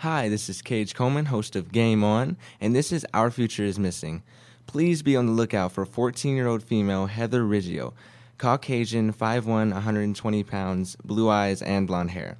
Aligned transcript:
Hi, 0.00 0.30
this 0.30 0.48
is 0.48 0.62
Cage 0.62 0.94
Coleman, 0.94 1.26
host 1.26 1.54
of 1.54 1.72
Game 1.72 2.02
On, 2.02 2.38
and 2.58 2.74
this 2.74 2.90
is 2.90 3.04
Our 3.12 3.30
Future 3.30 3.64
is 3.64 3.78
Missing. 3.78 4.22
Please 4.66 5.02
be 5.02 5.14
on 5.14 5.26
the 5.26 5.32
lookout 5.32 5.72
for 5.72 5.84
14 5.84 6.34
year 6.34 6.46
old 6.46 6.62
female 6.62 7.04
Heather 7.04 7.42
Riggio, 7.42 7.92
Caucasian, 8.38 9.12
5'1, 9.12 9.44
120 9.74 10.42
pounds, 10.44 10.96
blue 11.04 11.28
eyes, 11.28 11.60
and 11.60 11.86
blonde 11.86 12.12
hair. 12.12 12.38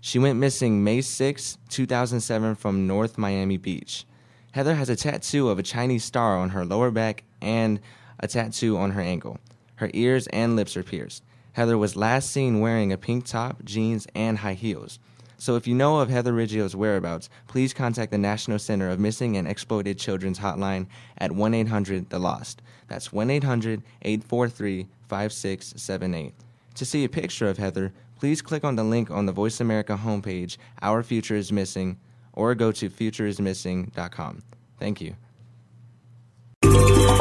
She 0.00 0.18
went 0.18 0.40
missing 0.40 0.82
May 0.82 1.00
6, 1.00 1.58
2007, 1.68 2.56
from 2.56 2.88
North 2.88 3.16
Miami 3.16 3.56
Beach. 3.56 4.04
Heather 4.50 4.74
has 4.74 4.88
a 4.88 4.96
tattoo 4.96 5.48
of 5.48 5.60
a 5.60 5.62
Chinese 5.62 6.02
star 6.02 6.36
on 6.36 6.48
her 6.48 6.64
lower 6.64 6.90
back 6.90 7.22
and 7.40 7.78
a 8.18 8.26
tattoo 8.26 8.76
on 8.76 8.90
her 8.90 9.00
ankle. 9.00 9.38
Her 9.76 9.92
ears 9.94 10.26
and 10.32 10.56
lips 10.56 10.76
are 10.76 10.82
pierced. 10.82 11.22
Heather 11.52 11.78
was 11.78 11.94
last 11.94 12.32
seen 12.32 12.58
wearing 12.58 12.92
a 12.92 12.98
pink 12.98 13.26
top, 13.26 13.64
jeans, 13.64 14.08
and 14.16 14.38
high 14.38 14.54
heels. 14.54 14.98
So 15.38 15.56
if 15.56 15.66
you 15.66 15.74
know 15.74 16.00
of 16.00 16.08
Heather 16.08 16.32
Riggio's 16.32 16.74
whereabouts, 16.74 17.28
please 17.46 17.74
contact 17.74 18.10
the 18.10 18.18
National 18.18 18.58
Center 18.58 18.88
of 18.88 18.98
Missing 18.98 19.36
and 19.36 19.46
Exploited 19.46 19.98
Children's 19.98 20.38
Hotline 20.38 20.86
at 21.18 21.32
1 21.32 21.54
800 21.54 22.10
The 22.10 22.18
Lost. 22.18 22.62
That's 22.88 23.12
1 23.12 23.30
800 23.30 23.82
843 24.02 24.88
5678. 25.08 26.34
To 26.74 26.84
see 26.84 27.04
a 27.04 27.08
picture 27.08 27.48
of 27.48 27.58
Heather, 27.58 27.92
please 28.18 28.42
click 28.42 28.64
on 28.64 28.76
the 28.76 28.84
link 28.84 29.10
on 29.10 29.26
the 29.26 29.32
Voice 29.32 29.60
America 29.60 29.98
homepage, 30.02 30.56
Our 30.82 31.02
Future 31.02 31.36
is 31.36 31.52
Missing, 31.52 31.98
or 32.32 32.54
go 32.54 32.72
to 32.72 32.88
futureismissing.com. 32.88 34.42
Thank 34.78 35.00
you. 35.00 35.16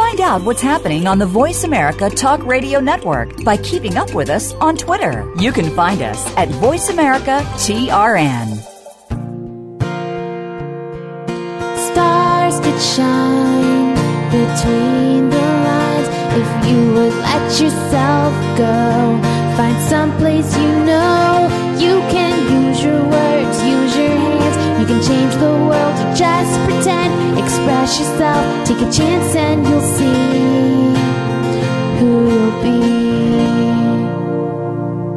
Find 0.05 0.22
out 0.22 0.44
what's 0.44 0.62
happening 0.62 1.08
on 1.08 1.18
the 1.18 1.26
Voice 1.26 1.64
America 1.64 2.12
Talk 2.12 2.45
Radio 2.45 2.80
Network 2.80 3.44
by 3.44 3.58
keeping 3.58 3.98
up 3.98 4.14
with 4.14 4.30
us 4.30 4.54
on 4.54 4.78
Twitter. 4.78 5.28
You 5.40 5.52
can 5.52 5.76
find 5.76 6.04
us 6.04 6.23
at 6.38 6.48
Voice 6.48 6.90
America 6.90 7.41
TRN. 7.66 8.55
Stars 11.90 12.59
could 12.59 12.80
shine 12.80 13.95
between 14.30 15.31
the 15.31 15.48
lines 15.67 16.08
if 16.42 16.70
you 16.70 16.94
would 16.94 17.14
let 17.26 17.59
yourself 17.59 18.33
go. 18.59 19.20
Find 19.58 19.81
someplace 19.89 20.56
you 20.56 20.86
know 20.86 21.50
you 21.80 22.00
can 22.11 22.25
You 24.86 24.94
can 24.94 25.02
change 25.02 25.33
the 25.38 25.50
world 25.50 25.95
or 25.97 26.14
just 26.14 26.59
pretend. 26.69 27.39
Express 27.39 28.00
yourself, 28.00 28.67
take 28.67 28.78
a 28.78 28.92
chance, 28.92 29.36
and 29.36 29.66
you'll 29.66 29.81
see 29.81 30.14
who 31.97 32.30
you'll 32.30 32.61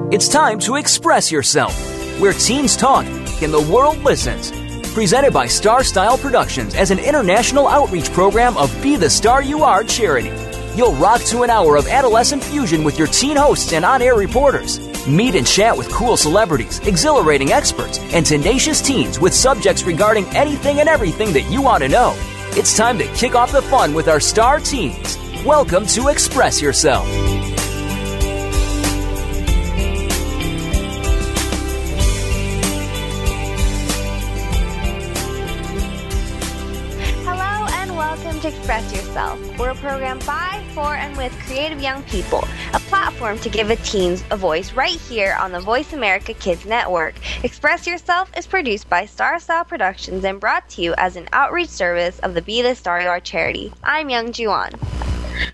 be. 0.09 0.17
It's 0.17 0.27
time 0.27 0.59
to 0.61 0.77
express 0.77 1.31
yourself, 1.31 1.75
where 2.19 2.33
teens 2.33 2.77
talk 2.77 3.05
and 3.43 3.53
the 3.53 3.61
world 3.71 3.99
listens. 3.99 4.53
Presented 4.95 5.35
by 5.35 5.47
Star 5.47 5.85
Style 5.85 6.17
Productions 6.17 6.75
as 6.75 6.91
an 6.91 6.99
international 6.99 7.69
outreach 7.69 8.11
program 8.13 8.57
of 8.57 8.75
Be 8.83 8.97
the 8.97 9.11
Star 9.11 9.43
You 9.43 9.65
Are 9.65 9.85
charity. 9.85 10.33
You'll 10.77 10.95
rock 10.95 11.21
to 11.25 11.43
an 11.43 11.51
hour 11.51 11.77
of 11.77 11.89
adolescent 11.89 12.43
fusion 12.43 12.85
with 12.85 12.99
your 12.99 13.09
teen 13.09 13.37
hosts 13.37 13.75
and 13.75 13.85
on 13.85 14.01
air 14.01 14.15
reporters. 14.15 14.79
Meet 15.09 15.37
and 15.37 15.47
chat 15.47 15.75
with 15.75 15.89
cool 15.89 16.19
celebrities, 16.19 16.81
exhilarating 16.81 17.51
experts, 17.51 17.99
and 18.13 18.27
tenacious 18.27 18.83
teens 18.83 19.19
with 19.19 19.33
subjects 19.33 19.85
regarding 19.85 20.27
anything 20.37 20.81
and 20.81 20.89
everything 20.89 21.33
that 21.33 21.51
you 21.51 21.63
want 21.63 21.83
to 21.83 21.89
know. 21.89 22.13
It's 22.51 22.77
time 22.77 22.99
to 22.99 23.07
kick 23.15 23.35
off 23.35 23.51
the 23.51 23.63
fun 23.63 23.95
with 23.95 24.07
our 24.07 24.21
star 24.21 24.61
teens. 24.61 25.17
Welcome 25.47 25.87
to 25.87 26.09
Express 26.09 26.61
Yourself. 26.61 27.07
Hello 37.25 37.67
and 37.77 37.97
welcome 37.97 38.39
to 38.41 38.49
Express 38.49 38.93
Yourself. 38.93 39.48
We're 39.59 39.71
a 39.71 39.75
program 39.75 40.21
by, 40.21 40.65
for, 40.73 40.95
and 40.95 41.17
with 41.17 41.37
creative 41.41 41.83
young 41.83 42.05
people, 42.05 42.47
a 42.75 42.79
platform 42.79 43.41
to 43.41 43.49
give 43.49 43.71
a 43.71 43.77
teens 43.77 44.23
a 44.31 44.37
voice 44.37 44.73
right 44.73 45.01
here 45.01 45.37
on 45.41 45.51
the 45.51 45.59
Voice 45.59 45.93
America 45.93 46.33
Kids 46.33 46.65
Network. 46.65 47.17
Express 47.43 47.85
Yourself 47.85 48.31
is 48.37 48.47
produced 48.47 48.89
by 48.89 49.05
Star 49.05 49.41
Style 49.41 49.65
Productions 49.65 50.23
and 50.23 50.39
brought 50.39 50.69
to 50.71 50.83
you 50.83 50.95
as 50.97 51.17
an 51.17 51.29
outreach 51.33 51.71
service 51.71 52.21
of 52.21 52.35
the 52.35 52.43
Be 52.43 52.63
the 52.63 52.77
Star 52.77 53.03
You 53.03 53.09
Are 53.09 53.19
charity. 53.19 53.73
I'm 53.83 54.09
Youngjoo 54.09 54.49
Ahn. 54.49 55.08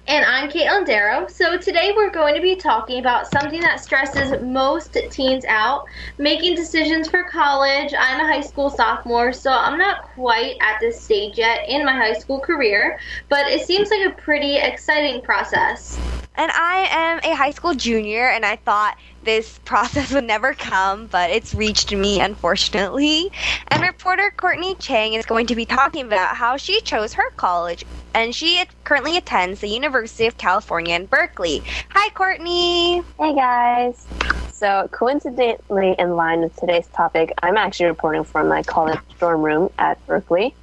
And 0.07 0.25
I'm 0.25 0.51
Katelyn 0.51 0.87
Darrow. 0.87 1.27
So 1.29 1.57
today 1.57 1.93
we're 1.97 2.11
going 2.11 2.35
to 2.35 2.41
be 2.41 2.57
talking 2.57 3.01
about 3.01 3.31
something 3.31 3.61
that 3.61 3.81
stresses 3.81 4.41
most 4.43 4.97
teens 5.11 5.45
out 5.47 5.87
making 6.19 6.55
decisions 6.55 7.09
for 7.09 7.25
college. 7.25 7.93
I'm 7.99 8.21
a 8.21 8.27
high 8.27 8.41
school 8.41 8.71
sophomore, 8.71 9.33
so 9.33 9.51
I'm 9.51 9.79
not 9.79 10.03
quite 10.15 10.57
at 10.61 10.79
this 10.81 11.01
stage 11.01 11.39
yet 11.39 11.69
in 11.69 11.85
my 11.85 11.93
high 11.93 12.13
school 12.13 12.41
career, 12.41 12.99
but 13.29 13.47
it 13.47 13.67
seems 13.67 13.91
like 13.91 14.07
a 14.07 14.15
pretty 14.21 14.57
exciting 14.57 15.23
process. 15.23 15.99
And 16.37 16.51
I 16.53 16.89
am 16.91 17.21
a 17.23 17.37
high 17.37 17.53
school 17.53 17.75
junior, 17.75 18.29
and 18.29 18.45
I 18.45 18.57
thought 18.57 18.97
this 19.25 19.59
process 19.65 20.13
would 20.13 20.25
never 20.25 20.55
come, 20.55 21.07
but 21.07 21.31
it's 21.31 21.55
reached 21.55 21.93
me, 21.93 22.21
unfortunately. 22.21 23.31
And 23.69 23.83
reporter 23.83 24.33
Courtney 24.37 24.75
Cheng 24.77 25.15
is 25.15 25.27
going 25.27 25.47
to 25.47 25.55
be 25.55 25.65
talking 25.65 26.07
about 26.07 26.37
how 26.37 26.57
she 26.57 26.81
chose 26.83 27.15
her 27.15 27.31
college, 27.31 27.85
and 28.15 28.35
she 28.35 28.63
currently 28.85 29.17
attends 29.17 29.61
the 29.61 29.69
University 29.69 30.27
of 30.27 30.37
California 30.37 30.95
in 30.95 31.07
Berkeley. 31.07 31.63
Hi, 31.91 32.11
Courtney. 32.11 33.03
Hey, 33.19 33.35
guys. 33.35 34.07
So, 34.53 34.89
coincidentally, 34.93 35.95
in 35.99 36.17
line 36.17 36.41
with 36.41 36.55
today's 36.57 36.87
topic, 36.89 37.33
I'm 37.43 37.57
actually 37.57 37.87
reporting 37.87 38.25
from 38.25 38.49
my 38.49 38.63
college 38.63 39.01
dorm 39.19 39.43
room 39.43 39.71
at 39.79 40.05
Berkeley. 40.07 40.55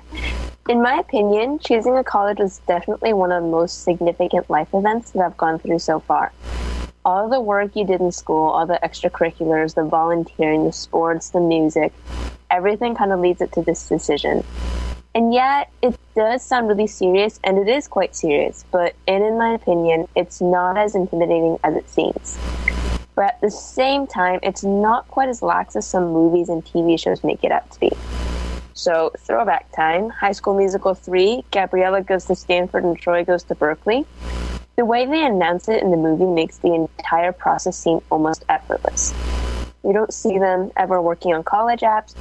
in 0.68 0.82
my 0.82 0.98
opinion, 0.98 1.58
choosing 1.58 1.96
a 1.96 2.04
college 2.04 2.38
was 2.38 2.58
definitely 2.66 3.12
one 3.12 3.30
of 3.32 3.42
the 3.42 3.48
most 3.48 3.84
significant 3.84 4.48
life 4.48 4.68
events 4.72 5.10
that 5.10 5.20
I've 5.20 5.36
gone 5.36 5.58
through 5.58 5.78
so 5.80 6.00
far 6.00 6.32
all 7.08 7.26
the 7.26 7.40
work 7.40 7.74
you 7.74 7.86
did 7.86 8.02
in 8.02 8.12
school, 8.12 8.50
all 8.50 8.66
the 8.66 8.78
extracurriculars, 8.82 9.74
the 9.74 9.82
volunteering, 9.82 10.66
the 10.66 10.72
sports, 10.72 11.30
the 11.30 11.40
music, 11.40 11.90
everything 12.50 12.94
kind 12.94 13.12
of 13.12 13.20
leads 13.20 13.40
it 13.40 13.50
to 13.50 13.62
this 13.62 13.88
decision. 13.88 14.44
And 15.14 15.32
yet, 15.32 15.72
it 15.80 15.98
does 16.14 16.44
sound 16.44 16.68
really 16.68 16.86
serious, 16.86 17.40
and 17.42 17.56
it 17.56 17.66
is 17.66 17.88
quite 17.88 18.14
serious, 18.14 18.66
but 18.70 18.94
and 19.06 19.24
in 19.24 19.38
my 19.38 19.54
opinion, 19.54 20.06
it's 20.16 20.42
not 20.42 20.76
as 20.76 20.94
intimidating 20.94 21.58
as 21.64 21.76
it 21.76 21.88
seems. 21.88 22.38
But 23.14 23.24
at 23.24 23.40
the 23.40 23.50
same 23.50 24.06
time, 24.06 24.38
it's 24.42 24.62
not 24.62 25.08
quite 25.08 25.30
as 25.30 25.40
lax 25.40 25.76
as 25.76 25.86
some 25.86 26.12
movies 26.12 26.50
and 26.50 26.62
TV 26.62 27.00
shows 27.00 27.24
make 27.24 27.42
it 27.42 27.50
out 27.50 27.70
to 27.70 27.80
be. 27.80 27.90
So, 28.74 29.12
throwback 29.16 29.72
time 29.72 30.10
High 30.10 30.32
School 30.32 30.54
Musical 30.54 30.92
3, 30.92 31.42
Gabriella 31.52 32.02
goes 32.02 32.26
to 32.26 32.34
Stanford 32.34 32.84
and 32.84 32.98
Troy 32.98 33.24
goes 33.24 33.44
to 33.44 33.54
Berkeley. 33.54 34.04
The 34.78 34.84
way 34.84 35.06
they 35.06 35.26
announce 35.26 35.68
it 35.68 35.82
in 35.82 35.90
the 35.90 35.96
movie 35.96 36.24
makes 36.24 36.58
the 36.58 36.72
entire 36.72 37.32
process 37.32 37.76
seem 37.76 38.00
almost 38.12 38.44
effortless. 38.48 39.12
You 39.82 39.92
don't 39.92 40.14
see 40.14 40.38
them 40.38 40.70
ever 40.76 41.02
working 41.02 41.34
on 41.34 41.42
college 41.42 41.80
apps 41.80 42.14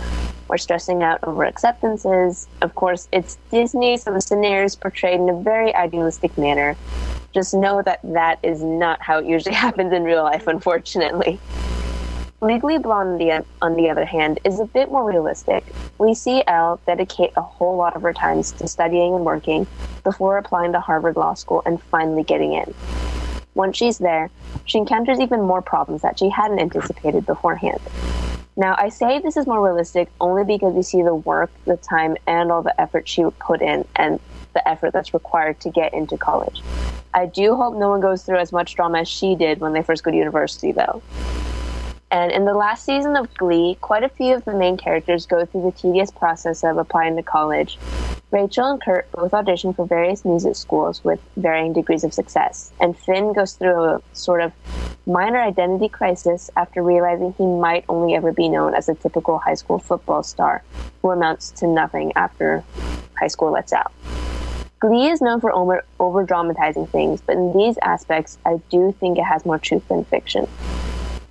or 0.49 0.57
stressing 0.57 1.03
out 1.03 1.19
over 1.21 1.45
acceptances. 1.45 2.47
Of 2.63 2.73
course, 2.73 3.09
it's 3.11 3.37
Disney, 3.51 3.95
so 3.97 4.11
the 4.11 4.21
scenario 4.21 4.65
is 4.65 4.75
portrayed 4.75 5.19
in 5.19 5.29
a 5.29 5.39
very 5.39 5.75
idealistic 5.75 6.35
manner. 6.35 6.75
Just 7.31 7.53
know 7.53 7.83
that 7.83 7.99
that 8.01 8.39
is 8.41 8.63
not 8.63 9.03
how 9.03 9.19
it 9.19 9.27
usually 9.27 9.53
happens 9.67 9.93
in 9.93 10.03
real 10.03 10.23
life, 10.23 10.47
unfortunately. 10.47 11.39
Legally 12.39 12.77
Blonde, 12.77 13.43
on 13.63 13.75
the 13.75 13.89
other 13.89 14.05
hand, 14.05 14.39
is 14.43 14.59
a 14.59 14.65
bit 14.65 14.91
more 14.91 15.03
realistic. 15.03 15.63
We 15.97 16.13
see 16.13 16.43
Elle 16.45 16.79
dedicate 16.85 17.31
a 17.35 17.41
whole 17.41 17.75
lot 17.75 17.95
of 17.95 18.03
her 18.03 18.13
times 18.13 18.51
to 18.53 18.67
studying 18.67 19.15
and 19.15 19.25
working 19.25 19.65
before 20.03 20.37
applying 20.37 20.71
to 20.73 20.79
Harvard 20.79 21.15
Law 21.15 21.33
School 21.33 21.63
and 21.65 21.81
finally 21.81 22.21
getting 22.21 22.53
in. 22.53 22.75
Once 23.55 23.75
she's 23.75 23.97
there, 23.97 24.29
she 24.65 24.77
encounters 24.77 25.19
even 25.19 25.41
more 25.41 25.63
problems 25.63 26.03
that 26.03 26.19
she 26.19 26.29
hadn't 26.29 26.59
anticipated 26.59 27.25
beforehand. 27.25 27.79
Now, 28.55 28.75
I 28.77 28.89
say 28.89 29.17
this 29.17 29.35
is 29.35 29.47
more 29.47 29.63
realistic 29.63 30.07
only 30.21 30.43
because 30.43 30.75
we 30.75 30.83
see 30.83 31.01
the 31.01 31.15
work, 31.15 31.49
the 31.65 31.77
time, 31.77 32.17
and 32.27 32.51
all 32.51 32.61
the 32.61 32.79
effort 32.79 33.09
she 33.09 33.25
would 33.25 33.39
put 33.39 33.63
in 33.63 33.83
and 33.95 34.19
the 34.53 34.67
effort 34.69 34.93
that's 34.93 35.11
required 35.11 35.59
to 35.61 35.71
get 35.71 35.91
into 35.91 36.17
college. 36.17 36.61
I 37.15 37.25
do 37.25 37.55
hope 37.55 37.75
no 37.75 37.89
one 37.89 37.99
goes 37.99 38.21
through 38.21 38.37
as 38.37 38.51
much 38.51 38.75
drama 38.75 38.99
as 38.99 39.07
she 39.07 39.33
did 39.33 39.59
when 39.59 39.73
they 39.73 39.81
first 39.81 40.03
go 40.03 40.11
to 40.11 40.17
university, 40.17 40.71
though. 40.71 41.01
And 42.09 42.31
in 42.31 42.45
the 42.45 42.53
last 42.53 42.85
season 42.85 43.17
of 43.17 43.33
Glee, 43.33 43.77
quite 43.81 44.03
a 44.03 44.09
few 44.09 44.35
of 44.35 44.45
the 44.45 44.53
main 44.53 44.77
characters 44.77 45.25
go 45.25 45.45
through 45.45 45.63
the 45.63 45.71
tedious 45.71 46.09
process 46.09 46.63
of 46.63 46.77
applying 46.77 47.17
to 47.17 47.23
college. 47.23 47.77
Rachel 48.31 48.71
and 48.71 48.81
Kurt 48.81 49.11
both 49.11 49.33
audition 49.33 49.73
for 49.73 49.85
various 49.85 50.25
music 50.25 50.55
schools 50.55 51.03
with 51.03 51.19
varying 51.35 51.73
degrees 51.73 52.03
of 52.03 52.13
success, 52.13 52.71
and 52.79 52.97
Finn 52.97 53.31
goes 53.33 53.53
through 53.53 53.83
a 53.83 54.01
sort 54.13 54.41
of 54.41 54.51
minor 55.05 55.39
identity 55.39 55.87
crisis 55.87 56.49
after 56.57 56.83
realizing 56.83 57.33
he 57.37 57.45
might 57.45 57.85
only 57.87 58.15
ever 58.15 58.33
be 58.33 58.49
known 58.49 58.73
as 58.73 58.89
a 58.89 58.95
typical 58.95 59.37
high 59.37 59.53
school 59.53 59.79
football 59.79 60.23
star 60.23 60.61
who 61.01 61.11
amounts 61.11 61.51
to 61.51 61.67
nothing 61.67 62.11
after 62.17 62.63
high 63.17 63.27
school 63.27 63.51
lets 63.51 63.71
out. 63.71 63.93
Glee 64.79 65.07
is 65.07 65.21
known 65.21 65.39
for 65.39 65.53
over, 65.53 66.23
dramatizing 66.23 66.87
things, 66.87 67.21
but 67.21 67.35
in 67.35 67.53
these 67.57 67.77
aspects, 67.81 68.37
I 68.45 68.61
do 68.69 68.93
think 68.99 69.17
it 69.17 69.23
has 69.23 69.45
more 69.45 69.57
truth 69.57 69.87
than 69.87 70.03
fiction. 70.03 70.47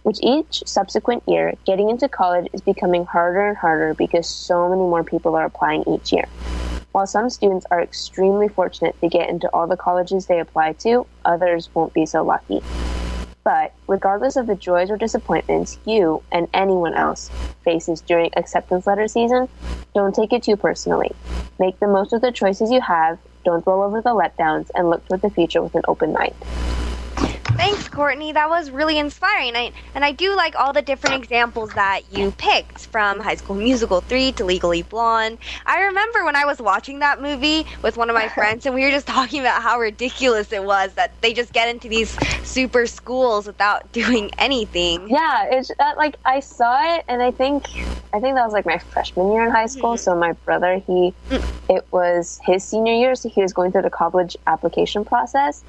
With 0.06 0.20
each 0.22 0.62
subsequent 0.66 1.24
year, 1.26 1.54
getting 1.64 1.90
into 1.90 2.08
college 2.08 2.46
is 2.52 2.60
becoming 2.60 3.06
harder 3.06 3.48
and 3.48 3.56
harder 3.56 3.92
because 3.92 4.28
so 4.28 4.68
many 4.68 4.82
more 4.82 5.02
people 5.02 5.34
are 5.34 5.46
applying 5.46 5.82
each 5.88 6.12
year. 6.12 6.26
While 6.92 7.08
some 7.08 7.28
students 7.28 7.66
are 7.72 7.82
extremely 7.82 8.46
fortunate 8.46 8.94
to 9.00 9.08
get 9.08 9.28
into 9.28 9.48
all 9.52 9.66
the 9.66 9.76
colleges 9.76 10.26
they 10.26 10.38
apply 10.38 10.74
to, 10.74 11.08
others 11.24 11.70
won't 11.74 11.92
be 11.92 12.06
so 12.06 12.22
lucky. 12.22 12.62
But 13.42 13.74
regardless 13.88 14.36
of 14.36 14.46
the 14.46 14.54
joys 14.54 14.92
or 14.92 14.96
disappointments 14.96 15.76
you 15.84 16.22
and 16.30 16.46
anyone 16.54 16.94
else 16.94 17.28
faces 17.64 18.00
during 18.00 18.30
acceptance 18.36 18.86
letter 18.86 19.08
season, 19.08 19.48
don't 19.92 20.14
take 20.14 20.32
it 20.32 20.44
too 20.44 20.56
personally. 20.56 21.10
Make 21.58 21.80
the 21.80 21.88
most 21.88 22.12
of 22.12 22.20
the 22.20 22.30
choices 22.30 22.70
you 22.70 22.80
have, 22.80 23.18
don't 23.44 23.64
dwell 23.64 23.82
over 23.82 24.00
the 24.00 24.10
letdowns, 24.10 24.70
and 24.76 24.88
look 24.88 25.04
toward 25.08 25.22
the 25.22 25.30
future 25.30 25.62
with 25.62 25.74
an 25.74 25.82
open 25.88 26.12
mind. 26.12 26.34
Thanks, 27.68 27.88
Courtney. 27.88 28.30
That 28.30 28.48
was 28.48 28.70
really 28.70 28.96
inspiring. 28.96 29.56
I, 29.56 29.72
and 29.96 30.04
I 30.04 30.12
do 30.12 30.36
like 30.36 30.54
all 30.54 30.72
the 30.72 30.82
different 30.82 31.16
examples 31.16 31.70
that 31.70 32.02
you 32.12 32.30
picked 32.30 32.86
from 32.86 33.18
High 33.18 33.34
School 33.34 33.56
Musical 33.56 34.00
3 34.02 34.30
to 34.32 34.44
Legally 34.44 34.82
Blonde. 34.82 35.38
I 35.66 35.80
remember 35.80 36.24
when 36.24 36.36
I 36.36 36.44
was 36.44 36.60
watching 36.60 37.00
that 37.00 37.20
movie 37.20 37.66
with 37.82 37.96
one 37.96 38.08
of 38.08 38.14
my 38.14 38.28
friends, 38.36 38.66
and 38.66 38.74
we 38.76 38.84
were 38.84 38.92
just 38.92 39.06
talking 39.08 39.40
about 39.40 39.62
how 39.62 39.80
ridiculous 39.80 40.52
it 40.52 40.62
was 40.62 40.92
that 40.92 41.20
they 41.22 41.32
just 41.32 41.52
get 41.52 41.68
into 41.68 41.88
these 41.88 42.16
super 42.46 42.86
schools 42.86 43.48
without 43.48 43.90
doing 44.00 44.30
anything. 44.38 45.08
Yeah, 45.08 45.48
it's 45.50 45.72
uh, 45.76 45.94
like 45.96 46.14
I 46.24 46.38
saw 46.38 46.94
it, 46.94 47.04
and 47.08 47.20
I 47.20 47.32
think 47.32 47.66
I 48.14 48.20
think 48.20 48.36
that 48.36 48.44
was 48.44 48.52
like 48.52 48.66
my 48.66 48.78
freshman 48.78 49.32
year 49.32 49.44
in 49.44 49.50
high 49.50 49.66
school. 49.66 49.94
Mm-hmm. 49.94 50.04
So 50.04 50.14
my 50.14 50.34
brother, 50.44 50.80
he 50.86 51.12
it 51.68 51.84
was 51.90 52.38
his 52.44 52.62
senior 52.62 52.94
year, 52.94 53.16
so 53.16 53.28
he 53.28 53.42
was 53.42 53.52
going 53.52 53.72
through 53.72 53.82
the 53.82 53.90
college 53.90 54.36
application 54.46 55.04
process, 55.04 55.64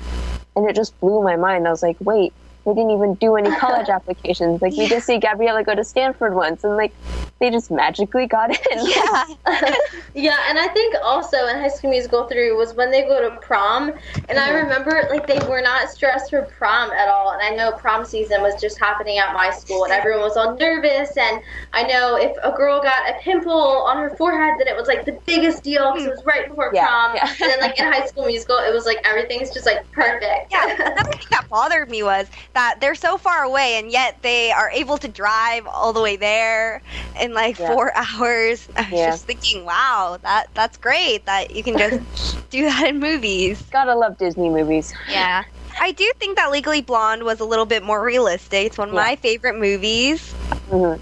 and 0.57 0.69
it 0.69 0.75
just 0.75 0.99
blew 0.99 1.21
my 1.23 1.35
mind. 1.35 1.67
I 1.67 1.71
was 1.71 1.83
like, 1.83 1.97
wait, 1.99 2.33
they 2.67 2.73
didn't 2.73 2.91
even 2.91 3.13
do 3.15 3.37
any 3.37 3.49
college 3.55 3.87
applications. 3.87 4.61
Like 4.61 4.73
we 4.75 4.87
just 4.89 5.07
see 5.07 5.17
Gabriella 5.19 5.63
go 5.63 5.73
to 5.73 5.85
Stanford 5.85 6.35
once, 6.35 6.65
and 6.65 6.75
like 6.75 6.93
they 7.39 7.49
just 7.49 7.71
magically 7.71 8.27
got 8.27 8.49
in. 8.51 8.57
Yeah. 8.87 9.23
Yeah, 10.13 10.35
and 10.49 10.57
I 10.57 10.67
think 10.69 10.95
also 11.03 11.45
in 11.45 11.57
High 11.57 11.67
School 11.67 11.91
Musical 11.91 12.27
3 12.27 12.51
was 12.53 12.73
when 12.73 12.89
they 12.89 13.03
go 13.03 13.21
to 13.29 13.35
prom. 13.37 13.93
And 14.29 14.39
I 14.39 14.49
remember, 14.49 15.03
like, 15.11 15.27
they 15.27 15.37
were 15.47 15.61
not 15.61 15.91
stressed 15.91 16.31
for 16.31 16.41
prom 16.57 16.89
at 16.89 17.07
all. 17.07 17.33
And 17.33 17.41
I 17.43 17.51
know 17.51 17.71
prom 17.77 18.03
season 18.03 18.41
was 18.41 18.59
just 18.59 18.79
happening 18.79 19.19
at 19.19 19.31
my 19.35 19.51
school, 19.51 19.83
and 19.83 19.93
everyone 19.93 20.21
was 20.23 20.35
all 20.35 20.55
nervous. 20.57 21.15
And 21.17 21.39
I 21.73 21.83
know 21.83 22.15
if 22.15 22.35
a 22.43 22.51
girl 22.51 22.81
got 22.81 23.07
a 23.07 23.13
pimple 23.21 23.51
on 23.53 23.97
her 23.97 24.09
forehead, 24.15 24.55
then 24.57 24.67
it 24.67 24.75
was, 24.75 24.87
like, 24.87 25.05
the 25.05 25.19
biggest 25.27 25.61
deal 25.63 25.91
because 25.93 26.07
it 26.07 26.09
was 26.09 26.25
right 26.25 26.49
before 26.49 26.71
Yeah, 26.73 26.87
prom. 26.87 27.15
yeah. 27.15 27.29
And 27.29 27.51
then, 27.51 27.59
like, 27.59 27.79
in 27.79 27.85
High 27.85 28.07
School 28.07 28.25
Musical, 28.25 28.57
it 28.57 28.73
was, 28.73 28.87
like, 28.87 28.97
everything's 29.05 29.51
just, 29.51 29.67
like, 29.67 29.89
perfect. 29.91 30.51
Yeah, 30.51 30.65
another 30.93 31.11
thing 31.11 31.27
that 31.29 31.47
bothered 31.47 31.91
me 31.91 32.01
was 32.01 32.25
that 32.57 32.79
they're 32.81 32.95
so 32.95 33.17
far 33.19 33.43
away 33.43 33.75
and 33.77 33.91
yet 33.91 34.17
they 34.23 34.49
are 34.51 34.71
able 34.71 34.97
to 34.97 35.07
drive 35.07 35.67
all 35.67 35.93
the 35.93 36.01
way 36.01 36.15
there 36.15 36.81
in 37.21 37.33
like 37.35 37.55
Yeah. 37.59 37.67
four 37.67 37.91
hours. 37.95 38.67
I 38.75 38.81
was 38.89 38.99
Yeah. 38.99 39.05
just 39.11 39.25
thinking, 39.27 39.63
wow, 39.63 40.17
that 40.23 40.47
that's 40.55 40.75
great 40.77 41.25
that 41.27 41.51
you 41.55 41.63
can 41.63 41.77
just 41.77 42.49
do 42.49 42.63
that 42.63 42.87
in 42.87 42.99
movies. 42.99 43.61
Gotta 43.71 43.93
love 43.93 44.17
Disney 44.17 44.49
movies. 44.49 44.91
Yeah. 45.07 45.43
I 45.79 45.91
do 45.91 46.11
think 46.19 46.35
that 46.37 46.49
Legally 46.51 46.81
Blonde 46.81 47.23
was 47.23 47.39
a 47.39 47.45
little 47.45 47.67
bit 47.67 47.83
more 47.83 48.01
realistic. 48.03 48.65
It's 48.65 48.77
one 48.79 48.89
of 48.89 48.95
Yeah. 48.95 49.01
my 49.05 49.15
favorite 49.15 49.59
movies. 49.59 50.33
hmm 50.71 50.95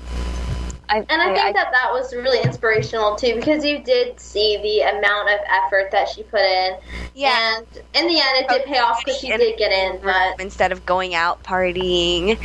I, 0.90 0.98
And 1.10 1.22
I 1.22 1.34
think 1.34 1.56
that 1.56 1.72
that 1.72 1.92
was 1.92 2.14
really 2.14 2.42
inspirational 2.44 3.16
too 3.16 3.36
because 3.36 3.66
you 3.66 3.80
did 3.84 4.20
see 4.20 4.58
the 4.62 4.98
amount 4.98 5.30
of 5.30 5.40
effort 5.50 5.92
that 5.92 6.10
she 6.10 6.24
put 6.24 6.42
in. 6.42 6.78
Yeah. 7.14 7.58
And 7.58 7.68
in 7.94 8.08
the 8.08 8.20
end, 8.20 8.46
it 8.46 8.50
did 8.50 8.62
oh, 8.62 8.66
pay 8.66 8.80
off 8.80 9.00
because 9.04 9.20
she 9.20 9.32
And- 9.32 9.40
did 9.40 9.58
get 9.58 9.72
in. 9.72 10.00
But 10.02 10.40
instead 10.40 10.72
of 10.72 10.86
going 10.86 11.16
out 11.16 11.44
partying. 11.44 12.40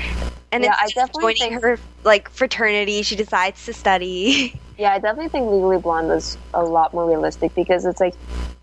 And 0.53 0.65
Yeah, 0.65 0.75
I 0.81 0.89
definitely 0.89 1.35
joining 1.35 1.61
think- 1.61 1.63
her 1.63 1.79
like 2.03 2.29
fraternity, 2.31 3.03
she 3.03 3.17
decides 3.17 3.65
to 3.67 3.73
study. 3.73 4.59
Yeah, 4.81 4.95
I 4.95 4.99
definitely 4.99 5.29
think 5.29 5.51
Legally 5.51 5.77
Blonde 5.77 6.09
was 6.09 6.39
a 6.55 6.63
lot 6.65 6.95
more 6.95 7.07
realistic 7.07 7.55
because 7.55 7.85
it's 7.85 8.01
like, 8.01 8.15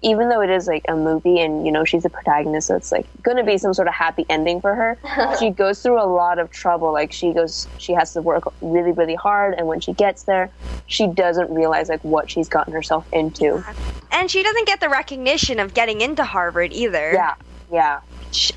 even 0.01 0.29
though 0.29 0.41
it 0.41 0.49
is 0.49 0.67
like 0.67 0.85
a 0.87 0.95
movie 0.95 1.39
and 1.39 1.65
you 1.65 1.71
know 1.71 1.83
she's 1.83 2.05
a 2.05 2.09
protagonist, 2.09 2.67
so 2.67 2.75
it's 2.75 2.91
like 2.91 3.05
going 3.23 3.37
to 3.37 3.43
be 3.43 3.57
some 3.57 3.73
sort 3.73 3.87
of 3.87 3.93
happy 3.93 4.25
ending 4.29 4.61
for 4.61 4.75
her. 4.75 4.97
she 5.39 5.49
goes 5.49 5.81
through 5.81 6.01
a 6.01 6.05
lot 6.05 6.37
of 6.39 6.51
trouble. 6.51 6.93
Like 6.93 7.11
she 7.11 7.33
goes, 7.33 7.67
she 7.77 7.93
has 7.93 8.13
to 8.13 8.21
work 8.21 8.43
really, 8.61 8.91
really 8.91 9.15
hard, 9.15 9.55
and 9.55 9.67
when 9.67 9.79
she 9.79 9.93
gets 9.93 10.23
there, 10.23 10.51
she 10.85 11.07
doesn't 11.07 11.49
realize 11.49 11.89
like 11.89 12.03
what 12.03 12.29
she's 12.29 12.47
gotten 12.47 12.73
herself 12.73 13.05
into. 13.11 13.63
and 14.11 14.29
she 14.29 14.43
doesn't 14.43 14.67
get 14.67 14.79
the 14.79 14.89
recognition 14.89 15.59
of 15.59 15.73
getting 15.73 16.01
into 16.01 16.23
Harvard 16.23 16.71
either. 16.73 17.11
Yeah, 17.13 17.35
yeah, 17.71 17.99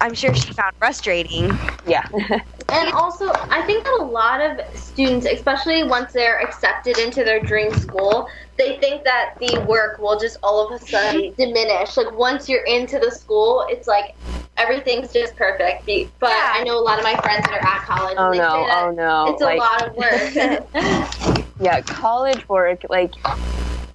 I'm 0.01 0.15
sure 0.15 0.35
she 0.35 0.53
found 0.53 0.75
frustrating. 0.77 1.51
yeah, 1.87 2.07
And 2.73 2.93
also, 2.93 3.31
I 3.35 3.63
think 3.67 3.85
that 3.85 3.99
a 4.01 4.05
lot 4.05 4.41
of 4.41 4.61
students, 4.77 5.27
especially 5.27 5.83
once 5.85 6.13
they're 6.13 6.41
accepted 6.41 6.99
into 6.99 7.25
their 7.25 7.41
dream 7.41 7.73
school, 7.75 8.29
they 8.57 8.79
think 8.79 9.05
that 9.05 9.35
the 9.41 9.65
work 9.69 9.99
will 9.99 10.19
just 10.19 10.37
all 10.43 10.67
of 10.67 10.81
a 10.81 10.85
sudden 10.85 11.21
mm-hmm. 11.21 11.43
diminish. 11.43 11.97
Like 11.97 12.17
once 12.17 12.49
you're 12.49 12.65
into 12.65 12.99
the 12.99 13.11
school, 13.11 13.67
it's 13.69 13.89
like 13.89 14.15
everything's 14.57 15.13
just 15.13 15.35
perfect. 15.37 15.87
But 15.87 16.31
Yeah. 16.31 16.53
I 16.55 16.63
know 16.65 16.79
a 16.79 16.85
lot 16.85 16.99
of 16.99 17.05
my 17.05 17.17
friends 17.17 17.47
that 17.47 17.61
are 17.61 17.67
at 17.67 17.83
college. 17.83 18.17
Oh 18.19 18.31
they 18.31 18.39
no, 18.39 18.67
oh 18.71 18.91
no. 18.91 19.33
It's 19.33 19.43
a 19.43 19.55
lot 19.57 19.89
of 19.89 19.97
work. 19.97 21.47
yeah, 21.61 21.81
college 21.81 22.49
work, 22.49 22.85
like, 22.89 23.15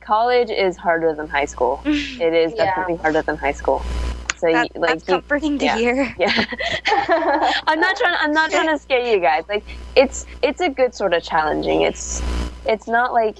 college 0.02 0.50
is 0.50 0.76
harder 0.78 1.14
than 1.14 1.28
high 1.28 1.46
school. 1.46 1.82
It 1.86 2.34
is 2.34 2.54
Yeah. 2.56 2.66
definitely 2.66 2.96
harder 2.98 3.22
than 3.22 3.38
high 3.38 3.54
school. 3.54 3.82
So, 4.38 4.52
That, 4.52 4.70
you, 4.76 4.82
like, 4.82 4.90
that's 5.00 5.08
you, 5.08 5.14
comforting 5.16 5.58
to 5.60 5.66
yeah. 5.66 5.78
hear. 5.78 6.16
yeah. 6.20 6.46
I'm 7.68 7.80
not 7.80 7.96
trying. 7.98 8.18
I'm 8.20 8.32
not 8.34 8.52
trying 8.52 8.68
to 8.68 8.78
scare 8.78 9.06
you 9.14 9.20
guys. 9.20 9.44
Like 9.48 9.64
it's 9.96 10.26
it's 10.42 10.62
a 10.62 10.70
good 10.70 10.94
sort 10.94 11.14
of 11.14 11.24
challenging. 11.24 11.82
It's 11.82 12.22
it's 12.66 12.88
not 12.88 13.14
like 13.14 13.38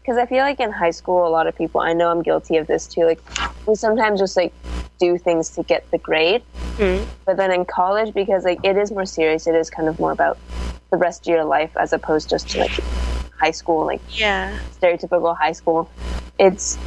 because 0.00 0.18
I 0.18 0.26
feel 0.26 0.40
like 0.44 0.60
in 0.60 0.70
high 0.70 0.90
school 0.92 1.26
a 1.26 1.30
lot 1.30 1.46
of 1.46 1.56
people. 1.56 1.80
I 1.80 1.92
know 1.92 2.10
I'm 2.10 2.22
guilty 2.22 2.56
of 2.58 2.66
this 2.66 2.86
too. 2.86 3.04
Like 3.04 3.20
we 3.66 3.74
sometimes 3.74 4.20
just 4.20 4.36
like 4.36 4.52
do 4.98 5.18
things 5.18 5.50
to 5.50 5.62
get 5.62 5.90
the 5.90 5.98
grade, 5.98 6.42
Mhm. 6.78 7.04
but 7.26 7.36
then 7.36 7.50
in 7.52 7.64
college 7.64 8.14
because 8.14 8.44
like 8.44 8.58
it 8.62 8.76
is 8.76 8.90
more 8.90 9.04
serious. 9.04 9.46
It 9.46 9.54
is 9.54 9.68
kind 9.68 9.88
of 9.88 9.98
more 9.98 10.12
about 10.12 10.38
the 10.90 10.96
rest 10.96 11.26
of 11.26 11.32
your 11.34 11.44
life 11.44 11.76
as 11.76 11.92
opposed 11.92 12.30
just 12.30 12.48
to 12.50 12.60
like 12.60 12.70
high 13.38 13.50
school, 13.50 13.84
like 13.84 14.00
Yeah. 14.10 14.56
stereotypical 14.80 15.36
high 15.36 15.52
school. 15.52 15.90
It's 16.38 16.78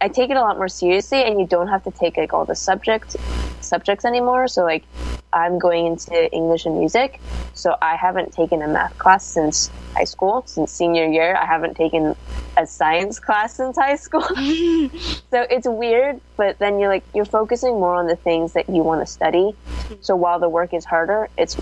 I 0.00 0.08
take 0.08 0.30
it 0.30 0.36
a 0.36 0.40
lot 0.40 0.56
more 0.56 0.68
seriously, 0.68 1.22
and 1.24 1.40
you 1.40 1.46
don't 1.46 1.68
have 1.68 1.84
to 1.84 1.90
take 1.90 2.16
like 2.16 2.32
all 2.32 2.44
the 2.44 2.54
subject 2.54 3.16
subjects 3.60 4.04
anymore. 4.04 4.48
So 4.48 4.62
like 4.64 4.84
I'm 5.32 5.58
going 5.58 5.86
into 5.86 6.32
English 6.32 6.66
and 6.66 6.78
music, 6.78 7.20
so 7.54 7.76
I 7.82 7.96
haven't 7.96 8.32
taken 8.32 8.62
a 8.62 8.68
math 8.68 8.96
class 8.98 9.24
since 9.24 9.70
high 9.94 10.04
school, 10.04 10.44
since 10.46 10.70
senior 10.72 11.06
year. 11.06 11.36
I 11.36 11.44
haven't 11.44 11.76
taken 11.76 12.14
a 12.56 12.66
science 12.66 13.18
class 13.18 13.56
since 13.56 13.76
high 13.76 13.96
school. 13.96 14.22
so 15.30 15.46
it's 15.50 15.66
weird, 15.66 16.20
but 16.36 16.58
then 16.58 16.78
you're 16.78 16.88
like 16.88 17.04
you're 17.14 17.24
focusing 17.24 17.74
more 17.74 17.94
on 17.94 18.06
the 18.06 18.16
things 18.16 18.52
that 18.52 18.68
you 18.68 18.82
want 18.82 19.00
to 19.00 19.06
study. 19.06 19.54
So 20.00 20.14
while 20.14 20.38
the 20.38 20.48
work 20.48 20.72
is 20.74 20.84
harder, 20.84 21.28
it's 21.36 21.56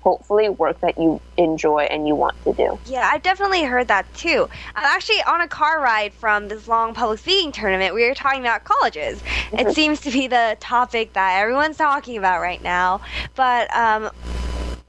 hopefully 0.00 0.48
work 0.48 0.80
that 0.80 0.98
you 0.98 1.20
enjoy 1.36 1.80
and 1.90 2.08
you 2.08 2.14
want 2.14 2.34
to 2.44 2.52
do. 2.54 2.78
Yeah, 2.86 3.08
I've 3.12 3.22
definitely 3.22 3.64
heard 3.64 3.88
that 3.88 4.12
too. 4.14 4.48
I'm 4.74 4.84
actually 4.84 5.22
on 5.26 5.40
a 5.40 5.48
car 5.48 5.80
ride 5.80 6.14
from 6.14 6.48
this 6.48 6.68
long 6.68 6.94
public 6.94 7.18
speaking 7.20 7.52
tournament. 7.52 7.94
We 7.94 8.06
were 8.06 8.14
talking 8.14 8.40
about 8.40 8.64
colleges. 8.64 9.22
It 9.52 9.74
seems 9.74 10.00
to 10.02 10.10
be 10.10 10.26
the 10.26 10.56
topic 10.60 11.12
that 11.14 11.40
everyone's 11.40 11.76
talking 11.76 12.16
about 12.16 12.40
right 12.40 12.62
now. 12.62 13.00
But 13.36 13.74
um, 13.74 14.10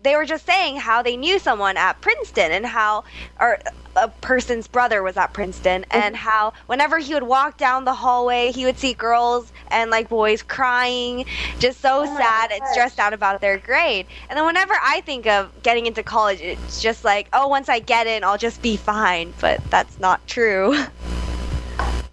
they 0.03 0.15
were 0.15 0.25
just 0.25 0.45
saying 0.45 0.77
how 0.77 1.01
they 1.01 1.17
knew 1.17 1.39
someone 1.39 1.77
at 1.77 2.01
Princeton 2.01 2.51
and 2.51 2.65
how, 2.65 3.03
or 3.39 3.59
a 3.95 4.07
person's 4.07 4.67
brother 4.67 5.03
was 5.03 5.17
at 5.17 5.33
Princeton, 5.33 5.85
oh. 5.91 5.97
and 5.97 6.15
how 6.15 6.53
whenever 6.67 6.97
he 6.97 7.13
would 7.13 7.23
walk 7.23 7.57
down 7.57 7.85
the 7.85 7.93
hallway, 7.93 8.51
he 8.51 8.65
would 8.65 8.77
see 8.77 8.93
girls 8.93 9.51
and 9.67 9.91
like 9.91 10.09
boys 10.09 10.41
crying, 10.41 11.25
just 11.59 11.81
so 11.81 12.03
oh 12.03 12.13
my 12.13 12.19
sad 12.19 12.51
and 12.51 12.61
stressed 12.71 12.99
out 12.99 13.13
about 13.13 13.41
their 13.41 13.57
grade. 13.57 14.05
And 14.29 14.37
then 14.37 14.45
whenever 14.45 14.73
I 14.81 15.01
think 15.01 15.27
of 15.27 15.51
getting 15.63 15.85
into 15.85 16.03
college, 16.03 16.41
it's 16.41 16.81
just 16.81 17.03
like, 17.03 17.27
oh, 17.33 17.47
once 17.47 17.69
I 17.69 17.79
get 17.79 18.07
in, 18.07 18.23
I'll 18.23 18.37
just 18.37 18.61
be 18.61 18.77
fine. 18.77 19.33
But 19.39 19.61
that's 19.69 19.99
not 19.99 20.25
true. 20.27 20.75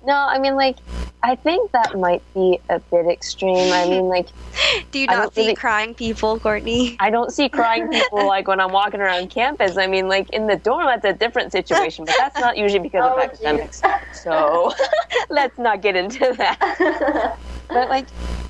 No, 0.07 0.15
I 0.15 0.39
mean 0.39 0.57
like 0.57 0.77
I 1.23 1.35
think 1.35 1.73
that 1.73 1.99
might 1.99 2.23
be 2.33 2.61
a 2.69 2.79
bit 2.79 3.07
extreme. 3.07 3.73
I 3.73 3.89
mean 3.89 4.05
like 4.05 4.29
Do 4.93 4.99
you 5.01 5.07
not 5.07 5.35
see 5.35 5.43
really- 5.43 5.55
crying 5.55 5.95
people, 5.95 6.39
Courtney? 6.39 6.97
I 7.01 7.11
don't 7.11 7.33
see 7.33 7.49
crying 7.49 7.89
people 7.93 8.27
like 8.27 8.47
when 8.47 8.61
I'm 8.61 8.73
walking 8.73 9.01
around 9.01 9.31
campus. 9.31 9.77
I 9.77 9.87
mean 9.89 10.09
like 10.09 10.31
in 10.31 10.47
the 10.47 10.57
dorm 10.57 10.87
that's 10.87 11.05
a 11.05 11.13
different 11.13 11.53
situation, 11.53 12.05
but 12.05 12.15
that's 12.19 12.39
not 12.39 12.57
usually 12.57 12.81
because 12.81 13.03
Oh, 13.05 13.17
of 13.17 13.21
academics. 13.23 13.83
So 14.13 14.73
let's 15.31 15.59
not 15.59 15.83
get 15.83 15.97
into 15.97 16.35
that. 16.39 17.37
But 17.69 17.89
like 17.89 18.07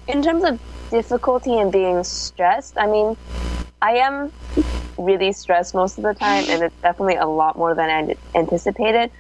in 0.06 0.22
terms 0.22 0.44
of 0.44 0.60
difficulty 0.90 1.58
and 1.58 1.72
being 1.72 2.04
stressed, 2.04 2.76
I 2.78 2.86
mean 2.86 3.16
I 3.80 3.96
am 3.98 4.32
really 4.96 5.32
stressed 5.32 5.74
most 5.74 5.98
of 5.98 6.04
the 6.04 6.14
time 6.14 6.44
and 6.48 6.62
it's 6.62 6.74
definitely 6.82 7.16
a 7.16 7.26
lot 7.26 7.56
more 7.56 7.74
than 7.74 7.88
I 7.88 8.16
anticipated, 8.36 9.10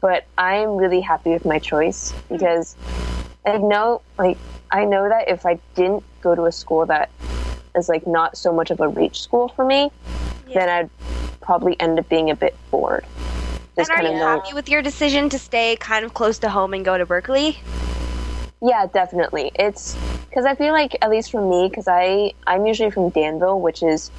but 0.00 0.26
I'm 0.36 0.76
really 0.76 1.00
happy 1.00 1.30
with 1.30 1.44
my 1.44 1.58
choice 1.58 2.12
because 2.28 2.76
I 3.46 3.58
know 3.58 4.02
like 4.18 4.36
I 4.70 4.84
know 4.84 5.08
that 5.08 5.28
if 5.28 5.46
I 5.46 5.58
didn't 5.74 6.02
go 6.20 6.34
to 6.34 6.46
a 6.46 6.52
school 6.52 6.84
that 6.86 7.10
is 7.76 7.88
like 7.88 8.06
not 8.06 8.36
so 8.36 8.52
much 8.52 8.70
of 8.70 8.80
a 8.80 8.88
reach 8.88 9.22
school 9.22 9.48
for 9.48 9.64
me, 9.64 9.90
then 10.52 10.68
I'd 10.68 10.90
probably 11.40 11.78
end 11.80 11.98
up 11.98 12.08
being 12.08 12.30
a 12.30 12.36
bit 12.36 12.56
bored. 12.70 13.04
And 13.04 13.86
Just 13.86 13.90
are 13.90 13.96
kind 13.96 14.08
you 14.08 14.14
of 14.14 14.20
happy 14.20 14.54
with 14.54 14.68
your 14.68 14.82
decision 14.82 15.28
to 15.30 15.38
stay 15.38 15.76
kind 15.76 16.04
of 16.04 16.12
close 16.12 16.40
to 16.40 16.48
home 16.48 16.74
and 16.74 16.84
go 16.84 16.98
to 16.98 17.06
Berkeley? 17.06 17.58
Yeah, 18.60 18.86
definitely. 18.86 19.52
It's 19.54 19.96
because 20.28 20.44
I 20.44 20.54
feel 20.54 20.72
like 20.72 20.96
at 21.00 21.10
least 21.10 21.30
for 21.30 21.40
me, 21.40 21.68
because 21.68 21.86
I 21.86 22.32
I'm 22.46 22.66
usually 22.66 22.90
from 22.90 23.10
Danville, 23.10 23.60
which 23.60 23.82
is 23.82 24.10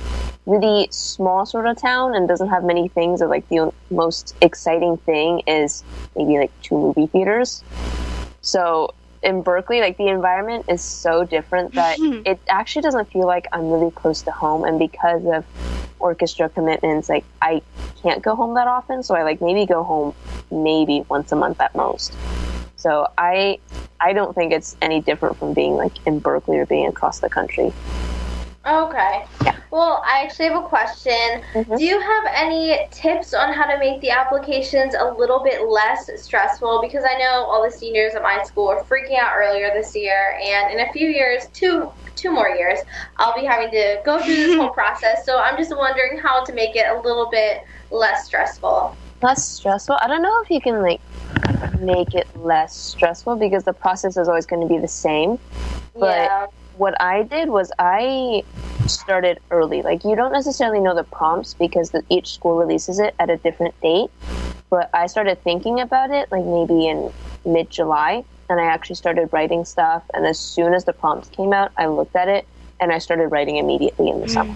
really 0.46 0.88
small 0.91 1.46
sort 1.46 1.67
of 1.67 1.77
town 1.77 2.15
and 2.15 2.27
doesn't 2.27 2.50
have 2.50 2.63
many 2.63 2.88
things. 2.88 3.22
Or 3.22 3.27
like 3.27 3.48
the 3.50 3.72
most 3.89 4.36
exciting 4.41 4.98
thing 4.98 5.41
is 5.46 5.84
maybe 6.15 6.38
like 6.38 6.51
two 6.62 6.75
movie 6.75 7.08
theaters. 7.08 7.63
So 8.41 8.93
in 9.22 9.41
Berkeley, 9.41 9.81
like 9.81 9.98
the 9.98 10.08
environment 10.08 10.65
is 10.69 10.81
so 10.81 11.25
different 11.25 11.75
that 11.75 12.00
it 12.25 12.39
actually 12.48 12.84
doesn't 12.84 13.12
feel 13.12 13.27
like 13.27 13.48
I'm 13.51 13.69
really 13.69 13.91
close 13.91 14.22
to 14.24 14.31
home. 14.31 14.63
And 14.63 14.79
because 14.79 15.25
of 15.25 15.46
orchestra 16.00 16.48
commitments, 16.48 17.10
like 17.10 17.25
I 17.41 17.62
can't 18.01 18.22
go 18.22 18.36
home 18.36 18.55
that 18.55 18.67
often. 18.67 19.03
So 19.03 19.15
I 19.15 19.24
like 19.24 19.41
maybe 19.41 19.65
go 19.65 19.84
home 19.84 20.15
maybe 20.50 21.05
once 21.10 21.34
a 21.34 21.36
month 21.36 21.60
at 21.60 21.75
most. 21.75 22.13
So 22.79 23.07
I 23.17 23.59
I 24.00 24.13
don't 24.13 24.33
think 24.33 24.53
it's 24.53 24.77
any 24.81 25.01
different 25.01 25.38
from 25.38 25.53
being 25.53 25.75
like 25.75 26.05
in 26.07 26.19
Berkeley 26.19 26.57
or 26.57 26.65
being 26.65 26.88
across 26.88 27.19
the 27.19 27.29
country. 27.29 27.74
Okay. 28.65 29.25
Yeah. 29.43 29.55
Well, 29.71 30.01
I 30.05 30.24
actually 30.24 30.48
have 30.48 30.63
a 30.63 30.67
question. 30.67 31.12
Mm-hmm. 31.53 31.75
Do 31.75 31.83
you 31.83 32.00
have 32.00 32.24
any 32.33 32.88
tips 32.91 33.33
on 33.33 33.53
how 33.53 33.65
to 33.65 33.77
make 33.79 34.01
the 34.01 34.09
applications 34.12 34.95
a 34.95 35.13
little 35.17 35.43
bit 35.43 35.67
less 35.67 36.09
stressful? 36.21 36.79
Because 36.81 37.03
I 37.03 37.17
know 37.17 37.45
all 37.45 37.63
the 37.63 37.71
seniors 37.71 38.15
at 38.15 38.21
my 38.21 38.43
school 38.43 38.67
are 38.67 38.83
freaking 38.83 39.17
out 39.17 39.33
earlier 39.36 39.71
this 39.74 39.95
year, 39.95 40.39
and 40.41 40.71
in 40.71 40.88
a 40.88 40.91
few 40.93 41.07
years, 41.09 41.48
two 41.53 41.91
two 42.15 42.31
more 42.31 42.50
years, 42.50 42.79
I'll 43.17 43.36
be 43.36 43.45
having 43.45 43.71
to 43.71 44.01
go 44.05 44.21
through 44.21 44.36
this 44.36 44.55
whole 44.57 44.69
process. 44.81 45.25
So 45.25 45.39
I'm 45.39 45.57
just 45.57 45.75
wondering 45.75 46.17
how 46.17 46.43
to 46.43 46.53
make 46.53 46.75
it 46.75 46.86
a 46.88 47.00
little 47.00 47.29
bit 47.29 47.63
less 47.91 48.25
stressful. 48.25 48.95
Less 49.21 49.45
stressful. 49.45 49.97
I 50.01 50.07
don't 50.07 50.21
know 50.21 50.41
if 50.41 50.49
you 50.49 50.61
can 50.61 50.81
like 50.81 51.01
make 51.79 52.13
it 52.13 52.27
less 52.38 52.75
stressful 52.75 53.35
because 53.35 53.63
the 53.63 53.73
process 53.73 54.17
is 54.17 54.27
always 54.27 54.45
going 54.45 54.61
to 54.61 54.73
be 54.73 54.79
the 54.79 54.88
same. 54.88 55.39
But 55.93 56.15
yeah. 56.15 56.47
what 56.77 56.99
I 57.01 57.23
did 57.23 57.49
was 57.49 57.71
I 57.79 58.43
started 58.88 59.39
early. 59.51 59.81
Like 59.81 60.03
you 60.03 60.15
don't 60.15 60.31
necessarily 60.31 60.79
know 60.79 60.95
the 60.95 61.03
prompts 61.03 61.53
because 61.53 61.91
the, 61.91 62.03
each 62.09 62.33
school 62.33 62.57
releases 62.57 62.99
it 62.99 63.13
at 63.19 63.29
a 63.29 63.38
different 63.38 63.79
date. 63.81 64.09
But 64.69 64.89
I 64.93 65.07
started 65.07 65.43
thinking 65.43 65.79
about 65.79 66.11
it 66.11 66.31
like 66.31 66.45
maybe 66.45 66.88
in 66.88 67.11
mid 67.45 67.69
July, 67.69 68.23
and 68.49 68.59
I 68.59 68.65
actually 68.65 68.95
started 68.95 69.29
writing 69.31 69.65
stuff. 69.65 70.03
And 70.13 70.25
as 70.25 70.39
soon 70.39 70.73
as 70.73 70.85
the 70.85 70.93
prompts 70.93 71.29
came 71.29 71.53
out, 71.53 71.71
I 71.77 71.88
looked 71.88 72.15
at 72.15 72.27
it 72.27 72.47
and 72.79 72.91
I 72.91 72.99
started 72.99 73.27
writing 73.27 73.57
immediately 73.57 74.09
in 74.09 74.21
the 74.21 74.27
mm. 74.27 74.31
summer. 74.31 74.55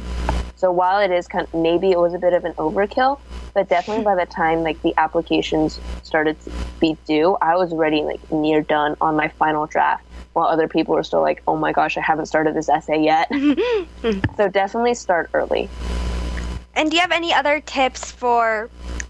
So 0.64 0.72
while 0.72 1.02
it 1.02 1.12
is 1.12 1.28
kind 1.28 1.46
of, 1.46 1.60
maybe 1.60 1.92
it 1.92 2.00
was 2.00 2.14
a 2.14 2.18
bit 2.18 2.32
of 2.32 2.46
an 2.46 2.54
overkill, 2.54 3.20
but 3.54 3.68
definitely 3.68 4.06
by 4.06 4.16
the 4.16 4.26
time 4.26 4.64
like 4.64 4.82
the 4.82 4.94
applications 4.96 5.78
started 6.04 6.40
to 6.46 6.54
be 6.80 6.96
due, 7.06 7.36
I 7.42 7.58
was 7.58 7.74
already 7.74 8.04
like 8.04 8.22
near 8.32 8.62
done 8.62 8.96
on 9.02 9.18
my 9.18 9.28
final 9.28 9.66
draft. 9.66 10.06
While 10.32 10.46
other 10.46 10.70
people 10.70 10.96
were 10.96 11.04
still 11.04 11.22
like, 11.22 11.44
"Oh 11.48 11.58
my 11.58 11.74
gosh, 11.74 11.98
I 11.98 12.02
haven't 12.02 12.28
started 12.28 12.56
this 12.56 12.70
essay 12.70 13.04
yet." 13.04 13.30
so 14.38 14.48
definitely 14.48 14.94
start 14.94 15.30
early. 15.34 15.68
And 16.76 16.90
do 16.90 16.96
you 16.96 17.02
have 17.02 17.12
any 17.12 17.34
other 17.34 17.60
tips 17.60 18.10
for 18.10 18.70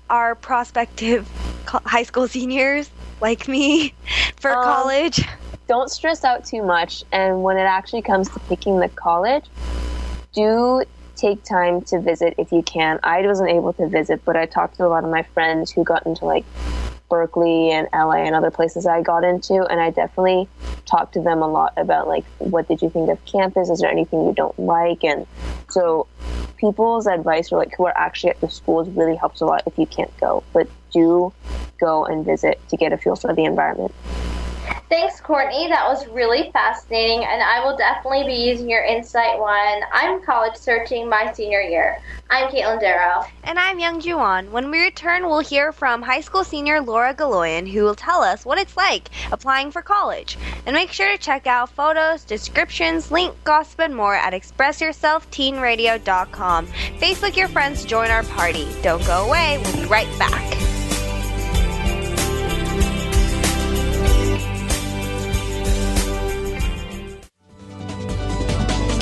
our 0.09 0.33
prospective 0.33 1.29
high 1.67 2.01
school 2.01 2.27
seniors 2.27 2.89
like 3.21 3.47
me 3.47 3.93
for 4.37 4.53
Um, 4.53 4.63
college? 4.63 5.23
Don't 5.67 5.91
stress 5.91 6.23
out 6.23 6.45
too 6.45 6.63
much, 6.63 7.03
and 7.11 7.43
when 7.43 7.59
it 7.59 7.67
actually 7.77 8.01
comes 8.01 8.27
to 8.29 8.39
picking 8.49 8.79
the 8.79 8.89
college, 8.89 9.45
do 10.33 10.83
take 11.23 11.41
time 11.43 11.81
to 11.81 12.01
visit 12.01 12.35
if 12.37 12.51
you 12.51 12.61
can. 12.63 12.99
I 13.01 13.21
wasn't 13.21 13.49
able 13.49 13.71
to 13.73 13.87
visit, 13.87 14.25
but 14.25 14.35
I 14.35 14.45
talked 14.45 14.75
to 14.77 14.85
a 14.85 14.89
lot 14.89 15.05
of 15.05 15.09
my 15.09 15.23
friends 15.23 15.71
who 15.71 15.85
got 15.85 16.05
into 16.05 16.25
like 16.25 16.43
Berkeley 17.09 17.71
and 17.71 17.87
LA 17.93 18.25
and 18.25 18.35
other 18.35 18.51
places 18.51 18.85
I 18.85 19.01
got 19.01 19.23
into, 19.23 19.65
and 19.69 19.79
I 19.79 19.89
definitely 19.89 20.49
talked 20.85 21.13
to 21.13 21.21
them 21.21 21.41
a 21.41 21.47
lot 21.47 21.71
about 21.77 22.09
like 22.09 22.25
what 22.39 22.67
did 22.67 22.81
you 22.81 22.89
think 22.89 23.09
of 23.09 23.23
campus? 23.25 23.69
Is 23.69 23.79
there 23.79 23.89
anything 23.89 24.25
you 24.25 24.33
don't 24.33 24.57
like? 24.59 25.05
And 25.05 25.25
so 25.69 26.07
people's 26.57 27.07
advice 27.07 27.53
or 27.53 27.57
like 27.57 27.73
who 27.77 27.85
are 27.85 27.97
actually 27.97 28.31
at 28.31 28.41
the 28.41 28.49
schools 28.49 28.89
really 28.89 29.15
helps 29.15 29.39
a 29.39 29.45
lot 29.45 29.63
if 29.65 29.77
you 29.77 29.85
can't 29.85 30.15
go, 30.17 30.43
but 30.51 30.67
do 30.91 31.31
go 31.79 32.05
and 32.05 32.25
visit 32.25 32.59
to 32.67 32.75
get 32.75 32.91
a 32.91 32.97
feel 32.97 33.15
for 33.15 33.33
the 33.33 33.45
environment. 33.45 33.93
Thanks, 34.89 35.19
Courtney. 35.19 35.67
That 35.69 35.87
was 35.87 36.07
really 36.07 36.51
fascinating, 36.51 37.25
and 37.25 37.41
I 37.41 37.65
will 37.65 37.75
definitely 37.75 38.25
be 38.25 38.35
using 38.35 38.69
your 38.69 38.83
insight 38.83 39.39
when 39.39 39.81
I'm 39.91 40.21
college 40.21 40.55
searching 40.55 41.09
my 41.09 41.33
senior 41.33 41.61
year. 41.61 41.99
I'm 42.29 42.49
Katelyn 42.49 42.79
Darrow. 42.79 43.25
And 43.43 43.57
I'm 43.57 43.79
Youngjoo 43.79 44.17
Ahn. 44.17 44.51
When 44.51 44.69
we 44.69 44.81
return, 44.81 45.25
we'll 45.25 45.39
hear 45.39 45.71
from 45.71 46.03
high 46.03 46.21
school 46.21 46.43
senior 46.43 46.79
Lora 46.79 47.13
Galoyan, 47.13 47.67
who 47.67 47.83
will 47.83 47.95
tell 47.95 48.21
us 48.21 48.45
what 48.45 48.59
it's 48.59 48.77
like 48.77 49.09
applying 49.31 49.71
for 49.71 49.81
college. 49.81 50.37
And 50.65 50.75
make 50.75 50.91
sure 50.91 51.11
to 51.11 51.17
check 51.17 51.47
out 51.47 51.69
photos, 51.69 52.23
descriptions, 52.23 53.11
link, 53.11 53.35
gossip, 53.43 53.79
and 53.79 53.95
more 53.95 54.15
at 54.15 54.33
expressyourselfteenradio.com. 54.33 56.67
Facebook 56.67 57.35
your 57.35 57.47
friends 57.47 57.83
join 57.83 58.11
our 58.11 58.23
party. 58.23 58.67
Don't 58.81 59.05
go 59.05 59.25
away. 59.25 59.59
We'll 59.63 59.83
be 59.83 59.85
right 59.85 60.19
back. 60.19 60.62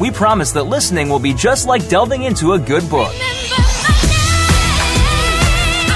We 0.00 0.10
promise 0.10 0.50
that 0.52 0.64
listening 0.64 1.10
will 1.10 1.18
be 1.18 1.34
just 1.34 1.66
like 1.66 1.86
delving 1.88 2.22
into 2.22 2.54
a 2.54 2.58
good 2.58 2.88
book. 2.88 3.12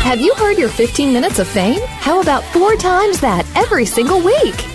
Have 0.05 0.21
you 0.21 0.35
heard 0.35 0.59
your 0.59 0.69
15 0.69 1.11
minutes 1.11 1.39
of 1.39 1.49
fame? 1.49 1.81
How 1.87 2.21
about 2.21 2.45
four 2.45 2.77
times 2.77 3.21
that 3.21 3.47
every 3.57 3.87
single 3.87 4.21
week? 4.23 4.74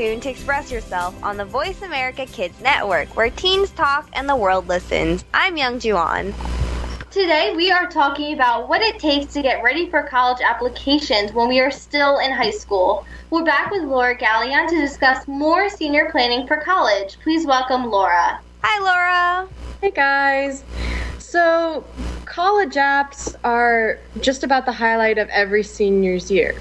Staying 0.00 0.14
in 0.14 0.20
tune 0.20 0.22
to 0.22 0.30
express 0.30 0.72
yourself 0.72 1.22
on 1.22 1.36
the 1.36 1.44
Voice 1.44 1.82
America 1.82 2.24
Kids 2.24 2.58
Network, 2.62 3.14
where 3.14 3.28
teens 3.28 3.70
talk 3.72 4.08
and 4.14 4.26
the 4.26 4.34
world 4.34 4.66
listens. 4.66 5.26
I'm 5.34 5.56
Youngjoo 5.56 5.94
Ahn. 5.94 6.32
Today, 7.10 7.52
we 7.54 7.70
are 7.70 7.86
talking 7.86 8.32
about 8.32 8.66
what 8.66 8.80
it 8.80 8.98
takes 8.98 9.34
to 9.34 9.42
get 9.42 9.62
ready 9.62 9.90
for 9.90 10.04
college 10.04 10.40
applications 10.42 11.34
when 11.34 11.48
we 11.48 11.60
are 11.60 11.70
still 11.70 12.18
in 12.18 12.32
high 12.32 12.50
school. 12.50 13.04
We're 13.28 13.44
back 13.44 13.70
with 13.70 13.82
Lora 13.82 14.16
Galoyan 14.16 14.70
to 14.70 14.80
discuss 14.80 15.28
more 15.28 15.68
senior 15.68 16.08
planning 16.10 16.46
for 16.46 16.56
college. 16.56 17.18
Please 17.22 17.44
welcome 17.44 17.84
Lora. 17.84 18.40
Hi, 18.62 18.80
Lora. 18.80 19.50
Hey, 19.82 19.90
guys. 19.90 20.64
So, 21.18 21.84
college 22.24 22.76
apps 22.76 23.36
are 23.44 23.98
just 24.20 24.44
about 24.44 24.64
the 24.64 24.72
highlight 24.72 25.18
of 25.18 25.28
every 25.28 25.62
senior's 25.62 26.30
year. 26.30 26.54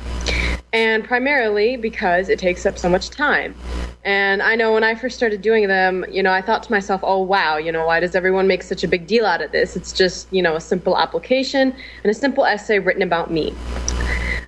And 0.71 1.03
primarily 1.03 1.77
because 1.77 2.29
it 2.29 2.37
takes 2.37 2.65
up 2.65 2.77
so 2.77 2.89
much 2.89 3.09
time. 3.09 3.55
And 4.03 4.41
I 4.41 4.55
know 4.55 4.73
when 4.73 4.83
I 4.83 4.95
first 4.95 5.17
started 5.17 5.41
doing 5.41 5.67
them, 5.67 6.05
you 6.09 6.21
know, 6.21 6.31
I 6.31 6.41
thought 6.41 6.63
to 6.63 6.71
myself, 6.71 7.01
oh, 7.03 7.21
wow, 7.21 7.57
you 7.57 7.71
know, 7.71 7.85
why 7.85 7.99
does 7.99 8.15
everyone 8.15 8.47
make 8.47 8.63
such 8.63 8.83
a 8.83 8.87
big 8.87 9.07
deal 9.07 9.25
out 9.25 9.41
of 9.41 9.51
this? 9.51 9.75
It's 9.75 9.91
just, 9.91 10.31
you 10.31 10.41
know, 10.41 10.55
a 10.55 10.61
simple 10.61 10.97
application 10.97 11.73
and 12.03 12.11
a 12.11 12.13
simple 12.13 12.45
essay 12.45 12.79
written 12.79 13.01
about 13.01 13.31
me. 13.31 13.53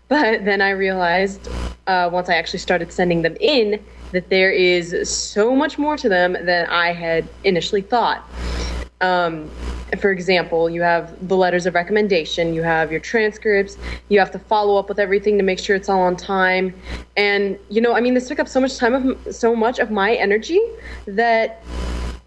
But 0.07 0.45
then 0.45 0.61
I 0.61 0.71
realized 0.71 1.47
uh, 1.87 2.09
once 2.11 2.29
I 2.29 2.35
actually 2.35 2.59
started 2.59 2.91
sending 2.91 3.23
them 3.23 3.35
in 3.39 3.83
that 4.11 4.29
there 4.29 4.51
is 4.51 5.09
so 5.09 5.55
much 5.55 5.77
more 5.77 5.97
to 5.97 6.09
them 6.09 6.33
than 6.33 6.67
I 6.67 6.93
had 6.93 7.27
initially 7.43 7.81
thought. 7.81 8.23
Um, 9.01 9.49
for 9.99 10.11
example, 10.11 10.69
you 10.69 10.81
have 10.81 11.27
the 11.27 11.35
letters 11.35 11.65
of 11.65 11.73
recommendation, 11.73 12.53
you 12.53 12.63
have 12.63 12.91
your 12.91 13.01
transcripts, 13.01 13.77
you 14.09 14.19
have 14.19 14.31
to 14.31 14.39
follow 14.39 14.77
up 14.77 14.87
with 14.87 14.99
everything 14.99 15.37
to 15.37 15.43
make 15.43 15.59
sure 15.59 15.75
it's 15.75 15.89
all 15.89 16.01
on 16.01 16.15
time. 16.15 16.73
And 17.17 17.59
you 17.69 17.81
know, 17.81 17.93
I 17.93 18.01
mean, 18.01 18.13
this 18.13 18.27
took 18.27 18.39
up 18.39 18.47
so 18.47 18.61
much 18.61 18.77
time 18.77 18.93
of 18.93 19.35
so 19.35 19.55
much 19.55 19.79
of 19.79 19.91
my 19.91 20.13
energy 20.13 20.61
that 21.05 21.61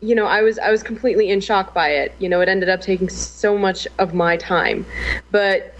you 0.01 0.15
know, 0.15 0.27
I 0.27 0.43
was 0.43 0.59
I 0.59 0.71
was 0.71 0.83
completely 0.83 1.31
in 1.31 1.41
shock 1.41 1.73
by 1.73 1.89
it. 1.89 2.15
You 2.19 2.29
know, 2.29 2.43
it 2.43 2.49
ended 2.49 2.69
up 2.69 2.83
taking 2.83 3.09
so 3.09 3.57
much 3.57 3.89
of 3.99 4.13
my 4.13 4.37
time. 4.37 4.85
But 5.31 5.75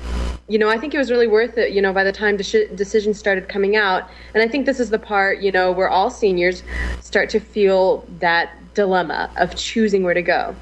you 0.49 0.59
know, 0.59 0.69
I 0.69 0.79
think 0.79 0.95
it 0.95 0.99
was 0.99 1.11
really 1.11 1.27
worth 1.27 1.57
it, 1.57 1.73
you 1.73 1.81
know, 1.81 1.93
by 1.93 2.05
the 2.05 2.13
time 2.13 2.37
de- 2.37 2.69
decisions 2.75 3.19
started 3.19 3.49
coming 3.49 3.77
out. 3.77 4.09
And 4.35 4.43
I 4.43 4.49
think 4.49 4.67
this 4.67 4.79
is 4.79 4.91
the 4.91 4.99
part, 4.99 5.41
you 5.41 5.51
know, 5.51 5.73
where 5.73 5.89
all 5.89 6.11
seniors 6.11 6.63
start 7.01 7.31
to 7.31 7.41
feel 7.41 8.07
that 8.21 8.55
dilemma 8.75 9.31
of 9.37 9.55
choosing 9.57 10.03
where 10.03 10.15
to 10.15 10.23
go. 10.23 10.55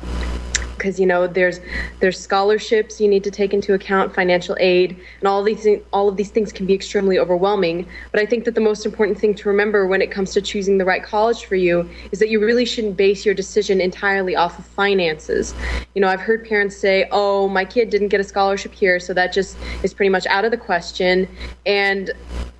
Because 0.76 0.98
you 0.98 1.06
know 1.06 1.28
there's 1.28 1.60
there's 2.00 2.18
scholarships 2.18 3.00
you 3.00 3.06
need 3.06 3.22
to 3.22 3.30
take 3.30 3.54
into 3.54 3.72
account 3.72 4.12
financial 4.12 4.56
aid 4.58 4.98
and 5.20 5.28
all 5.28 5.40
these 5.44 5.64
all 5.92 6.08
of 6.08 6.16
these 6.16 6.30
things 6.30 6.50
can 6.50 6.66
be 6.66 6.74
extremely 6.74 7.20
overwhelming. 7.20 7.86
But 8.10 8.20
i 8.20 8.26
think 8.26 8.44
that 8.46 8.56
the 8.56 8.60
most 8.60 8.84
important 8.84 9.16
thing 9.16 9.32
to 9.36 9.48
remember 9.48 9.86
when 9.86 10.02
it 10.02 10.10
comes 10.10 10.32
to 10.32 10.42
choosing 10.42 10.78
the 10.78 10.84
right 10.84 11.04
college 11.04 11.44
for 11.44 11.54
you 11.54 11.88
is 12.10 12.18
that 12.18 12.30
you 12.30 12.40
really 12.40 12.64
shouldn't 12.64 12.96
base 12.96 13.24
your 13.24 13.34
decision 13.34 13.80
entirely 13.80 14.34
off 14.34 14.58
of 14.58 14.66
finances. 14.66 15.54
You 15.94 16.00
know 16.00 16.08
i've 16.08 16.20
heard 16.20 16.44
parents 16.48 16.76
say 16.76 17.06
oh 17.12 17.48
my 17.48 17.64
kid 17.64 17.88
didn't 17.88 18.08
get 18.08 18.20
a 18.20 18.24
scholarship 18.24 18.72
here 18.72 18.98
so 18.98 19.14
that 19.14 19.32
just 19.32 19.56
is 19.84 19.94
pretty 19.94 20.10
much 20.10 20.26
out 20.26 20.44
of 20.44 20.50
the 20.50 20.56
question. 20.56 21.28
And 21.64 22.10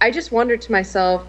i 0.01 0.13
just 0.13 0.31
wondered 0.31 0.61
to 0.63 0.71
myself 0.71 1.27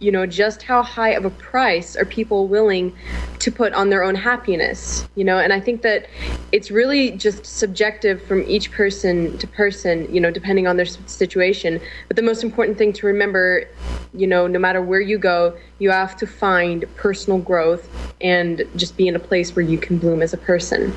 you 0.00 0.10
know 0.10 0.26
just 0.26 0.62
how 0.62 0.82
high 0.82 1.10
of 1.10 1.24
a 1.24 1.30
price 1.30 1.94
are 1.96 2.04
people 2.04 2.48
willing 2.48 2.96
to 3.38 3.52
put 3.52 3.72
on 3.74 3.90
their 3.90 4.02
own 4.02 4.14
happiness 4.14 5.06
you 5.14 5.24
know? 5.24 5.38
And 5.38 5.52
i 5.52 5.60
think 5.60 5.82
that 5.82 6.06
it's 6.52 6.70
really 6.70 7.12
just 7.12 7.46
subjective 7.46 8.22
from 8.22 8.42
each 8.48 8.72
person 8.72 9.38
to 9.38 9.46
person 9.46 10.12
you 10.12 10.20
know 10.20 10.30
depending 10.30 10.66
on 10.66 10.76
their 10.76 10.86
situation. 10.86 11.80
But 12.08 12.16
the 12.16 12.22
most 12.22 12.42
important 12.42 12.78
thing 12.78 12.92
to 12.94 13.06
remember 13.06 13.68
you 14.14 14.26
know 14.26 14.46
no 14.46 14.58
matter 14.58 14.82
where 14.82 15.00
you 15.00 15.18
go 15.18 15.56
you 15.78 15.90
have 15.90 16.16
to 16.16 16.26
find 16.26 16.84
personal 16.96 17.38
growth 17.38 17.88
and 18.20 18.66
just 18.76 18.96
be 18.96 19.06
in 19.06 19.14
a 19.14 19.18
place 19.18 19.54
where 19.54 19.64
you 19.64 19.78
can 19.78 19.98
bloom 19.98 20.22
as 20.22 20.32
a 20.32 20.38
person. 20.38 20.92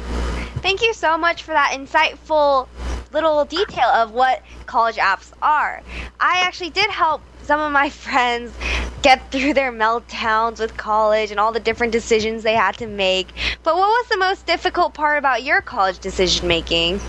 Thank 0.62 0.82
you 0.82 0.94
so 0.94 1.18
much 1.18 1.44
for 1.44 1.52
that 1.52 1.72
insightful 1.78 2.68
little 3.12 3.46
detail 3.46 3.88
of 3.90 4.12
what 4.12 4.42
college 4.66 4.96
apps 4.96 5.32
are. 5.42 5.84
I 6.20 6.40
actually 6.40 6.72
did 6.72 6.90
help 6.90 7.22
some 7.44 7.60
of 7.60 7.72
my 7.72 7.90
friends 8.04 8.54
get 9.02 9.32
through 9.32 9.54
their 9.54 9.72
meltdowns 9.72 10.60
with 10.60 10.78
college 10.78 11.30
and 11.30 11.40
all 11.40 11.52
the 11.52 11.60
different 11.60 11.92
decisions 11.92 12.44
they 12.44 12.54
had 12.54 12.78
to 12.78 12.88
make. 12.88 13.28
But 13.64 13.76
what 13.76 13.88
was 13.88 14.08
the 14.10 14.18
most 14.18 14.46
difficult 14.46 14.94
part 14.94 15.18
about 15.18 15.44
your 15.44 15.62
college 15.62 16.00
decision 16.00 16.48
making? 16.48 17.02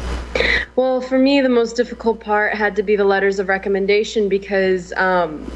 Well, 0.74 1.00
for 1.00 1.18
me, 1.18 1.40
the 1.40 1.48
most 1.48 1.76
difficult 1.76 2.18
part 2.18 2.54
had 2.54 2.74
to 2.76 2.82
be 2.82 2.96
the 2.96 3.04
letters 3.04 3.38
of 3.38 3.48
recommendation 3.48 4.28
because 4.28 4.92
um, 4.94 5.50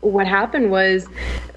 what 0.00 0.26
happened 0.26 0.70
was 0.70 1.08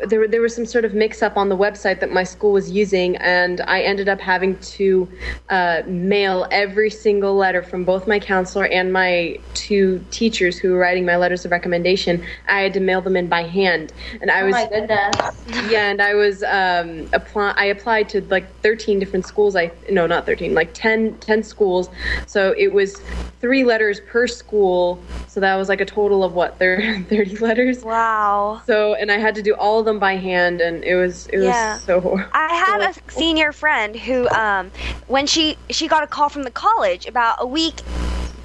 there, 0.05 0.27
there 0.27 0.41
was 0.41 0.53
some 0.53 0.65
sort 0.65 0.83
of 0.83 0.93
mix 0.93 1.21
up 1.21 1.37
on 1.37 1.47
the 1.47 1.55
website 1.55 2.01
that 2.01 2.11
my 2.11 2.23
school 2.23 2.51
was 2.51 2.69
using, 2.69 3.15
and 3.17 3.61
I 3.61 3.81
ended 3.81 4.09
up 4.09 4.19
having 4.19 4.59
to 4.59 5.07
uh, 5.49 5.83
mail 5.85 6.47
every 6.51 6.89
single 6.89 7.35
letter 7.35 7.63
from 7.63 7.85
both 7.85 8.05
my 8.05 8.19
counselor 8.19 8.65
and 8.65 8.91
my 8.91 9.39
two 9.53 10.03
teachers 10.11 10.57
who 10.57 10.71
were 10.71 10.77
writing 10.77 11.05
my 11.05 11.15
letters 11.15 11.45
of 11.45 11.51
recommendation. 11.51 12.23
I 12.49 12.61
had 12.61 12.73
to 12.73 12.81
mail 12.81 13.01
them 13.01 13.15
in 13.15 13.27
by 13.27 13.43
hand, 13.43 13.93
and 14.21 14.29
I 14.29 14.41
oh 14.41 14.45
was 14.45 14.53
my 14.53 14.67
goodness. 14.67 15.71
yeah, 15.71 15.89
and 15.89 16.01
I 16.01 16.13
was 16.13 16.43
um, 16.43 17.09
apply. 17.13 17.53
I 17.55 17.65
applied 17.65 18.09
to 18.09 18.21
like 18.25 18.45
13 18.61 18.99
different 18.99 19.25
schools. 19.25 19.55
I 19.55 19.71
no, 19.89 20.05
not 20.05 20.25
13, 20.25 20.53
like 20.53 20.73
10, 20.73 21.17
10 21.19 21.43
schools. 21.43 21.89
So 22.25 22.53
it 22.57 22.73
was 22.73 22.99
three 23.39 23.63
letters 23.63 24.01
per 24.01 24.27
school. 24.27 25.01
So 25.27 25.39
that 25.39 25.55
was 25.55 25.69
like 25.69 25.81
a 25.81 25.85
total 25.85 26.23
of 26.23 26.33
what 26.33 26.59
30 26.59 27.37
letters. 27.37 27.83
Wow. 27.83 28.32
So 28.65 28.93
and 28.95 29.11
I 29.11 29.17
had 29.17 29.35
to 29.35 29.41
do 29.41 29.53
all 29.55 29.79
of 29.79 29.85
them 29.85 29.99
by 29.99 30.15
hand, 30.15 30.61
and 30.61 30.83
it 30.83 30.95
was 30.95 31.27
it 31.27 31.39
Yeah. 31.39 31.73
was 31.73 31.83
so 31.83 31.99
horrible. 32.05 32.29
I 32.33 32.53
had 32.53 32.89
a 32.89 33.11
senior 33.11 33.51
friend 33.51 33.95
who, 33.95 34.27
um, 34.29 34.71
when 35.07 35.25
she 35.27 35.57
she 35.69 35.87
got 35.87 36.03
a 36.03 36.07
call 36.07 36.29
from 36.29 36.43
the 36.43 36.51
college 36.51 37.05
about 37.05 37.37
a 37.39 37.45
week 37.47 37.81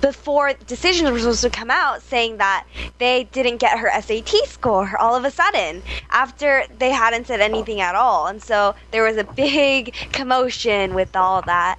before 0.01 0.53
decisions 0.67 1.11
were 1.11 1.19
supposed 1.19 1.43
to 1.43 1.51
come 1.51 1.71
out, 1.71 2.03
saying 2.03 2.37
that 2.37 2.65
they 2.99 3.25
didn't 3.25 3.57
get 3.57 3.79
her 3.79 3.91
SAT 4.01 4.29
score 4.47 4.97
all 5.01 5.17
of 5.17 5.25
a 5.25 5.31
sudden 5.31 5.83
after 6.11 6.65
they 6.79 6.91
hadn't 6.91 7.27
said 7.27 7.41
anything 7.41 7.81
at 7.81 7.95
all, 7.95 8.27
and 8.27 8.41
so 8.43 8.75
there 8.93 9.03
was 9.05 9.17
a 9.17 9.25
big 9.25 9.95
commotion 10.13 10.95
with 10.95 11.17
all 11.17 11.43
that, 11.43 11.79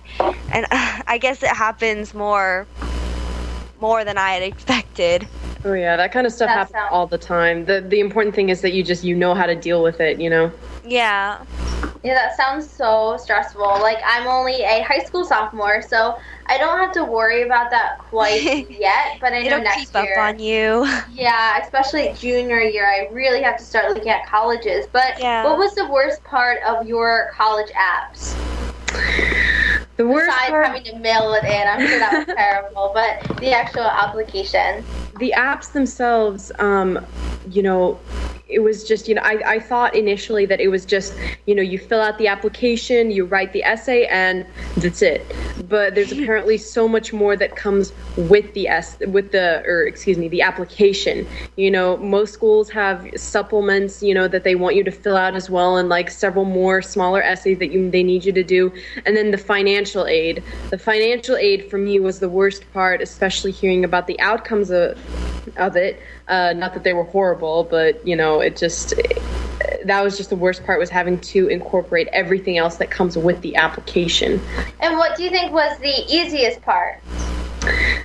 and 0.52 0.66
uh, 0.66 1.02
I 1.08 1.18
guess 1.18 1.44
it 1.44 1.50
happens 1.50 2.14
more 2.14 2.68
more 3.80 4.04
than 4.04 4.18
I 4.18 4.32
had 4.34 4.44
expected. 4.44 5.28
Oh 5.66 5.74
yeah, 5.74 5.98
that 5.98 6.12
kind 6.14 6.26
of 6.26 6.32
stuff 6.34 6.48
That 6.48 6.58
happens 6.58 6.72
sounds- 6.74 6.90
all 6.92 7.08
the 7.08 7.18
time. 7.18 7.66
The 7.66 7.82
the 7.82 8.00
important 8.00 8.34
thing 8.36 8.50
is 8.50 8.62
that 8.62 8.72
you 8.74 8.84
just 8.84 9.04
you 9.04 9.16
know 9.16 9.34
how 9.34 9.46
to 9.46 9.56
deal 9.56 9.84
with 9.84 10.00
it. 10.00 10.20
You 10.20 10.30
know. 10.30 10.52
Yeah. 10.86 11.44
Yeah, 12.02 12.14
that 12.14 12.38
sounds 12.38 12.70
so 12.70 13.18
stressful. 13.22 13.62
Like 13.62 13.98
I'm 14.06 14.26
only 14.26 14.62
a 14.64 14.82
high 14.84 15.00
school 15.04 15.26
sophomore, 15.26 15.82
so 15.82 16.18
I 16.46 16.58
don't 16.58 16.78
have 16.78 16.94
to 16.94 17.04
worry 17.04 17.42
about 17.44 17.70
that 17.72 17.98
quite 18.00 18.70
yet. 18.70 19.18
But 19.20 19.34
I 19.34 19.40
know 19.42 19.48
It'll 19.48 19.62
next 19.64 19.92
creep 19.92 20.10
up 20.14 20.18
on 20.18 20.40
you. 20.40 20.88
yeah, 21.12 21.60
especially 21.62 22.14
junior 22.18 22.62
year, 22.62 22.88
I 22.88 23.10
really 23.14 23.42
have 23.42 23.58
to 23.58 23.64
start 23.66 23.90
looking 23.90 24.10
at 24.10 24.26
colleges. 24.26 24.88
But 24.94 25.20
Yeah. 25.20 25.44
what 25.44 25.58
was 25.58 25.76
the 25.76 25.88
worst 25.90 26.24
part 26.24 26.60
of 26.66 26.88
your 26.88 27.32
college 27.36 27.70
apps? 27.72 28.34
The 29.98 30.08
worst 30.08 30.28
Besides 30.28 30.50
part, 30.50 30.66
having 30.68 30.84
to 30.86 30.96
mail 31.00 31.34
it 31.34 31.44
in, 31.44 31.68
I'm 31.68 31.86
sure 31.86 32.00
that 32.00 32.26
was 32.28 32.36
terrible. 32.38 32.92
But 32.94 33.38
the 33.42 33.52
actual 33.52 33.84
application. 33.84 34.86
The 35.20 35.34
apps 35.38 35.72
themselves, 35.74 36.52
um, 36.60 37.06
you 37.50 37.62
know, 37.62 38.00
it 38.50 38.60
was 38.60 38.84
just 38.84 39.08
you 39.08 39.16
know 39.16 39.22
I, 39.22 39.42
I 39.46 39.60
thought 39.60 39.96
initially 39.96 40.46
that 40.48 40.60
it 40.60 40.68
was 40.68 40.86
just 40.86 41.14
you 41.46 41.54
know 41.54 41.62
you 41.62 41.78
fill 41.78 42.02
out 42.02 42.18
the 42.18 42.28
application 42.28 43.12
you 43.12 43.26
write 43.26 43.54
the 43.54 43.64
essay 43.64 44.06
and 44.08 44.46
that's 44.78 45.02
it. 45.02 45.26
But 45.70 45.96
there's 45.96 46.12
apparently 46.12 46.58
so 46.58 46.88
much 46.88 47.14
more 47.14 47.36
that 47.36 47.56
comes 47.56 47.94
with 48.18 48.54
the 48.54 48.68
s 48.68 48.98
with 49.08 49.32
the 49.32 49.64
or 49.66 49.84
excuse 49.84 50.18
me 50.18 50.28
the 50.28 50.42
application. 50.42 51.28
You 51.56 51.72
know 51.72 51.98
most 51.98 52.34
schools 52.34 52.70
have 52.72 53.08
supplements 53.16 54.02
you 54.02 54.14
know 54.14 54.28
that 54.28 54.44
they 54.44 54.56
want 54.56 54.76
you 54.76 54.84
to 54.84 54.92
fill 54.92 55.18
out 55.18 55.36
as 55.36 55.50
well 55.50 55.78
and 55.78 55.90
like 55.90 56.10
several 56.10 56.46
more 56.46 56.82
smaller 56.82 57.22
essays 57.22 57.60
that 57.60 57.72
you 57.72 57.90
they 57.92 58.04
need 58.04 58.26
you 58.26 58.34
to 58.34 58.44
do. 58.44 58.74
And 59.06 59.16
then 59.16 59.32
the 59.32 59.38
financial 59.38 60.06
aid. 60.08 60.44
The 60.72 60.78
financial 60.78 61.36
aid 61.36 61.70
for 61.70 61.78
me 61.78 62.00
was 62.00 62.20
the 62.20 62.30
worst 62.30 62.72
part 62.74 63.02
especially 63.02 63.52
hearing 63.52 63.84
about 63.84 64.08
the 64.08 64.20
outcomes 64.20 64.72
of, 64.72 64.98
of 65.58 65.76
it 65.76 66.02
uh, 66.30 66.54
not 66.54 66.74
that 66.74 66.84
they 66.84 66.94
were 66.94 67.04
horrible 67.04 67.64
but 67.64 68.06
you 68.08 68.16
know 68.16 68.40
it 68.40 68.56
just 68.56 68.94
that 69.86 70.04
was 70.04 70.18
just 70.18 70.30
the 70.30 70.36
worst 70.36 70.64
part 70.66 70.80
was 70.80 70.90
having 70.90 71.20
to 71.20 71.48
incorporate 71.48 72.08
everything 72.12 72.58
else 72.58 72.78
that 72.78 72.92
comes 72.92 73.18
with 73.18 73.42
the 73.42 73.56
application. 73.56 74.42
And 74.80 74.98
what 74.98 75.16
do 75.18 75.24
you 75.24 75.30
think 75.30 75.52
was 75.52 75.78
the 75.80 76.06
easiest 76.08 76.62
part? 76.62 77.02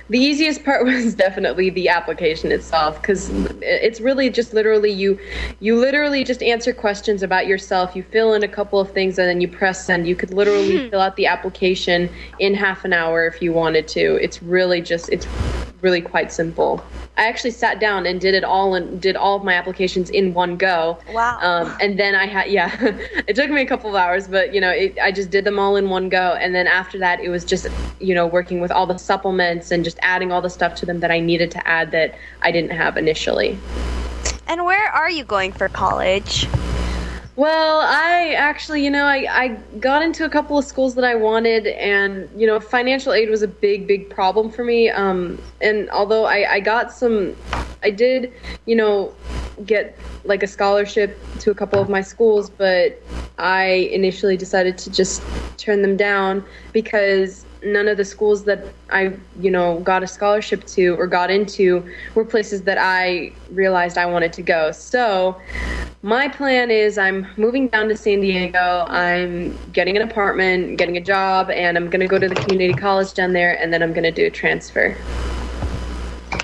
The 0.09 0.19
easiest 0.19 0.63
part 0.63 0.85
was 0.85 1.15
definitely 1.15 1.69
the 1.69 1.89
application 1.89 2.51
itself 2.51 3.01
because 3.01 3.29
it's 3.61 3.99
really 3.99 4.29
just 4.29 4.53
literally 4.53 4.91
you 4.91 5.19
you 5.59 5.79
literally 5.79 6.23
just 6.23 6.43
answer 6.43 6.73
questions 6.73 7.23
about 7.23 7.47
yourself. 7.47 7.95
You 7.95 8.03
fill 8.03 8.33
in 8.33 8.43
a 8.43 8.47
couple 8.47 8.79
of 8.79 8.91
things 8.91 9.17
and 9.17 9.27
then 9.27 9.41
you 9.41 9.47
press 9.47 9.85
send. 9.85 10.07
You 10.07 10.15
could 10.15 10.33
literally 10.33 10.89
fill 10.89 11.01
out 11.01 11.15
the 11.15 11.27
application 11.27 12.09
in 12.39 12.53
half 12.53 12.85
an 12.85 12.93
hour 12.93 13.25
if 13.25 13.41
you 13.41 13.53
wanted 13.53 13.87
to. 13.89 14.15
It's 14.15 14.41
really 14.43 14.81
just 14.81 15.09
it's 15.09 15.27
really 15.81 16.01
quite 16.01 16.31
simple. 16.31 16.83
I 17.17 17.27
actually 17.27 17.51
sat 17.51 17.79
down 17.79 18.05
and 18.05 18.19
did 18.19 18.33
it 18.33 18.43
all 18.43 18.75
and 18.75 19.01
did 19.01 19.15
all 19.15 19.37
of 19.37 19.43
my 19.43 19.53
applications 19.53 20.09
in 20.09 20.33
one 20.33 20.57
go. 20.57 20.97
Wow. 21.13 21.39
Um, 21.41 21.77
and 21.79 21.97
then 21.97 22.13
I 22.15 22.25
had 22.25 22.49
yeah, 22.49 22.75
it 23.27 23.35
took 23.35 23.49
me 23.49 23.61
a 23.61 23.65
couple 23.65 23.89
of 23.89 23.95
hours, 23.95 24.27
but 24.27 24.53
you 24.53 24.59
know 24.59 24.71
it, 24.71 24.97
I 25.01 25.11
just 25.11 25.29
did 25.29 25.45
them 25.45 25.57
all 25.59 25.75
in 25.75 25.89
one 25.89 26.09
go. 26.09 26.33
And 26.33 26.53
then 26.53 26.67
after 26.67 26.97
that, 26.99 27.19
it 27.19 27.29
was 27.29 27.45
just 27.45 27.67
you 27.99 28.13
know 28.13 28.27
working 28.27 28.59
with 28.59 28.71
all 28.71 28.85
the 28.85 28.97
supplements 29.45 29.71
and 29.71 29.83
just 29.83 29.97
adding 30.01 30.31
all 30.31 30.41
the 30.41 30.49
stuff 30.49 30.75
to 30.75 30.85
them 30.85 30.99
that 30.99 31.11
I 31.11 31.19
needed 31.19 31.51
to 31.51 31.67
add 31.67 31.91
that 31.91 32.15
I 32.41 32.51
didn't 32.51 32.71
have 32.71 32.97
initially. 32.97 33.57
And 34.47 34.65
where 34.65 34.89
are 34.89 35.09
you 35.09 35.23
going 35.23 35.51
for 35.51 35.69
college? 35.69 36.47
Well, 37.35 37.81
I 37.81 38.33
actually, 38.37 38.83
you 38.83 38.89
know, 38.89 39.03
I, 39.03 39.27
I 39.29 39.47
got 39.79 40.01
into 40.01 40.23
a 40.23 40.29
couple 40.29 40.57
of 40.57 40.63
schools 40.63 40.95
that 40.95 41.03
I 41.03 41.15
wanted, 41.15 41.67
and, 41.67 42.29
you 42.39 42.47
know, 42.47 42.61
financial 42.61 43.11
aid 43.11 43.29
was 43.29 43.41
a 43.41 43.47
big, 43.47 43.87
big 43.87 44.09
problem 44.09 44.49
for 44.49 44.63
me. 44.63 44.89
Um, 44.89 45.41
and 45.59 45.89
although 45.89 46.25
I, 46.25 46.49
I 46.49 46.59
got 46.61 46.93
some, 46.93 47.35
I 47.83 47.89
did, 47.91 48.31
you 48.65 48.77
know, 48.77 49.13
get 49.65 49.97
like 50.23 50.43
a 50.43 50.47
scholarship 50.47 51.19
to 51.39 51.51
a 51.51 51.55
couple 51.55 51.81
of 51.81 51.89
my 51.89 52.01
schools, 52.01 52.49
but 52.49 53.01
I 53.37 53.89
initially 53.91 54.37
decided 54.37 54.77
to 54.79 54.89
just 54.89 55.21
turn 55.57 55.81
them 55.81 55.97
down 55.97 56.45
because 56.71 57.45
none 57.65 57.87
of 57.87 57.97
the 57.97 58.05
schools 58.05 58.43
that 58.45 58.65
I, 58.89 59.13
you 59.39 59.51
know, 59.51 59.79
got 59.79 60.03
a 60.03 60.07
scholarship 60.07 60.65
to 60.67 60.95
or 60.95 61.07
got 61.07 61.31
into 61.31 61.83
were 62.13 62.23
places 62.23 62.61
that 62.63 62.77
I 62.77 63.33
realized 63.49 63.97
I 63.97 64.05
wanted 64.05 64.31
to 64.33 64.41
go. 64.41 64.71
So, 64.71 65.39
my 66.01 66.27
plan 66.27 66.69
is 66.69 66.99
I'm 66.99 67.25
moving 67.35 67.67
down 67.67 67.89
to 67.89 67.97
San 67.97 68.21
Diego. 68.21 68.85
I'm 68.87 69.57
getting 69.73 69.97
an 69.97 70.03
apartment, 70.03 70.77
getting 70.77 70.97
a 70.97 71.01
job, 71.01 71.49
and 71.49 71.75
I'm 71.77 71.89
going 71.89 72.01
to 72.01 72.07
go 72.07 72.19
to 72.19 72.29
the 72.29 72.35
community 72.35 72.73
college 72.73 73.13
down 73.13 73.33
there 73.33 73.59
and 73.59 73.73
then 73.73 73.81
I'm 73.81 73.91
going 73.91 74.03
to 74.03 74.11
do 74.11 74.27
a 74.27 74.29
transfer. 74.29 74.95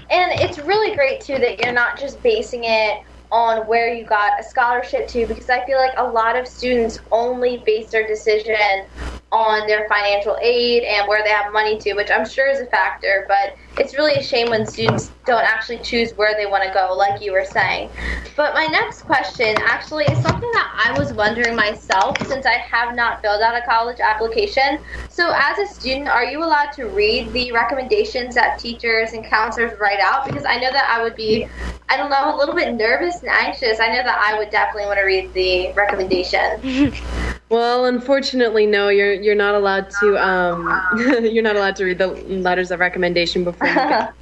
And 0.10 0.32
it's 0.42 0.58
really 0.58 0.96
great 0.96 1.22
too 1.22 1.38
that 1.38 1.60
you're 1.60 1.74
not 1.74 2.00
just 2.00 2.22
basing 2.24 2.64
it 2.64 3.04
on 3.32 3.66
where 3.68 3.94
you 3.94 4.06
got 4.06 4.40
a 4.40 4.44
scholarship 4.44 5.08
to 5.10 5.26
because 5.26 5.50
I 5.50 5.66
feel 5.66 5.78
like 5.78 5.94
a 5.98 6.04
lot 6.04 6.36
of 6.36 6.48
students 6.48 7.00
only 7.12 7.64
base 7.66 7.90
their 7.90 8.06
decision 8.06 8.86
on 9.32 9.66
their 9.68 9.88
financial 9.88 10.38
aid 10.42 10.84
and 10.84 11.08
where 11.08 11.24
they 11.24 11.30
have 11.30 11.54
money 11.54 11.78
to, 11.80 11.94
which 11.94 12.12
I'm 12.12 12.28
sure 12.28 12.50
is 12.50 12.60
a 12.60 12.66
factor, 12.66 13.26
but 13.28 13.56
it's 13.78 13.96
really 13.96 14.14
a 14.16 14.24
shame 14.24 14.50
when 14.50 14.66
students 14.66 15.12
don't 15.26 15.44
actually 15.44 15.80
choose 15.80 16.12
where 16.14 16.36
they 16.36 16.46
want 16.46 16.64
to 16.64 16.74
go, 16.74 16.94
like 16.94 17.22
you 17.22 17.32
were 17.32 17.46
saying. 17.46 17.90
But 18.36 18.54
my 18.54 18.66
next 18.66 19.04
question 19.04 19.56
actually 19.60 20.06
is 20.06 20.22
something 20.22 20.52
that 20.52 20.92
I 20.94 20.98
was 21.00 21.14
wondering 21.14 21.56
myself 21.56 22.18
since 22.28 22.46
I 22.46 22.54
have 22.56 22.96
not 22.96 23.22
filled 23.22 23.42
out 23.42 23.56
a 23.56 23.66
college 23.66 24.00
application. 24.00 24.80
So, 25.10 25.34
as 25.34 25.58
a 25.58 25.74
student, 25.74 26.10
are 26.10 26.26
you 26.26 26.44
allowed 26.44 26.72
to 26.74 26.86
read 26.86 27.32
the 27.34 27.52
recommendations 27.52 28.36
that 28.36 28.60
teachers 28.60 29.14
and 29.14 29.24
counselors 29.24 29.80
write 29.80 30.00
out? 30.00 30.26
Because 30.26 30.46
I 30.46 30.58
know 30.58 30.72
that 30.72 30.90
I 30.90 31.02
would 31.02 31.16
be, 31.16 31.48
I 31.88 31.98
don't 31.98 32.10
know, 32.10 32.36
a 32.36 32.38
little 32.38 32.56
bit 32.56 32.74
nervous 32.74 33.22
and 33.22 33.30
anxious. 33.30 33.80
I 33.80 33.88
know 33.88 34.04
that 34.04 34.18
I 34.18 34.38
would 34.38 34.50
definitely 34.50 34.88
want 34.88 35.00
to 35.00 35.06
read 35.06 35.34
the 35.34 35.72
recommendation. 35.74 36.92
Well, 37.52 37.84
unfortunately, 37.84 38.66
no. 38.66 38.88
You're 38.88 39.12
you're 39.12 39.36
not 39.36 39.56
allowed 39.56 39.90
to 40.00 40.16
um 40.26 40.64
you're 41.26 41.44
not 41.44 41.58
allowed 41.58 41.76
to 41.76 41.84
read 41.84 41.98
the 41.98 42.08
letters 42.08 42.72
of 42.72 42.80
recommendation 42.80 43.44
before 43.44 43.61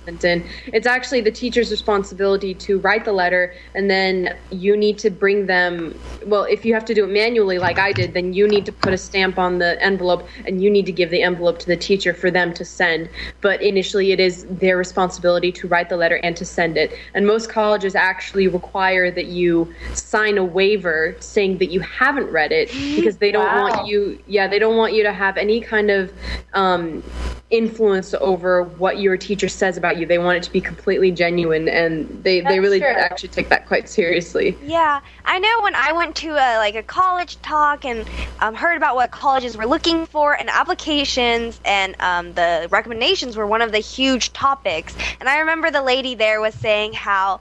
It's 0.73 0.87
actually 0.87 1.21
the 1.21 1.31
teacher's 1.31 1.69
responsibility 1.71 2.53
to 2.55 2.79
write 2.79 3.05
the 3.05 3.11
letter, 3.13 3.53
and 3.75 3.89
then 3.89 4.35
you 4.49 4.75
need 4.75 4.97
to 4.99 5.09
bring 5.09 5.45
them. 5.45 5.99
Well, 6.25 6.43
if 6.43 6.65
you 6.65 6.73
have 6.73 6.85
to 6.85 6.93
do 6.93 7.03
it 7.05 7.09
manually, 7.09 7.59
like 7.59 7.77
I 7.79 7.93
did, 7.93 8.13
then 8.13 8.33
you 8.33 8.47
need 8.47 8.65
to 8.65 8.71
put 8.71 8.93
a 8.93 8.97
stamp 8.97 9.37
on 9.37 9.59
the 9.59 9.81
envelope, 9.83 10.27
and 10.45 10.61
you 10.61 10.69
need 10.69 10.85
to 10.87 10.91
give 10.91 11.09
the 11.11 11.21
envelope 11.21 11.59
to 11.59 11.67
the 11.67 11.77
teacher 11.77 12.13
for 12.13 12.31
them 12.31 12.53
to 12.55 12.65
send. 12.65 13.09
But 13.41 13.61
initially, 13.61 14.11
it 14.11 14.19
is 14.19 14.45
their 14.49 14.77
responsibility 14.77 15.51
to 15.53 15.67
write 15.67 15.89
the 15.89 15.97
letter 15.97 16.19
and 16.23 16.35
to 16.37 16.45
send 16.45 16.77
it. 16.77 16.93
And 17.13 17.27
most 17.27 17.49
colleges 17.49 17.95
actually 17.95 18.47
require 18.47 19.11
that 19.11 19.27
you 19.27 19.71
sign 19.93 20.37
a 20.37 20.43
waiver 20.43 21.15
saying 21.19 21.57
that 21.59 21.71
you 21.71 21.79
haven't 21.81 22.29
read 22.31 22.51
it 22.51 22.73
because 22.95 23.17
they 23.17 23.31
don't 23.31 23.45
Wow. 23.45 23.61
want 23.63 23.85
you 23.85 24.19
yeah 24.27 24.47
they 24.47 24.59
don't 24.59 24.75
want 24.75 24.93
you 24.93 25.03
to 25.03 25.13
have 25.13 25.37
any 25.37 25.61
kind 25.61 25.89
of 25.89 26.11
um, 26.53 27.03
influence 27.49 28.13
over 28.19 28.63
what 28.63 28.99
your 28.99 29.17
teacher 29.17 29.28
says 29.37 29.77
about 29.77 29.97
you 29.97 30.05
they 30.05 30.17
want 30.17 30.37
it 30.37 30.43
to 30.43 30.51
be 30.51 30.61
completely 30.61 31.11
genuine 31.11 31.67
and 31.67 32.07
they, 32.23 32.41
they 32.41 32.59
really 32.59 32.79
true. 32.79 32.87
actually 32.87 33.29
take 33.29 33.49
that 33.49 33.65
quite 33.67 33.89
seriously 33.89 34.57
Yeah, 34.61 35.01
I 35.25 35.39
know 35.39 35.61
when 35.61 35.75
I 35.75 35.91
went 35.91 36.15
to 36.17 36.31
a 36.31 36.57
like 36.57 36.75
a 36.75 36.83
college 36.83 37.41
talk 37.41 37.85
and 37.85 38.09
um, 38.39 38.55
heard 38.55 38.77
about 38.77 38.95
what 38.95 39.11
colleges 39.11 39.57
were 39.57 39.65
looking 39.65 40.05
for 40.05 40.33
and 40.33 40.49
applications 40.49 41.59
and 41.65 41.99
um, 41.99 42.33
the 42.33 42.67
recommendations 42.71 43.35
were 43.37 43.47
one 43.47 43.61
of 43.61 43.71
the 43.71 43.79
huge 43.79 44.33
topics. 44.33 44.95
And 45.19 45.29
I 45.29 45.39
remember 45.39 45.71
the 45.71 45.81
lady 45.81 46.15
there 46.15 46.41
was 46.41 46.53
saying 46.53 46.93
how 46.93 47.39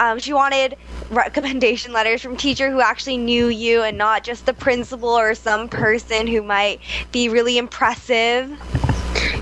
um, 0.00 0.18
she 0.18 0.32
wanted 0.32 0.76
recommendation 1.10 1.92
letters 1.98 2.22
from 2.22 2.36
teacher 2.36 2.70
who 2.70 2.80
actually 2.80 3.16
knew 3.16 3.48
you 3.48 3.82
and 3.82 3.98
not 3.98 4.24
just 4.24 4.46
the 4.46 4.54
principal 4.54 5.10
or 5.10 5.34
some 5.34 5.68
person 5.68 6.26
who 6.26 6.42
might 6.42 6.80
be 7.12 7.28
really 7.28 7.58
impressive. 7.58 8.87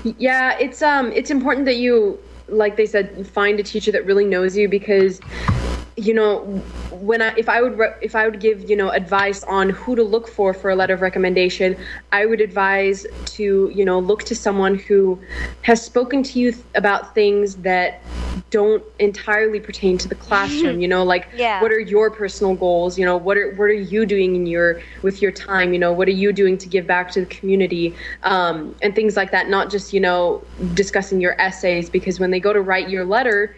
Yeah 0.03 0.57
it's 0.59 0.81
um 0.81 1.11
it's 1.13 1.29
important 1.31 1.65
that 1.65 1.77
you 1.77 2.19
like 2.47 2.77
they 2.77 2.85
said 2.85 3.27
find 3.27 3.59
a 3.59 3.63
teacher 3.63 3.91
that 3.91 4.05
really 4.05 4.25
knows 4.25 4.55
you 4.55 4.67
because 4.69 5.21
you 5.97 6.13
know 6.13 6.39
when 6.89 7.21
I 7.21 7.33
if 7.37 7.49
I 7.49 7.61
would 7.61 7.77
re- 7.77 7.95
if 8.01 8.15
I 8.15 8.25
would 8.27 8.39
give 8.39 8.69
you 8.69 8.75
know 8.75 8.89
advice 8.91 9.43
on 9.43 9.69
who 9.71 9.95
to 9.95 10.03
look 10.03 10.27
for 10.27 10.53
for 10.53 10.69
a 10.69 10.75
letter 10.75 10.93
of 10.93 11.01
recommendation, 11.01 11.75
I 12.11 12.25
would 12.25 12.41
advise 12.41 13.05
to 13.37 13.71
you 13.73 13.85
know 13.85 13.99
look 13.99 14.23
to 14.25 14.35
someone 14.35 14.75
who 14.75 15.21
has 15.61 15.83
spoken 15.83 16.23
to 16.23 16.39
you 16.39 16.51
th- 16.53 16.65
about 16.75 17.13
things 17.15 17.57
that 17.57 18.03
don't 18.51 18.83
entirely 18.99 19.59
pertain 19.59 19.97
to 19.97 20.07
the 20.07 20.15
classroom. 20.15 20.79
You 20.83 20.87
know, 20.87 21.03
like 21.03 21.29
Yeah. 21.33 21.61
what 21.61 21.71
are 21.71 21.79
your 21.79 22.11
personal 22.11 22.53
goals? 22.55 22.97
You 22.97 23.05
know, 23.05 23.17
what 23.17 23.37
are 23.37 23.53
what 23.55 23.65
are 23.65 23.73
you 23.73 24.05
doing 24.05 24.35
in 24.35 24.45
your 24.45 24.79
with 25.01 25.21
your 25.21 25.31
time? 25.31 25.73
You 25.73 25.79
know, 25.79 25.91
what 25.91 26.07
are 26.07 26.11
you 26.23 26.31
doing 26.31 26.57
to 26.59 26.67
give 26.69 26.85
back 26.85 27.11
to 27.11 27.21
the 27.21 27.25
community 27.25 27.95
um, 28.23 28.75
and 28.81 28.93
things 28.95 29.15
like 29.15 29.31
that. 29.31 29.49
Not 29.49 29.71
just 29.71 29.91
you 29.93 29.99
know 29.99 30.45
discussing 30.73 31.19
your 31.21 31.39
essays 31.41 31.89
because 31.89 32.19
when 32.19 32.29
they 32.31 32.39
go 32.39 32.53
to 32.53 32.61
write 32.61 32.89
your 32.89 33.05
letter, 33.05 33.55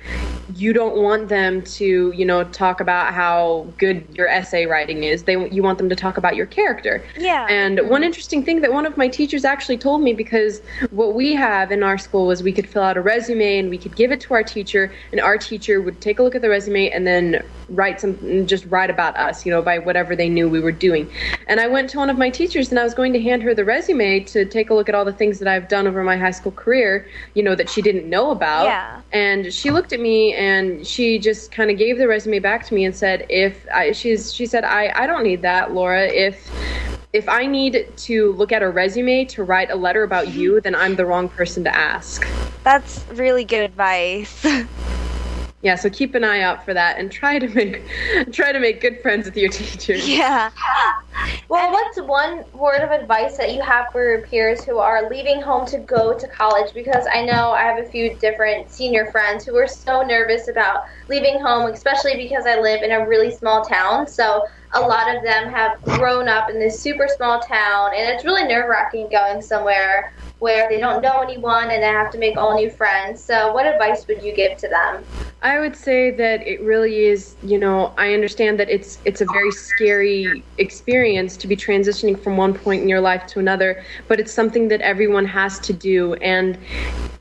you 0.55 0.71
don't 0.73 0.95
want 0.97 1.27
them 1.29 1.61
to 1.63 2.11
you 2.15 2.25
know 2.25 2.28
talk 2.51 2.79
about 2.79 3.13
how 3.13 3.67
good 3.77 4.05
your 4.13 4.27
essay 4.27 4.65
writing 4.65 5.03
is. 5.03 5.23
They 5.23 5.49
you 5.49 5.63
want 5.63 5.77
them 5.77 5.89
to 5.89 5.95
talk 5.95 6.17
about 6.17 6.35
your 6.35 6.45
character. 6.45 7.03
Yeah. 7.17 7.47
And 7.49 7.79
mm-hmm. 7.79 7.89
one 7.89 8.03
interesting 8.03 8.43
thing 8.43 8.61
that 8.61 8.71
one 8.71 8.85
of 8.85 8.97
my 8.97 9.07
teachers 9.07 9.45
actually 9.45 9.77
told 9.77 10.01
me 10.01 10.13
because 10.13 10.61
what 10.91 11.13
we 11.13 11.33
have 11.33 11.71
in 11.71 11.83
our 11.83 11.97
school 11.97 12.27
was 12.27 12.43
we 12.43 12.53
could 12.53 12.67
fill 12.69 12.83
out 12.83 12.97
a 12.97 13.01
resume 13.01 13.59
and 13.59 13.69
we 13.69 13.77
could 13.77 13.95
give 13.95 14.11
it 14.11 14.21
to 14.21 14.33
our 14.33 14.43
teacher, 14.43 14.91
and 15.11 15.19
our 15.21 15.37
teacher 15.37 15.81
would 15.81 15.99
take 16.01 16.19
a 16.19 16.23
look 16.23 16.35
at 16.35 16.41
the 16.41 16.49
resume 16.49 16.89
and 16.89 17.05
then 17.05 17.43
write 17.69 18.01
some, 18.01 18.47
just 18.47 18.65
write 18.65 18.89
about 18.89 19.15
us, 19.17 19.45
you 19.45 19.51
know, 19.51 19.61
by 19.61 19.79
whatever 19.79 20.15
they 20.15 20.29
knew 20.29 20.49
we 20.49 20.59
were 20.59 20.71
doing. 20.71 21.09
And 21.47 21.59
I 21.59 21.67
went 21.67 21.89
to 21.91 21.97
one 21.97 22.09
of 22.09 22.17
my 22.17 22.29
teachers 22.29 22.69
and 22.69 22.79
I 22.79 22.83
was 22.83 22.93
going 22.93 23.13
to 23.13 23.21
hand 23.21 23.43
her 23.43 23.53
the 23.53 23.65
resume 23.65 24.21
to 24.21 24.45
take 24.45 24.69
a 24.69 24.73
look 24.73 24.89
at 24.89 24.95
all 24.95 25.05
the 25.05 25.13
things 25.13 25.39
that 25.39 25.47
I've 25.47 25.67
done 25.67 25.87
over 25.87 26.03
my 26.03 26.17
high 26.17 26.31
school 26.31 26.51
career, 26.51 27.07
you 27.33 27.43
know, 27.43 27.55
that 27.55 27.69
she 27.69 27.81
didn't 27.81 28.09
know 28.09 28.31
about. 28.31 28.65
Yeah. 28.65 29.01
And 29.11 29.53
she 29.53 29.71
looked 29.71 29.93
at 29.93 29.99
me 29.99 30.33
and 30.33 30.85
she 30.85 31.19
just 31.19 31.51
kind 31.51 31.69
of 31.71 31.77
gave 31.77 31.97
the 31.97 32.07
resume 32.07 32.18
back 32.41 32.65
to 32.67 32.73
me 32.73 32.85
and 32.85 32.95
said, 32.95 33.25
"If 33.29 33.65
I, 33.73 33.91
she's, 33.91 34.33
she 34.33 34.45
said, 34.45 34.63
I, 34.63 34.91
I 34.95 35.07
don't 35.07 35.23
need 35.23 35.41
that, 35.41 35.73
Lora. 35.73 36.07
If 36.07 36.49
if 37.11 37.27
I 37.27 37.45
need 37.45 37.87
to 37.95 38.33
look 38.33 38.51
at 38.51 38.61
a 38.61 38.69
resume 38.69 39.25
to 39.25 39.43
write 39.43 39.71
a 39.71 39.75
letter 39.75 40.03
about 40.03 40.27
mm-hmm. 40.27 40.39
you, 40.39 40.61
then 40.61 40.75
I'm 40.75 40.95
the 40.95 41.05
wrong 41.05 41.29
person 41.29 41.63
to 41.63 41.75
ask." 41.75 42.27
That's 42.63 43.05
really 43.13 43.45
good 43.45 43.63
advice. 43.63 44.45
Yeah, 45.61 45.75
so 45.75 45.89
keep 45.89 46.15
an 46.15 46.23
eye 46.23 46.39
out 46.39 46.63
for 46.63 46.73
that 46.73 46.99
and 46.99 47.11
try 47.11 47.37
to 47.37 47.47
make 47.49 47.83
try 48.31 48.53
to 48.53 48.59
make 48.59 48.79
good 48.79 49.01
friends 49.01 49.25
with 49.25 49.35
your 49.35 49.49
teachers. 49.49 50.07
yeah. 50.17 50.51
Well, 51.49 51.71
what's 51.71 51.99
one 51.99 52.45
word 52.53 52.81
of 52.81 52.91
advice 52.91 53.35
that 53.37 53.53
you 53.53 53.61
have 53.61 53.87
for 53.91 54.07
your 54.07 54.21
peers 54.21 54.63
who 54.63 54.77
are 54.77 55.09
leaving 55.09 55.41
home 55.41 55.65
to 55.67 55.77
go 55.77 56.17
to 56.17 56.27
college? 56.29 56.73
Because 56.73 57.05
I 57.13 57.25
know 57.25 57.51
I 57.51 57.63
have 57.63 57.83
a 57.83 57.89
few 57.89 58.13
different 58.15 58.71
senior 58.71 59.11
friends 59.11 59.45
who 59.45 59.57
are 59.57 59.67
so 59.67 60.01
nervous 60.01 60.47
about 60.47 60.85
leaving 61.09 61.39
home, 61.39 61.71
especially 61.71 62.15
because 62.15 62.45
I 62.45 62.59
live 62.59 62.83
in 62.83 62.91
a 62.91 63.07
really 63.07 63.31
small 63.31 63.65
town. 63.65 64.07
So 64.07 64.45
a 64.73 64.79
lot 64.79 65.15
of 65.15 65.23
them 65.23 65.49
have 65.49 65.81
grown 65.81 66.27
up 66.27 66.49
in 66.49 66.59
this 66.59 66.79
super 66.79 67.07
small 67.07 67.39
town, 67.39 67.91
and 67.95 68.07
it's 68.13 68.23
really 68.23 68.43
nerve 68.43 68.69
wracking 68.69 69.09
going 69.09 69.41
somewhere 69.41 70.13
where 70.37 70.69
they 70.69 70.79
don't 70.79 71.01
know 71.01 71.19
anyone 71.19 71.69
and 71.69 71.83
they 71.83 71.87
have 71.87 72.11
to 72.11 72.17
make 72.17 72.37
all 72.37 72.55
new 72.55 72.69
friends. 72.69 73.21
So, 73.21 73.51
what 73.53 73.65
advice 73.65 74.07
would 74.07 74.23
you 74.23 74.33
give 74.33 74.57
to 74.57 74.69
them? 74.69 75.03
I 75.41 75.59
would 75.59 75.75
say 75.75 76.11
that 76.11 76.45
it 76.47 76.61
really 76.61 77.05
is, 77.05 77.35
you 77.43 77.57
know, 77.57 77.93
I 77.97 78.13
understand 78.13 78.59
that 78.59 78.69
it's 78.69 78.99
it's 79.05 79.21
a 79.21 79.25
very 79.25 79.51
scary 79.51 80.43
experience 80.57 81.35
to 81.37 81.47
be 81.47 81.55
transitioning 81.55 82.21
from 82.21 82.37
one 82.37 82.53
point 82.53 82.83
in 82.83 82.89
your 82.89 83.01
life 83.01 83.25
to 83.27 83.39
another, 83.39 83.83
but 84.07 84.19
it's 84.19 84.33
something 84.33 84.67
that 84.67 84.81
everyone 84.81 85.25
has 85.25 85.59
to 85.59 85.73
do 85.73 86.13
and 86.15 86.57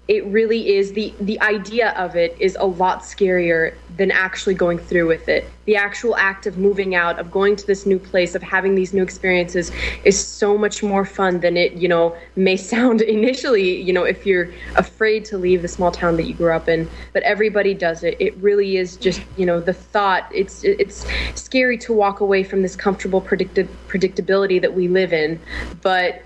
it 0.08 0.24
really 0.24 0.74
is 0.74 0.92
the 0.94 1.14
the 1.20 1.38
idea 1.40 1.90
of 1.90 2.16
it 2.16 2.34
is 2.40 2.56
a 2.58 2.64
lot 2.64 3.02
scarier 3.02 3.74
than 3.98 4.10
actually 4.10 4.54
going 4.54 4.78
through 4.78 5.06
with 5.06 5.28
it. 5.28 5.44
The 5.66 5.76
actual 5.76 6.16
act 6.16 6.46
of 6.46 6.56
moving 6.56 6.94
out, 6.94 7.18
of 7.18 7.30
going 7.30 7.56
to 7.56 7.66
this 7.66 7.84
new 7.84 7.98
place, 7.98 8.34
of 8.34 8.42
having 8.42 8.74
these 8.74 8.94
new 8.94 9.02
experiences 9.02 9.70
is 10.04 10.24
so 10.24 10.56
much 10.56 10.82
more 10.82 11.04
fun 11.04 11.40
than 11.40 11.56
it, 11.56 11.72
you 11.72 11.88
know, 11.88 12.16
may 12.36 12.56
sound 12.74 13.02
initially, 13.02 13.82
you 13.82 13.92
know, 13.92 14.04
if 14.04 14.24
you're 14.24 14.50
afraid 14.76 15.24
to 15.26 15.36
leave 15.36 15.60
the 15.60 15.68
small 15.68 15.90
town 15.90 16.16
that 16.16 16.24
you 16.24 16.32
grew 16.32 16.52
up 16.52 16.68
in. 16.68 16.88
But 17.12 17.22
everybody 17.24 17.74
does 17.74 18.02
it. 18.02 18.16
It 18.18 18.34
really 18.38 18.78
is 18.78 18.96
just, 18.96 19.20
you 19.36 19.44
know, 19.44 19.60
the 19.60 19.74
thought. 19.74 20.30
It's 20.32 20.64
it's 20.64 21.06
scary 21.34 21.76
to 21.78 21.92
walk 21.92 22.20
away 22.20 22.44
from 22.44 22.62
this 22.62 22.76
comfortable 22.76 23.20
predicti- 23.20 23.68
predictability 23.88 24.60
that 24.62 24.72
we 24.72 24.88
live 24.88 25.12
in, 25.12 25.38
but 25.82 26.22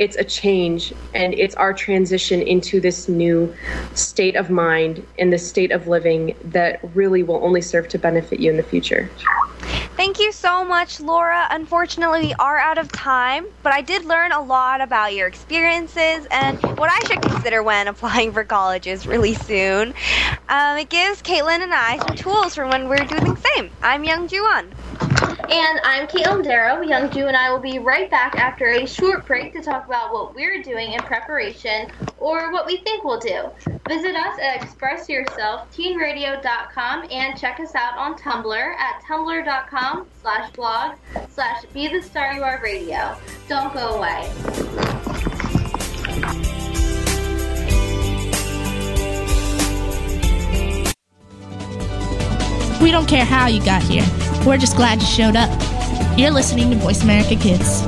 it's 0.00 0.16
a 0.16 0.24
change 0.24 0.94
and 1.14 1.34
it's 1.34 1.54
our 1.56 1.74
transition 1.74 2.40
into 2.40 2.80
this 2.80 3.06
new 3.06 3.54
state 3.94 4.34
of 4.34 4.48
mind 4.48 5.06
and 5.18 5.30
this 5.30 5.46
state 5.46 5.70
of 5.70 5.86
living 5.86 6.34
that 6.42 6.80
really 6.94 7.22
will 7.22 7.44
only 7.44 7.60
serve 7.60 7.86
to 7.86 7.98
benefit 7.98 8.40
you 8.40 8.50
in 8.50 8.56
the 8.56 8.62
future. 8.62 9.10
Thank 9.96 10.18
you 10.18 10.32
so 10.32 10.64
much, 10.64 11.00
Lora. 11.00 11.46
Unfortunately, 11.50 12.28
we 12.28 12.34
are 12.34 12.56
out 12.56 12.78
of 12.78 12.90
time, 12.90 13.44
but 13.62 13.74
I 13.74 13.82
did 13.82 14.06
learn 14.06 14.32
a 14.32 14.40
lot 14.40 14.80
about 14.80 15.12
your 15.12 15.28
experiences 15.28 16.26
and 16.30 16.58
what 16.78 16.90
I 16.90 17.06
should 17.06 17.20
consider 17.20 17.62
when 17.62 17.86
applying 17.86 18.32
for 18.32 18.42
colleges 18.42 19.06
really 19.06 19.34
soon. 19.34 19.92
Um, 20.48 20.78
it 20.78 20.88
gives 20.88 21.20
Katelyn 21.20 21.60
and 21.60 21.74
I 21.74 21.98
some 21.98 22.16
tools 22.16 22.54
for 22.54 22.66
when 22.66 22.88
we're 22.88 23.04
doing 23.04 23.34
the 23.34 23.50
same. 23.54 23.70
I'm 23.82 24.02
Youngjoo 24.02 24.42
Ahn. 24.46 25.09
And 25.50 25.80
I'm 25.82 26.06
Katelyn 26.06 26.44
Darrow. 26.44 26.80
Youngjoo 26.80 27.26
and 27.26 27.36
I 27.36 27.50
will 27.50 27.58
be 27.58 27.80
right 27.80 28.08
back 28.08 28.36
after 28.36 28.68
a 28.68 28.86
short 28.86 29.26
break 29.26 29.52
to 29.54 29.60
talk 29.60 29.84
about 29.84 30.12
what 30.12 30.32
we're 30.32 30.62
doing 30.62 30.92
in 30.92 31.00
preparation 31.00 31.90
or 32.18 32.52
what 32.52 32.66
we 32.66 32.76
think 32.76 33.02
we'll 33.02 33.18
do. 33.18 33.50
Visit 33.88 34.14
us 34.14 34.38
at 34.40 34.60
expressyourselfteenradio.com 34.60 37.08
and 37.10 37.36
check 37.36 37.58
us 37.58 37.74
out 37.74 37.98
on 37.98 38.16
Tumblr 38.16 38.74
at 38.76 39.02
tumblr.com 39.02 40.06
slash 40.22 40.52
blog 40.52 40.94
slash 41.28 41.64
be 41.74 41.88
the 41.88 42.00
star 42.00 42.32
you 42.32 42.44
are 42.44 42.60
radio. 42.62 43.16
Don't 43.48 43.74
go 43.74 43.96
away. 43.96 44.30
We 52.80 52.92
don't 52.92 53.08
care 53.08 53.24
how 53.24 53.48
you 53.48 53.60
got 53.64 53.82
here. 53.82 54.06
We're 54.46 54.56
just 54.56 54.74
glad 54.74 55.02
you 55.02 55.06
showed 55.06 55.36
up. 55.36 55.50
You're 56.18 56.30
listening 56.30 56.70
to 56.70 56.76
Voice 56.76 57.02
America 57.02 57.36
Kids. 57.36 57.82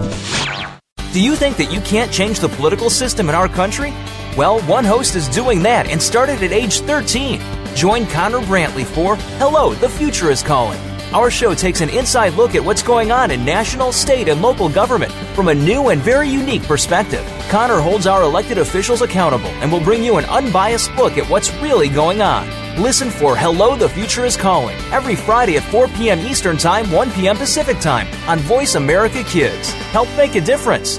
Do 1.13 1.23
you 1.23 1.35
think 1.35 1.57
that 1.57 1.73
you 1.73 1.81
can't 1.81 2.13
change 2.13 2.41
the 2.41 2.49
political 2.49 2.91
system 2.91 3.31
in 3.31 3.35
our 3.35 3.49
country? 3.49 3.91
Well, 4.37 4.61
one 4.63 4.85
host 4.85 5.17
is 5.17 5.29
doing 5.29 5.63
that 5.63 5.87
and 5.87 6.01
started 6.01 6.43
at 6.43 6.53
age 6.53 6.81
13. 6.81 7.41
Join 7.75 8.07
Connor 8.07 8.41
Brantley 8.41 8.85
for 8.85 9.17
Hello, 9.39 9.73
the 9.75 9.89
Future 9.89 10.31
is 10.31 10.43
Calling. 10.43 10.79
Our 11.15 11.31
show 11.31 11.55
takes 11.55 11.81
an 11.81 11.89
inside 11.89 12.35
look 12.35 12.55
at 12.55 12.65
what's 12.65 12.83
going 12.83 13.13
on 13.13 13.31
in 13.31 13.45
national, 13.45 13.91
state, 13.93 14.29
and 14.29 14.43
local 14.43 14.69
government 14.69 15.13
from 15.35 15.49
a 15.49 15.55
new 15.55 15.89
and 15.89 16.03
very 16.03 16.29
unique 16.29 16.63
perspective. 16.65 17.25
Connor 17.49 17.81
holds 17.81 18.07
our 18.07 18.23
elected 18.23 18.59
officials 18.59 19.01
accountable 19.01 19.51
and 19.61 19.73
will 19.73 19.81
bring 19.81 20.05
you 20.05 20.19
an 20.19 20.27
unbiased 20.27 20.95
look 20.97 21.17
at 21.17 21.29
what's 21.31 21.53
really 21.57 21.89
going 21.89 22.21
on. 22.21 22.62
Listen 22.79 23.11
for 23.11 23.37
Hello, 23.37 23.77
the 23.77 23.87
Future 23.87 24.25
is 24.25 24.35
Calling 24.35 24.79
every 24.93 25.15
Friday 25.15 25.59
at 25.59 25.63
4 25.65 25.89
p.m. 25.89 26.19
Eastern 26.21 26.57
Time, 26.57 26.91
1 26.91 27.11
p.m. 27.13 27.37
Pacific 27.37 27.79
Time 27.81 28.09
on 28.27 28.39
Voice 28.39 28.77
America 28.77 29.23
Kids. 29.25 29.73
Help 29.93 30.09
make 30.17 30.37
a 30.37 30.41
difference. 30.41 30.99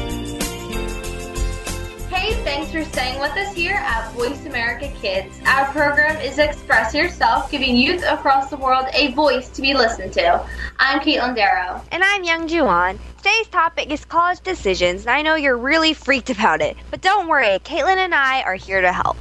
Staying 2.91 3.21
with 3.21 3.31
us 3.37 3.55
here 3.55 3.75
at 3.75 4.11
Voice 4.11 4.45
America 4.45 4.91
Kids. 5.01 5.39
Our 5.45 5.71
program 5.71 6.17
is 6.17 6.37
Express 6.39 6.93
Yourself, 6.93 7.49
giving 7.49 7.77
youth 7.77 8.03
across 8.03 8.49
the 8.49 8.57
world 8.57 8.85
a 8.91 9.13
voice 9.13 9.47
to 9.51 9.61
be 9.61 9.73
listened 9.73 10.11
to. 10.11 10.45
I'm 10.77 10.99
Katelyn 10.99 11.33
Darrow. 11.33 11.81
And 11.93 12.03
I'm 12.03 12.25
Youngjoo 12.25 12.65
Ahn. 12.65 12.99
Today's 13.15 13.47
topic 13.47 13.91
is 13.91 14.03
college 14.03 14.41
decisions, 14.41 15.03
and 15.03 15.11
I 15.11 15.21
know 15.21 15.35
you're 15.35 15.55
really 15.55 15.93
freaked 15.93 16.31
about 16.31 16.59
it. 16.59 16.75
But 16.89 16.99
don't 16.99 17.29
worry, 17.29 17.59
Katelyn 17.59 17.95
and 17.95 18.13
I 18.13 18.41
are 18.41 18.55
here 18.55 18.81
to 18.81 18.91
help. 18.91 19.15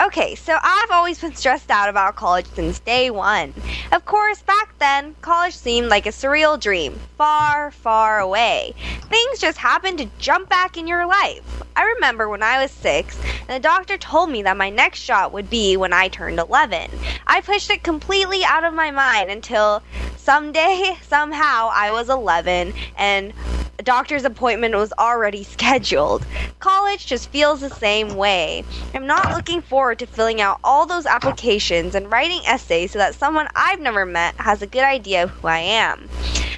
Okay, 0.00 0.34
so 0.34 0.58
I've 0.60 0.90
always 0.90 1.20
been 1.20 1.36
stressed 1.36 1.70
out 1.70 1.88
about 1.88 2.16
college 2.16 2.46
since 2.54 2.80
day 2.80 3.10
one. 3.10 3.54
Of 3.92 4.04
course, 4.04 4.42
back 4.42 4.76
then, 4.80 5.14
college 5.20 5.54
seemed 5.54 5.88
like 5.88 6.06
a 6.06 6.10
surreal 6.10 6.58
dream, 6.58 6.98
far, 7.16 7.70
far 7.70 8.18
away. 8.18 8.74
Things 9.08 9.38
just 9.38 9.56
happened 9.56 9.98
to 9.98 10.08
jump 10.18 10.48
back 10.48 10.76
in 10.76 10.88
your 10.88 11.06
life. 11.06 11.62
I 11.76 11.84
remember 11.84 12.28
when 12.28 12.42
I 12.42 12.60
was 12.60 12.72
six, 12.72 13.16
and 13.48 13.50
the 13.50 13.60
doctor 13.60 13.96
told 13.96 14.30
me 14.30 14.42
that 14.42 14.56
my 14.56 14.68
next 14.68 14.98
shot 14.98 15.32
would 15.32 15.48
be 15.48 15.76
when 15.76 15.92
I 15.92 16.08
turned 16.08 16.40
11. 16.40 16.90
I 17.28 17.40
pushed 17.40 17.70
it 17.70 17.84
completely 17.84 18.42
out 18.44 18.64
of 18.64 18.74
my 18.74 18.90
mind 18.90 19.30
until 19.30 19.80
someday, 20.16 20.96
somehow, 21.02 21.70
I 21.72 21.92
was 21.92 22.08
11 22.08 22.74
and 22.98 23.32
a 23.78 23.82
doctor's 23.82 24.24
appointment 24.24 24.74
was 24.74 24.92
already 24.92 25.42
scheduled. 25.42 26.24
College 26.60 27.06
just 27.06 27.28
feels 27.30 27.60
the 27.60 27.70
same 27.70 28.14
way. 28.16 28.64
I'm 28.94 29.06
not 29.06 29.34
looking 29.34 29.62
forward 29.62 29.83
to 29.92 30.06
filling 30.06 30.40
out 30.40 30.60
all 30.62 30.86
those 30.86 31.04
applications 31.04 31.96
and 31.96 32.12
writing 32.12 32.42
essays 32.46 32.92
so 32.92 33.00
that 33.00 33.16
someone 33.16 33.48
I've 33.56 33.80
never 33.80 34.06
met 34.06 34.36
has 34.36 34.62
a 34.62 34.68
good 34.68 34.84
idea 34.84 35.24
of 35.24 35.30
who 35.30 35.48
I 35.48 35.58
am. 35.58 36.08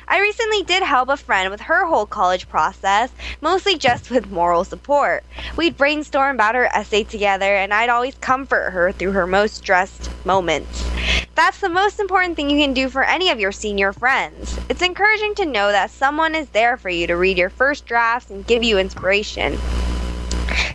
I 0.06 0.20
recently 0.20 0.62
did 0.62 0.82
help 0.82 1.08
a 1.08 1.16
friend 1.16 1.50
with 1.50 1.62
her 1.62 1.86
whole 1.86 2.04
college 2.04 2.46
process, 2.48 3.10
mostly 3.40 3.76
just 3.76 4.10
with 4.10 4.30
moral 4.30 4.64
support. 4.64 5.24
We'd 5.56 5.76
brainstorm 5.76 6.36
about 6.36 6.54
her 6.54 6.66
essay 6.66 7.04
together, 7.04 7.56
and 7.56 7.74
I'd 7.74 7.88
always 7.88 8.14
comfort 8.16 8.70
her 8.70 8.92
through 8.92 9.12
her 9.12 9.26
most 9.26 9.56
stressed 9.56 10.10
moments. 10.24 10.88
That's 11.34 11.60
the 11.60 11.68
most 11.68 11.98
important 11.98 12.36
thing 12.36 12.48
you 12.48 12.58
can 12.58 12.72
do 12.72 12.88
for 12.88 13.02
any 13.02 13.30
of 13.30 13.40
your 13.40 13.52
senior 13.52 13.92
friends. 13.92 14.58
It's 14.68 14.82
encouraging 14.82 15.34
to 15.36 15.44
know 15.44 15.72
that 15.72 15.90
someone 15.90 16.34
is 16.34 16.48
there 16.50 16.76
for 16.76 16.88
you 16.88 17.06
to 17.08 17.16
read 17.16 17.36
your 17.36 17.50
first 17.50 17.84
drafts 17.84 18.30
and 18.30 18.46
give 18.46 18.62
you 18.62 18.78
inspiration. 18.78 19.58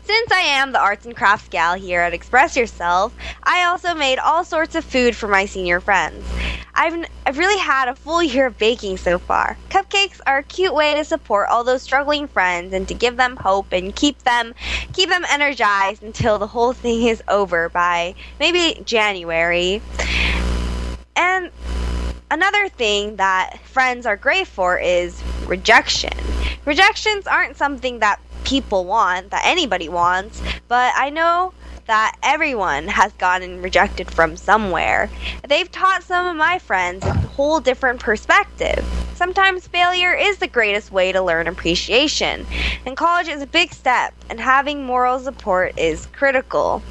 Since 0.03 0.31
I 0.31 0.41
am 0.41 0.71
the 0.71 0.79
arts 0.79 1.05
and 1.05 1.15
crafts 1.15 1.47
gal 1.47 1.75
here 1.75 2.01
at 2.01 2.13
Express 2.13 2.57
Yourself, 2.57 3.15
I 3.43 3.65
also 3.65 3.93
made 3.93 4.19
all 4.19 4.43
sorts 4.43 4.75
of 4.75 4.83
food 4.83 5.15
for 5.15 5.27
my 5.27 5.45
senior 5.45 5.79
friends. 5.79 6.25
I've, 6.73 7.05
I've 7.25 7.37
really 7.37 7.59
had 7.59 7.87
a 7.87 7.95
full 7.95 8.23
year 8.23 8.47
of 8.47 8.57
baking 8.57 8.97
so 8.97 9.19
far. 9.19 9.57
Cupcakes 9.69 10.19
are 10.25 10.39
a 10.39 10.43
cute 10.43 10.73
way 10.73 10.95
to 10.95 11.03
support 11.03 11.49
all 11.49 11.63
those 11.63 11.81
struggling 11.81 12.27
friends 12.27 12.73
and 12.73 12.87
to 12.87 12.93
give 12.93 13.17
them 13.17 13.35
hope 13.35 13.71
and 13.71 13.95
keep 13.95 14.17
them 14.23 14.53
keep 14.93 15.09
them 15.09 15.23
energized 15.29 16.03
until 16.03 16.39
the 16.39 16.47
whole 16.47 16.73
thing 16.73 17.03
is 17.03 17.21
over 17.27 17.69
by 17.69 18.15
maybe 18.39 18.81
January. 18.83 19.81
And 21.15 21.51
another 22.29 22.69
thing 22.69 23.17
that 23.17 23.59
friends 23.65 24.05
are 24.05 24.17
great 24.17 24.47
for 24.47 24.79
is 24.79 25.21
rejection. 25.45 26.13
Rejections 26.65 27.27
aren't 27.27 27.57
something 27.57 27.99
that 27.99 28.19
people 28.43 28.85
want, 28.85 29.31
that 29.31 29.43
anybody 29.45 29.89
wants, 29.89 30.41
but 30.67 30.93
I 30.95 31.09
know 31.09 31.53
that 31.87 32.15
everyone 32.23 32.87
has 32.87 33.11
gotten 33.13 33.61
rejected 33.61 34.09
from 34.09 34.37
somewhere. 34.37 35.09
They've 35.47 35.71
taught 35.71 36.03
some 36.03 36.27
of 36.27 36.35
my 36.35 36.59
friends 36.59 37.05
a 37.05 37.13
whole 37.13 37.59
different 37.59 37.99
perspective. 37.99 38.85
Sometimes 39.15 39.67
failure 39.67 40.13
is 40.13 40.37
the 40.37 40.47
greatest 40.47 40.91
way 40.91 41.11
to 41.11 41.21
learn 41.21 41.47
appreciation, 41.47 42.45
and 42.85 42.97
college 42.97 43.27
is 43.27 43.41
a 43.41 43.47
big 43.47 43.73
step, 43.73 44.13
and 44.29 44.39
having 44.39 44.85
moral 44.85 45.19
support 45.19 45.77
is 45.77 46.07
critical. 46.07 46.81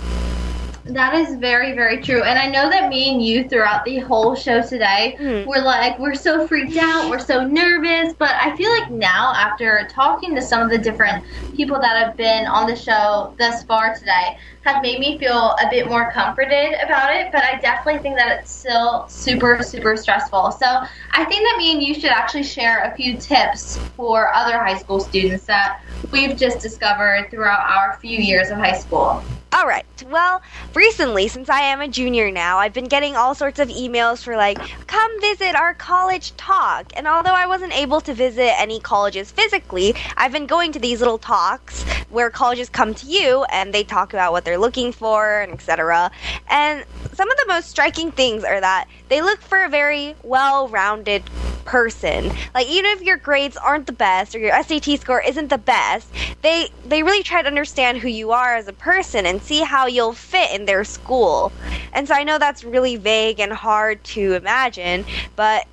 That 0.93 1.15
is 1.15 1.37
very, 1.37 1.73
very 1.73 2.03
true. 2.03 2.23
And 2.23 2.39
I 2.39 2.47
know 2.47 2.69
that 2.69 2.89
me 2.89 3.13
and 3.13 3.25
you 3.25 3.49
throughout 3.49 3.85
the 3.85 3.99
whole 3.99 4.35
show 4.35 4.63
today, 4.63 5.17
mm-hmm. 5.19 5.49
we're 5.49 5.63
like, 5.63 5.99
we're 5.99 6.15
so 6.15 6.47
freaked 6.47 6.77
out, 6.77 7.09
we're 7.09 7.19
so 7.19 7.47
nervous. 7.47 8.15
But 8.15 8.33
I 8.41 8.57
feel 8.57 8.71
like 8.71 8.91
now, 8.91 9.33
after 9.35 9.87
talking 9.91 10.35
to 10.35 10.43
some 10.43 10.63
of 10.63 10.71
the 10.71 10.79
different 10.79 11.25
people 11.55 11.81
that 11.81 11.97
have 11.97 12.17
been 12.17 12.47
on 12.47 12.67
the 12.69 12.77
show 12.77 13.35
thus 13.39 13.63
far 13.65 13.95
today, 13.97 14.39
have 14.63 14.83
made 14.83 15.01
me 15.01 15.19
feel 15.19 15.57
a 15.63 15.69
bit 15.71 15.89
more 15.89 16.11
comforted 16.13 16.75
about 16.85 17.15
it. 17.15 17.33
But 17.33 17.43
I 17.45 17.59
definitely 17.61 18.03
think 18.03 18.17
that 18.17 18.41
it's 18.41 18.51
still 18.51 19.09
super, 19.09 19.63
super 19.63 19.97
stressful. 19.97 20.53
So 20.53 20.67
I 20.67 21.25
think 21.25 21.43
that 21.45 21.55
me 21.59 21.73
and 21.73 21.83
you 21.83 21.95
should 21.95 22.11
actually 22.11 22.45
share 22.45 22.85
a 22.85 22.95
few 22.95 23.17
tips 23.17 23.79
for 23.97 24.33
other 24.35 24.59
high 24.59 24.77
school 24.77 25.01
students 25.01 25.45
that 25.47 25.81
we've 26.13 26.37
just 26.37 26.61
discovered 26.61 27.29
throughout 27.31 27.69
our 27.69 27.99
few 28.01 28.19
years 28.19 28.51
of 28.51 28.59
high 28.59 28.79
school. 28.79 29.23
All 29.53 29.67
right. 29.67 29.85
Well, 30.09 30.43
recently, 30.75 31.27
since 31.27 31.51
I 31.51 31.61
am 31.61 31.81
a 31.81 31.89
junior 31.89 32.31
now, 32.31 32.59
I've 32.59 32.73
been 32.73 32.87
getting 32.87 33.17
all 33.17 33.35
sorts 33.35 33.59
of 33.59 33.69
emails 33.69 34.23
for 34.23 34.37
like, 34.37 34.59
come 34.87 35.21
visit 35.21 35.57
our 35.57 35.75
college 35.75 36.37
talk. 36.37 36.93
And 36.97 37.09
although 37.09 37.35
I 37.35 37.47
wasn't 37.47 37.77
able 37.77 38.01
to 38.03 38.15
visit 38.15 38.59
any 38.61 38.79
colleges 38.79 39.33
physically, 39.33 39.95
I've 40.17 40.31
been 40.31 40.47
going 40.47 40.71
to 40.73 40.79
these 40.79 41.01
little 41.01 41.19
talks 41.19 41.83
where 42.11 42.31
colleges 42.31 42.69
come 42.69 42.95
to 42.95 43.07
you 43.07 43.45
and 43.51 43.75
they 43.75 43.83
talk 43.83 44.13
about 44.13 44.31
what 44.31 44.45
they're 44.45 44.50
looking 44.59 44.93
for 44.93 45.41
and 45.41 45.53
etc. 45.53 46.11
And 46.49 46.85
some 47.13 47.31
of 47.31 47.37
the 47.37 47.47
most 47.49 47.69
striking 47.69 48.13
things 48.13 48.45
are 48.45 48.61
that 48.61 48.87
they 49.09 49.23
look 49.23 49.41
for 49.41 49.65
a 49.65 49.69
very 49.69 50.15
well-rounded 50.23 51.25
person. 51.65 52.33
Like 52.55 52.67
even 52.67 52.91
if 52.91 53.03
your 53.03 53.17
grades 53.17 53.57
aren't 53.57 53.87
the 53.87 53.93
best 53.93 54.35
or 54.35 54.39
your 54.39 54.61
SAT 54.63 55.01
score 55.01 55.21
isn't 55.21 55.49
the 55.49 55.59
best, 55.59 56.09
they 56.43 56.69
they 56.87 57.03
really 57.03 57.23
try 57.23 57.43
to 57.43 57.49
understand 57.49 57.99
who 57.99 58.09
you 58.09 58.33
are 58.33 58.57
as 58.57 58.67
a 58.67 58.73
person 58.73 59.27
and 59.27 59.41
see 59.41 59.61
how 59.61 59.87
you'll 59.87 60.13
fit 60.13 60.51
in 60.53 60.65
their 60.65 60.83
school. 60.85 61.53
And 61.93 62.09
so 62.09 62.15
I 62.15 62.25
know 62.25 62.39
that's 62.39 62.65
really 62.65 62.97
vague 62.97 63.39
and 63.39 63.53
hard 63.53 64.03
to 64.05 64.35
imagine, 64.35 65.05
but 65.37 65.67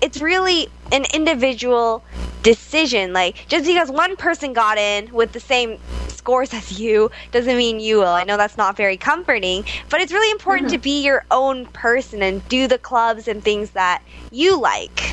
it's 0.00 0.20
really 0.20 0.68
an 0.92 1.04
individual 1.14 2.02
decision. 2.42 3.12
Like 3.12 3.44
just 3.48 3.66
because 3.66 3.90
one 3.90 4.16
person 4.16 4.52
got 4.52 4.78
in 4.78 5.12
with 5.12 5.32
the 5.32 5.40
same 5.40 5.78
scores 6.08 6.52
as 6.60 6.78
you 6.78 7.10
doesn't 7.32 7.56
mean 7.56 7.80
you 7.80 7.98
will. 7.98 8.06
I 8.06 8.24
know 8.24 8.36
that's 8.36 8.56
not 8.56 8.76
very 8.76 8.96
comforting, 8.96 9.64
but 9.88 10.00
it's 10.00 10.12
really 10.12 10.30
important 10.30 10.70
to 10.70 10.76
mm-hmm. 10.76 10.82
be 10.82 11.04
your 11.04 11.24
own 11.30 11.66
person 11.66 12.22
and 12.22 12.46
do 12.48 12.66
the 12.66 12.78
clubs 12.78 13.28
and 13.28 13.42
things 13.42 13.70
that 13.70 14.02
you 14.30 14.58
like. 14.60 15.12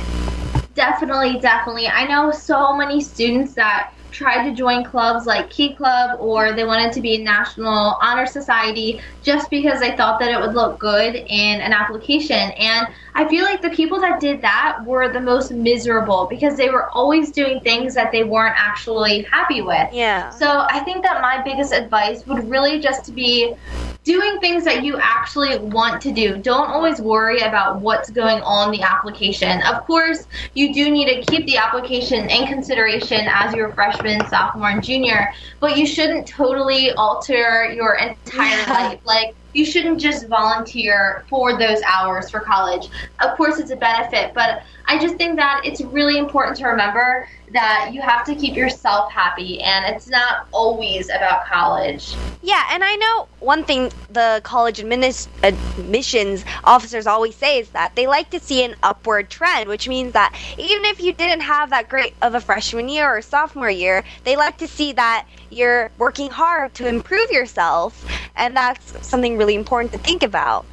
Definitely, 0.74 1.40
definitely. 1.40 1.88
I 1.88 2.06
know 2.06 2.30
so 2.30 2.76
many 2.76 3.00
students 3.00 3.54
that 3.54 3.92
tried 4.10 4.48
to 4.48 4.54
join 4.54 4.84
clubs 4.84 5.26
like 5.26 5.50
Key 5.50 5.74
Club 5.74 6.18
or 6.20 6.52
they 6.52 6.64
wanted 6.64 6.92
to 6.92 7.00
be 7.00 7.14
in 7.16 7.24
National 7.24 7.98
Honor 8.00 8.26
Society 8.26 9.00
just 9.22 9.50
because 9.50 9.80
they 9.80 9.96
thought 9.96 10.18
that 10.20 10.30
it 10.30 10.40
would 10.40 10.54
look 10.54 10.78
good 10.78 11.14
in 11.14 11.60
an 11.60 11.72
application. 11.72 12.50
And 12.52 12.86
I 13.18 13.26
feel 13.26 13.42
like 13.42 13.60
the 13.62 13.70
people 13.70 14.00
that 14.02 14.20
did 14.20 14.40
that 14.42 14.78
were 14.84 15.12
the 15.12 15.20
most 15.20 15.50
miserable 15.50 16.28
because 16.30 16.56
they 16.56 16.70
were 16.70 16.88
always 16.90 17.32
doing 17.32 17.58
things 17.58 17.92
that 17.94 18.12
they 18.12 18.22
weren't 18.22 18.54
actually 18.56 19.22
happy 19.22 19.60
with. 19.60 19.92
Yeah. 19.92 20.30
So 20.30 20.64
I 20.70 20.78
think 20.84 21.02
that 21.02 21.20
my 21.20 21.42
biggest 21.42 21.72
advice 21.72 22.24
would 22.28 22.48
really 22.48 22.78
just 22.78 23.12
be 23.16 23.56
doing 24.04 24.38
things 24.38 24.64
that 24.64 24.84
you 24.84 24.98
actually 24.98 25.58
want 25.58 26.00
to 26.02 26.12
do. 26.12 26.36
Don't 26.36 26.68
always 26.68 27.00
worry 27.00 27.40
about 27.40 27.80
what's 27.80 28.08
going 28.08 28.40
on 28.42 28.70
the 28.70 28.82
application. 28.82 29.62
Of 29.62 29.84
course, 29.84 30.28
you 30.54 30.72
do 30.72 30.88
need 30.88 31.06
to 31.12 31.20
keep 31.28 31.44
the 31.44 31.56
application 31.56 32.30
in 32.30 32.46
consideration 32.46 33.26
as 33.28 33.52
your 33.52 33.72
freshman, 33.72 34.24
sophomore, 34.28 34.70
and 34.70 34.82
junior, 34.82 35.34
but 35.58 35.76
you 35.76 35.88
shouldn't 35.88 36.28
totally 36.28 36.92
alter 36.92 37.72
your 37.72 37.96
entire 37.96 38.64
life. 38.68 39.00
Like, 39.04 39.34
you 39.52 39.64
shouldn't 39.64 40.00
just 40.00 40.28
volunteer 40.28 41.24
for 41.28 41.58
those 41.58 41.80
hours 41.82 42.30
for 42.30 42.40
college. 42.40 42.88
Of 43.20 43.36
course, 43.36 43.58
it's 43.58 43.70
a 43.70 43.76
benefit, 43.76 44.32
but 44.34 44.62
I 44.90 44.98
just 44.98 45.16
think 45.16 45.36
that 45.36 45.60
it's 45.64 45.82
really 45.82 46.16
important 46.16 46.56
to 46.56 46.66
remember 46.66 47.28
that 47.52 47.90
you 47.92 48.00
have 48.00 48.24
to 48.24 48.34
keep 48.34 48.56
yourself 48.56 49.12
happy, 49.12 49.60
and 49.60 49.94
it's 49.94 50.08
not 50.08 50.48
always 50.50 51.10
about 51.10 51.44
college. 51.44 52.14
Yeah, 52.42 52.62
and 52.72 52.82
I 52.82 52.96
know 52.96 53.28
one 53.40 53.64
thing 53.64 53.92
the 54.10 54.40
college 54.44 54.80
admissions 54.80 56.44
officers 56.64 57.06
always 57.06 57.36
say 57.36 57.58
is 57.58 57.68
that 57.70 57.94
they 57.96 58.06
like 58.06 58.30
to 58.30 58.40
see 58.40 58.64
an 58.64 58.76
upward 58.82 59.28
trend, 59.28 59.68
which 59.68 59.88
means 59.88 60.14
that 60.14 60.34
even 60.56 60.84
if 60.86 61.02
you 61.02 61.12
didn't 61.12 61.42
have 61.42 61.68
that 61.70 61.90
great 61.90 62.14
of 62.22 62.34
a 62.34 62.40
freshman 62.40 62.88
year 62.88 63.14
or 63.14 63.20
sophomore 63.20 63.70
year, 63.70 64.04
they 64.24 64.36
like 64.36 64.56
to 64.58 64.66
see 64.66 64.92
that 64.92 65.26
you're 65.50 65.90
working 65.98 66.30
hard 66.30 66.72
to 66.74 66.86
improve 66.88 67.30
yourself, 67.30 68.06
and 68.36 68.56
that's 68.56 69.06
something 69.06 69.36
really 69.36 69.54
important 69.54 69.92
to 69.92 69.98
think 69.98 70.22
about. 70.22 70.64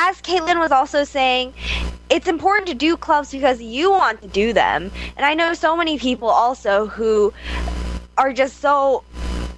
As 0.00 0.22
Katelyn 0.22 0.60
was 0.60 0.70
also 0.70 1.02
saying, 1.02 1.52
it's 2.08 2.28
important 2.28 2.68
to 2.68 2.74
do 2.74 2.96
clubs 2.96 3.32
because 3.32 3.60
you 3.60 3.90
want 3.90 4.22
to 4.22 4.28
do 4.28 4.52
them. 4.52 4.92
And 5.16 5.26
I 5.26 5.34
know 5.34 5.54
so 5.54 5.76
many 5.76 5.98
people 5.98 6.28
also 6.28 6.86
who 6.86 7.34
are 8.16 8.32
just 8.32 8.60
so 8.60 9.02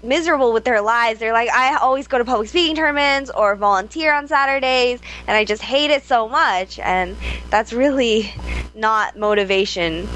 miserable 0.03 0.55
with 0.55 0.65
their 0.65 0.81
lives. 0.81 1.21
They're 1.21 1.35
like, 1.35 1.51
I 1.51 1.77
always 1.77 2.09
go 2.09 2.17
to 2.17 2.25
public 2.25 2.49
speaking 2.49 2.75
tournaments 2.75 3.31
or 3.31 3.55
volunteer 3.55 4.15
on 4.15 4.29
Saturdays, 4.29 5.01
and 5.27 5.37
I 5.37 5.45
just 5.45 5.61
hate 5.61 5.91
it 5.91 6.05
so 6.05 6.27
much. 6.27 6.79
And 6.79 7.19
that's 7.51 7.75
really 7.75 8.33
not 8.75 9.19
motivation 9.19 10.09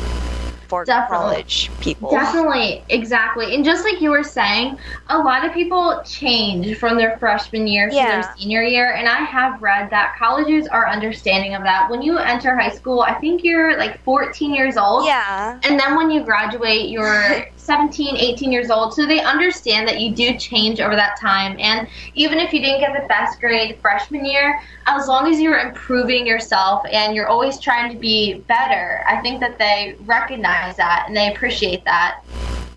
for 0.74 1.06
college 1.08 1.70
people. 1.80 2.10
Definitely, 2.10 2.84
exactly. 2.88 3.54
And 3.54 3.64
just 3.64 3.84
like 3.84 4.00
you 4.00 4.10
were 4.10 4.24
saying, 4.24 4.76
a 5.08 5.18
lot 5.18 5.44
of 5.44 5.52
people 5.52 6.02
change 6.04 6.76
from 6.78 6.96
their 6.96 7.18
freshman 7.18 7.66
year 7.66 7.88
to 7.88 7.94
their 7.94 8.34
senior 8.36 8.62
year, 8.62 8.92
and 8.92 9.08
I 9.08 9.20
have 9.20 9.60
read 9.62 9.90
that 9.90 10.14
colleges 10.18 10.66
are 10.68 10.88
understanding 10.88 11.54
of 11.54 11.62
that. 11.62 11.90
When 11.90 12.02
you 12.02 12.18
enter 12.18 12.56
high 12.56 12.70
school, 12.70 13.00
I 13.00 13.14
think 13.14 13.42
you're 13.44 13.78
like 13.78 14.02
14 14.04 14.54
years 14.54 14.76
old. 14.76 15.06
Yeah. 15.06 15.60
And 15.62 15.78
then 15.78 15.96
when 15.96 16.10
you 16.10 16.24
graduate, 16.24 16.88
you're 16.88 17.46
17, 17.64 18.16
18 18.16 18.52
years 18.52 18.70
old. 18.70 18.94
So 18.94 19.06
they 19.06 19.20
understand 19.20 19.88
that 19.88 20.00
you 20.00 20.14
do 20.14 20.36
change 20.38 20.80
over 20.80 20.94
that 20.94 21.18
time. 21.18 21.56
And 21.58 21.88
even 22.14 22.38
if 22.38 22.52
you 22.52 22.60
didn't 22.60 22.80
get 22.80 22.92
the 22.92 23.08
best 23.08 23.40
grade 23.40 23.78
freshman 23.80 24.24
year, 24.24 24.60
as 24.86 25.08
long 25.08 25.32
as 25.32 25.40
you're 25.40 25.58
improving 25.58 26.26
yourself 26.26 26.84
and 26.90 27.14
you're 27.16 27.28
always 27.28 27.58
trying 27.58 27.92
to 27.92 27.98
be 27.98 28.34
better, 28.34 29.02
I 29.08 29.20
think 29.22 29.40
that 29.40 29.58
they 29.58 29.96
recognize 30.00 30.76
that 30.76 31.04
and 31.08 31.16
they 31.16 31.32
appreciate 31.32 31.84
that. 31.84 32.20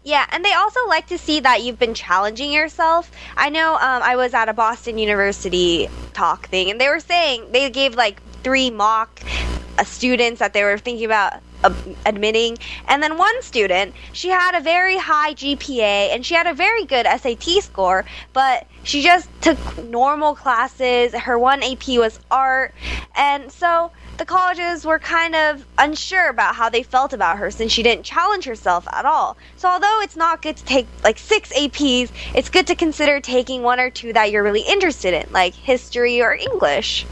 Yeah, 0.03 0.25
and 0.29 0.45
they 0.45 0.53
also 0.53 0.79
like 0.87 1.07
to 1.07 1.17
see 1.17 1.41
that 1.41 1.63
you've 1.63 1.77
been 1.77 1.93
challenging 1.93 2.49
yourself. 2.53 3.11
I 3.35 3.49
know 3.49 3.73
um, 3.73 4.01
I 4.01 4.15
was 4.15 4.33
at 4.33 4.47
a 4.47 4.53
Boston 4.53 4.97
University 4.97 5.89
talk 6.13 6.47
thing, 6.47 6.71
and 6.71 6.79
they 6.79 6.87
were 6.87 7.01
saying 7.01 7.51
they 7.51 7.69
gave 7.69 7.95
like 7.95 8.21
three 8.41 8.69
mock 8.69 9.21
uh, 9.77 9.83
students 9.83 10.39
that 10.39 10.53
they 10.53 10.63
were 10.63 10.77
thinking 10.77 11.03
about 11.03 11.41
Uh, 11.63 11.73
admitting, 12.05 12.55
and 12.87 13.01
then 13.01 13.17
one 13.17 13.41
student 13.41 13.91
she 14.13 14.29
had 14.29 14.55
a 14.55 14.61
very 14.61 14.95
high 14.95 15.33
GPA 15.33 16.13
and 16.13 16.23
she 16.23 16.35
had 16.35 16.45
a 16.45 16.53
very 16.53 16.85
good 16.85 17.07
SAT 17.07 17.63
score, 17.63 18.05
but 18.31 18.67
she 18.83 19.01
just 19.01 19.27
took 19.41 19.57
normal 19.85 20.35
classes. 20.35 21.15
Her 21.15 21.39
one 21.39 21.63
AP 21.63 21.87
was 21.97 22.19
art, 22.29 22.75
and 23.15 23.51
so 23.51 23.91
the 24.17 24.25
colleges 24.25 24.85
were 24.85 24.99
kind 24.99 25.35
of 25.35 25.65
unsure 25.77 26.29
about 26.29 26.55
how 26.55 26.69
they 26.69 26.83
felt 26.83 27.13
about 27.13 27.37
her 27.37 27.49
since 27.51 27.71
she 27.71 27.83
didn't 27.83 28.03
challenge 28.03 28.45
herself 28.45 28.87
at 28.91 29.05
all. 29.05 29.37
So 29.55 29.67
although 29.67 30.01
it's 30.01 30.15
not 30.15 30.41
good 30.41 30.57
to 30.57 30.65
take 30.65 30.87
like 31.03 31.17
six 31.17 31.51
APs, 31.53 32.11
it's 32.35 32.49
good 32.49 32.67
to 32.67 32.75
consider 32.75 33.19
taking 33.19 33.63
one 33.63 33.79
or 33.79 33.89
two 33.89 34.13
that 34.13 34.31
you're 34.31 34.43
really 34.43 34.61
interested 34.61 35.13
in, 35.13 35.31
like 35.31 35.53
history 35.53 36.21
or 36.21 36.33
English. 36.33 37.05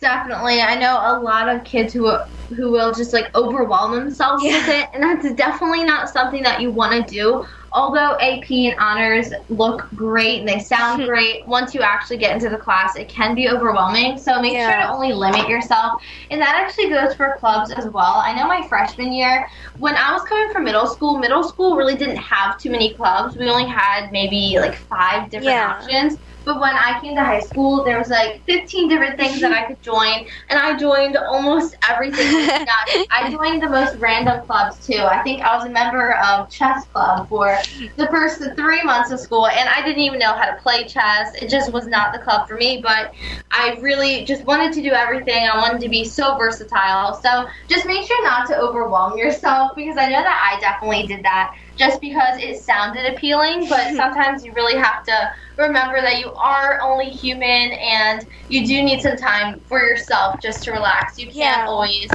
Definitely. 0.00 0.60
I 0.60 0.76
know 0.76 0.94
a 0.96 1.18
lot 1.20 1.48
of 1.48 1.64
kids 1.64 1.92
who 1.92 2.16
who 2.56 2.70
will 2.72 2.94
just 2.94 3.12
like 3.12 3.28
overwhelm 3.34 3.92
themselves 3.94 4.48
with 4.48 4.68
it, 4.68 4.88
and 4.94 5.02
that's 5.02 5.34
definitely 5.34 5.84
not 5.84 6.08
something 6.08 6.42
that 6.42 6.60
you 6.62 6.70
want 6.70 6.92
to 7.06 7.14
do. 7.14 7.44
although 7.72 8.16
AP 8.20 8.70
and 8.70 8.78
honors 8.78 9.30
look 9.50 9.82
great 9.94 10.38
and 10.40 10.48
they 10.48 10.58
sound 10.58 11.04
great, 11.06 11.46
once 11.46 11.74
you 11.74 11.82
actually 11.82 12.16
get 12.16 12.32
into 12.32 12.48
the 12.48 12.56
class, 12.56 12.96
it 12.96 13.08
can 13.08 13.34
be 13.34 13.50
overwhelming. 13.50 14.16
So 14.16 14.40
make 14.40 14.58
sure 14.60 14.76
to 14.76 14.88
only 14.88 15.12
limit 15.12 15.46
yourself. 15.46 16.00
And 16.30 16.40
that 16.40 16.56
actually 16.56 16.88
goes 16.88 17.14
for 17.14 17.36
clubs 17.38 17.70
as 17.72 17.86
well. 17.92 18.22
I 18.24 18.32
know 18.34 18.46
my 18.46 18.66
freshman 18.68 19.12
year, 19.12 19.46
when 19.76 19.94
I 19.96 20.12
was 20.12 20.22
coming 20.28 20.48
from 20.52 20.64
middle 20.64 20.86
school, 20.86 21.18
middle 21.18 21.44
school 21.44 21.76
really 21.76 21.96
didn't 21.96 22.16
have 22.16 22.56
too 22.58 22.70
many 22.70 22.94
clubs. 22.94 23.36
We 23.36 23.50
only 23.50 23.66
had 23.68 24.10
maybe 24.10 24.56
like 24.58 24.76
five 24.76 25.28
different 25.28 25.58
Yeah. 25.58 25.66
options. 25.66 26.16
But 26.48 26.60
when 26.62 26.74
I 26.74 26.98
came 27.02 27.14
to 27.14 27.22
high 27.22 27.40
school, 27.40 27.84
there 27.84 27.98
was 27.98 28.08
like 28.08 28.42
15 28.46 28.88
different 28.88 29.18
things 29.18 29.42
that 29.42 29.52
I 29.52 29.66
could 29.66 29.82
join, 29.82 30.26
and 30.48 30.58
I 30.58 30.78
joined 30.78 31.14
almost 31.14 31.76
everything. 31.86 32.24
I 33.10 33.28
joined 33.30 33.62
the 33.62 33.68
most 33.68 33.96
random 33.96 34.46
clubs 34.46 34.86
too. 34.86 34.96
I 34.96 35.22
think 35.22 35.42
I 35.42 35.54
was 35.58 35.66
a 35.66 35.68
member 35.68 36.14
of 36.14 36.48
chess 36.48 36.86
club 36.86 37.28
for 37.28 37.54
the 37.96 38.06
first 38.06 38.42
three 38.56 38.82
months 38.82 39.10
of 39.10 39.20
school, 39.20 39.46
and 39.46 39.68
I 39.68 39.82
didn't 39.82 40.00
even 40.00 40.20
know 40.20 40.32
how 40.32 40.46
to 40.46 40.56
play 40.62 40.84
chess. 40.84 41.34
It 41.34 41.50
just 41.50 41.70
was 41.70 41.86
not 41.86 42.14
the 42.14 42.18
club 42.18 42.48
for 42.48 42.54
me. 42.54 42.80
But 42.82 43.12
I 43.50 43.76
really 43.82 44.24
just 44.24 44.44
wanted 44.44 44.72
to 44.72 44.80
do 44.80 44.92
everything. 44.92 45.46
I 45.46 45.54
wanted 45.58 45.82
to 45.82 45.90
be 45.90 46.02
so 46.02 46.38
versatile. 46.38 47.12
So 47.12 47.46
just 47.68 47.84
make 47.84 48.06
sure 48.06 48.24
not 48.24 48.48
to 48.48 48.56
overwhelm 48.58 49.18
yourself 49.18 49.72
because 49.76 49.98
I 49.98 50.06
know 50.06 50.22
that 50.22 50.50
I 50.50 50.58
definitely 50.60 51.06
did 51.06 51.22
that 51.24 51.54
just 51.76 52.00
because 52.00 52.42
it 52.42 52.56
sounded 52.62 53.12
appealing, 53.12 53.68
but 53.68 53.94
sometimes 53.96 54.46
you 54.46 54.52
really 54.54 54.76
have 54.76 55.04
to 55.04 55.32
remember 55.58 56.00
that 56.00 56.20
you 56.20 56.32
are 56.32 56.80
only 56.80 57.10
human 57.10 57.42
and 57.72 58.26
you 58.48 58.66
do 58.66 58.82
need 58.82 59.00
some 59.02 59.16
time 59.16 59.60
for 59.66 59.80
yourself 59.80 60.40
just 60.40 60.62
to 60.64 60.72
relax. 60.72 61.18
You 61.18 61.26
can't 61.26 61.36
Yeah. 61.62 61.66
always 61.66 62.08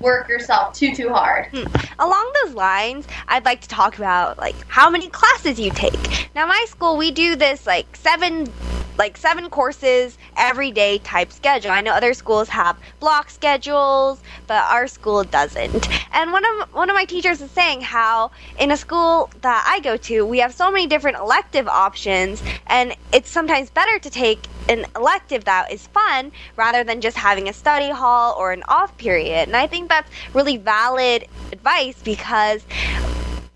work 0.00 0.28
yourself 0.28 0.72
too 0.74 0.94
too 0.94 1.08
hard. 1.08 1.46
Hmm. 1.46 1.64
Along 1.98 2.32
those 2.44 2.54
lines, 2.54 3.06
I'd 3.28 3.44
like 3.44 3.60
to 3.62 3.68
talk 3.68 3.98
about 3.98 4.38
like 4.38 4.54
how 4.68 4.88
many 4.88 5.08
classes 5.08 5.58
you 5.58 5.70
take. 5.70 6.30
Now, 6.34 6.46
my 6.46 6.64
school 6.68 6.96
we 6.96 7.10
do 7.10 7.36
this 7.36 7.66
like 7.66 7.96
seven 7.96 8.52
like 8.96 9.16
seven 9.16 9.50
courses 9.50 10.16
every 10.36 10.70
day 10.70 10.98
type 10.98 11.32
schedule. 11.32 11.72
I 11.72 11.80
know 11.80 11.92
other 11.92 12.14
schools 12.14 12.48
have 12.50 12.78
block 13.00 13.28
schedules, 13.28 14.22
but 14.46 14.62
our 14.70 14.86
school 14.86 15.24
doesn't. 15.24 15.88
And 16.12 16.30
one 16.30 16.44
of 16.44 16.68
one 16.72 16.88
of 16.90 16.94
my 16.94 17.04
teachers 17.04 17.40
is 17.40 17.50
saying 17.50 17.80
how 17.80 18.30
in 18.58 18.70
a 18.70 18.76
school 18.76 19.30
that 19.40 19.64
I 19.68 19.80
go 19.80 19.96
to, 19.96 20.24
we 20.24 20.38
have 20.38 20.54
so 20.54 20.70
many 20.70 20.86
different 20.86 21.16
elective 21.18 21.66
options 21.66 22.40
and 22.68 22.83
it's 23.12 23.30
sometimes 23.30 23.70
better 23.70 23.98
to 23.98 24.10
take 24.10 24.40
an 24.68 24.84
elective 24.96 25.44
that 25.44 25.72
is 25.72 25.86
fun 25.88 26.32
rather 26.56 26.84
than 26.84 27.00
just 27.00 27.16
having 27.16 27.48
a 27.48 27.52
study 27.52 27.90
hall 27.90 28.34
or 28.38 28.52
an 28.52 28.62
off 28.68 28.96
period. 28.98 29.46
And 29.48 29.56
I 29.56 29.66
think 29.66 29.88
that's 29.88 30.10
really 30.32 30.56
valid 30.56 31.26
advice 31.52 32.00
because 32.02 32.64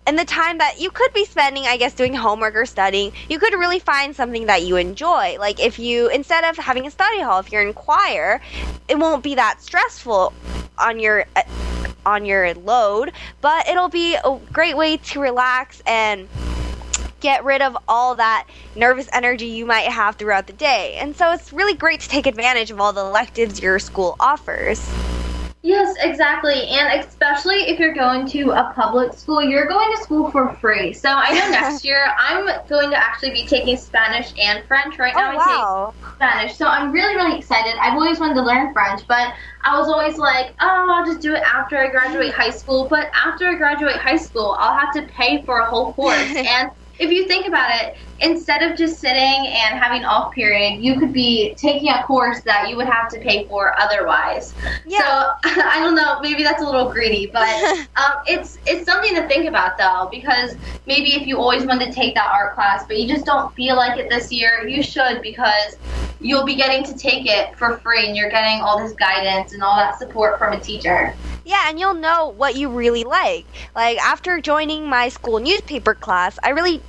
in 0.07 0.15
the 0.15 0.25
time 0.25 0.57
that 0.57 0.79
you 0.79 0.89
could 0.89 1.13
be 1.13 1.23
spending, 1.25 1.65
I 1.65 1.77
guess, 1.77 1.93
doing 1.93 2.13
homework 2.13 2.55
or 2.55 2.65
studying, 2.65 3.11
you 3.29 3.37
could 3.37 3.53
really 3.53 3.79
find 3.79 4.15
something 4.15 4.47
that 4.47 4.63
you 4.63 4.75
enjoy. 4.75 5.37
Like 5.39 5.59
if 5.59 5.77
you, 5.77 6.09
instead 6.09 6.43
of 6.43 6.57
having 6.57 6.87
a 6.87 6.91
study 6.91 7.21
hall, 7.21 7.39
if 7.39 7.51
you're 7.51 7.61
in 7.61 7.73
choir, 7.73 8.41
it 8.87 8.97
won't 8.97 9.23
be 9.23 9.35
that 9.35 9.61
stressful 9.61 10.33
on 10.77 10.99
your 10.99 11.25
on 12.05 12.25
your 12.25 12.53
load, 12.55 13.11
but 13.41 13.67
it'll 13.67 13.89
be 13.89 14.15
a 14.15 14.39
great 14.51 14.75
way 14.75 14.97
to 14.97 15.19
relax 15.19 15.81
and 15.85 16.27
get 17.19 17.43
rid 17.43 17.61
of 17.61 17.77
all 17.87 18.15
that 18.15 18.47
nervous 18.75 19.07
energy 19.13 19.47
you 19.47 19.65
might 19.65 19.87
have 19.91 20.15
throughout 20.15 20.47
the 20.47 20.53
day. 20.53 20.95
And 20.95 21.15
so 21.15 21.31
it's 21.31 21.53
really 21.53 21.75
great 21.75 21.99
to 22.01 22.09
take 22.09 22.27
advantage 22.27 22.71
of 22.71 22.79
all 22.79 22.93
the 22.93 23.01
electives 23.01 23.61
your 23.61 23.79
school 23.79 24.15
offers. 24.19 24.79
Yes, 25.61 25.93
exactly. 25.99 26.67
And 26.67 27.01
especially 27.01 27.67
if 27.69 27.79
you're 27.79 27.93
going 27.93 28.25
to 28.29 28.51
a 28.51 28.71
public 28.73 29.11
school, 29.11 29.43
you're 29.43 29.67
going 29.67 29.91
to 29.93 30.01
school 30.01 30.31
for 30.31 30.53
free. 30.55 30.93
So 30.93 31.09
I 31.09 31.33
know 31.33 31.51
next 31.51 31.83
year 31.83 32.07
I'm 32.17 32.45
going 32.69 32.89
to 32.91 32.97
actually 32.97 33.31
be 33.31 33.45
taking 33.45 33.75
Spanish 33.75 34.33
and 34.39 34.63
French. 34.65 34.97
Right 34.97 35.13
oh, 35.15 35.19
now 35.19 35.33
Oh, 35.37 35.93
I 36.01 36.05
take 36.05 36.15
Spanish. 36.15 36.57
So 36.57 36.65
I'm 36.65 36.93
really, 36.93 37.13
really 37.15 37.37
excited. 37.37 37.75
I've 37.81 37.93
always 37.93 38.19
wanted 38.19 38.35
to 38.35 38.43
learn 38.43 38.71
French, 38.71 39.05
but 39.05 39.33
I 39.63 39.77
was 39.77 39.89
always 39.89 40.17
like, 40.17 40.53
oh, 40.61 40.87
I'll 40.89 41.05
just 41.05 41.19
do 41.19 41.35
it 41.35 41.43
after 41.43 41.77
I 41.77 41.89
graduate 41.89 42.33
high 42.33 42.51
school. 42.51 42.87
But 42.87 43.11
after 43.13 43.47
I 43.47 43.55
graduate 43.55 43.97
high 43.97 44.17
school, 44.17 44.55
I'll 44.57 44.77
have 44.77 44.93
to 44.93 45.01
pay 45.13 45.41
for 45.43 45.59
a 45.59 45.65
whole 45.65 45.91
course. 45.91 46.15
and 46.35 46.71
if 46.99 47.11
you 47.11 47.27
think 47.27 47.47
about 47.47 47.71
it, 47.73 47.95
instead 48.21 48.61
of 48.63 48.77
just 48.77 48.99
sitting 48.99 49.47
and 49.47 49.79
having 49.79 50.05
off 50.05 50.33
period, 50.33 50.83
you 50.83 50.99
could 50.99 51.13
be 51.13 51.53
taking 51.55 51.89
a 51.89 52.03
course 52.03 52.41
that 52.41 52.69
you 52.69 52.75
would 52.77 52.87
have 52.87 53.09
to 53.09 53.19
pay 53.19 53.47
for 53.47 53.79
otherwise. 53.79 54.53
Yeah. 54.85 54.99
So 54.99 55.05
I 55.61 55.79
don't 55.79 55.95
know, 55.95 56.19
maybe 56.21 56.43
that's 56.43 56.61
a 56.61 56.65
little 56.65 56.91
greedy, 56.91 57.27
but 57.27 57.47
um, 57.95 58.21
it's 58.27 58.57
it's 58.65 58.85
something 58.85 59.15
to 59.15 59.27
think 59.27 59.47
about 59.47 59.77
though, 59.77 60.07
because 60.11 60.55
maybe 60.85 61.13
if 61.15 61.27
you 61.27 61.37
always 61.37 61.65
wanted 61.65 61.87
to 61.87 61.91
take 61.91 62.15
that 62.15 62.27
art 62.27 62.55
class, 62.55 62.85
but 62.87 62.97
you 62.97 63.07
just 63.07 63.25
don't 63.25 63.53
feel 63.55 63.75
like 63.75 63.97
it 63.99 64.09
this 64.09 64.31
year, 64.31 64.67
you 64.67 64.83
should 64.83 65.21
because 65.21 65.75
you'll 66.21 66.45
be 66.45 66.55
getting 66.55 66.83
to 66.83 66.97
take 66.97 67.25
it 67.25 67.57
for 67.57 67.77
free 67.77 68.07
and 68.07 68.15
you're 68.15 68.29
getting 68.29 68.61
all 68.61 68.77
this 68.79 68.93
guidance 68.93 69.53
and 69.53 69.63
all 69.63 69.77
that 69.77 69.97
support 69.97 70.37
from 70.37 70.53
a 70.53 70.59
teacher. 70.59 71.13
Yeah, 71.45 71.69
and 71.69 71.79
you'll 71.79 71.95
know 71.95 72.27
what 72.27 72.55
you 72.55 72.69
really 72.69 73.03
like. 73.03 73.45
Like 73.75 73.97
after 73.97 74.39
joining 74.39 74.87
my 74.87 75.09
school 75.09 75.39
newspaper 75.39 75.95
class, 75.95 76.37
I 76.43 76.49
really 76.49 76.81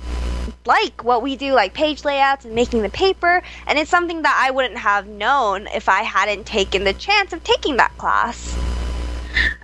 like 0.65 1.03
what 1.03 1.21
we 1.21 1.35
do, 1.35 1.53
like 1.53 1.73
page 1.73 2.05
layouts 2.05 2.45
and 2.45 2.53
making 2.53 2.81
the 2.81 2.89
paper, 2.89 3.41
and 3.67 3.79
it's 3.79 3.89
something 3.89 4.21
that 4.21 4.41
I 4.43 4.51
wouldn't 4.51 4.77
have 4.77 5.07
known 5.07 5.67
if 5.67 5.89
I 5.89 6.03
hadn't 6.03 6.45
taken 6.45 6.83
the 6.83 6.93
chance 6.93 7.33
of 7.33 7.43
taking 7.43 7.77
that 7.77 7.97
class. 7.97 8.57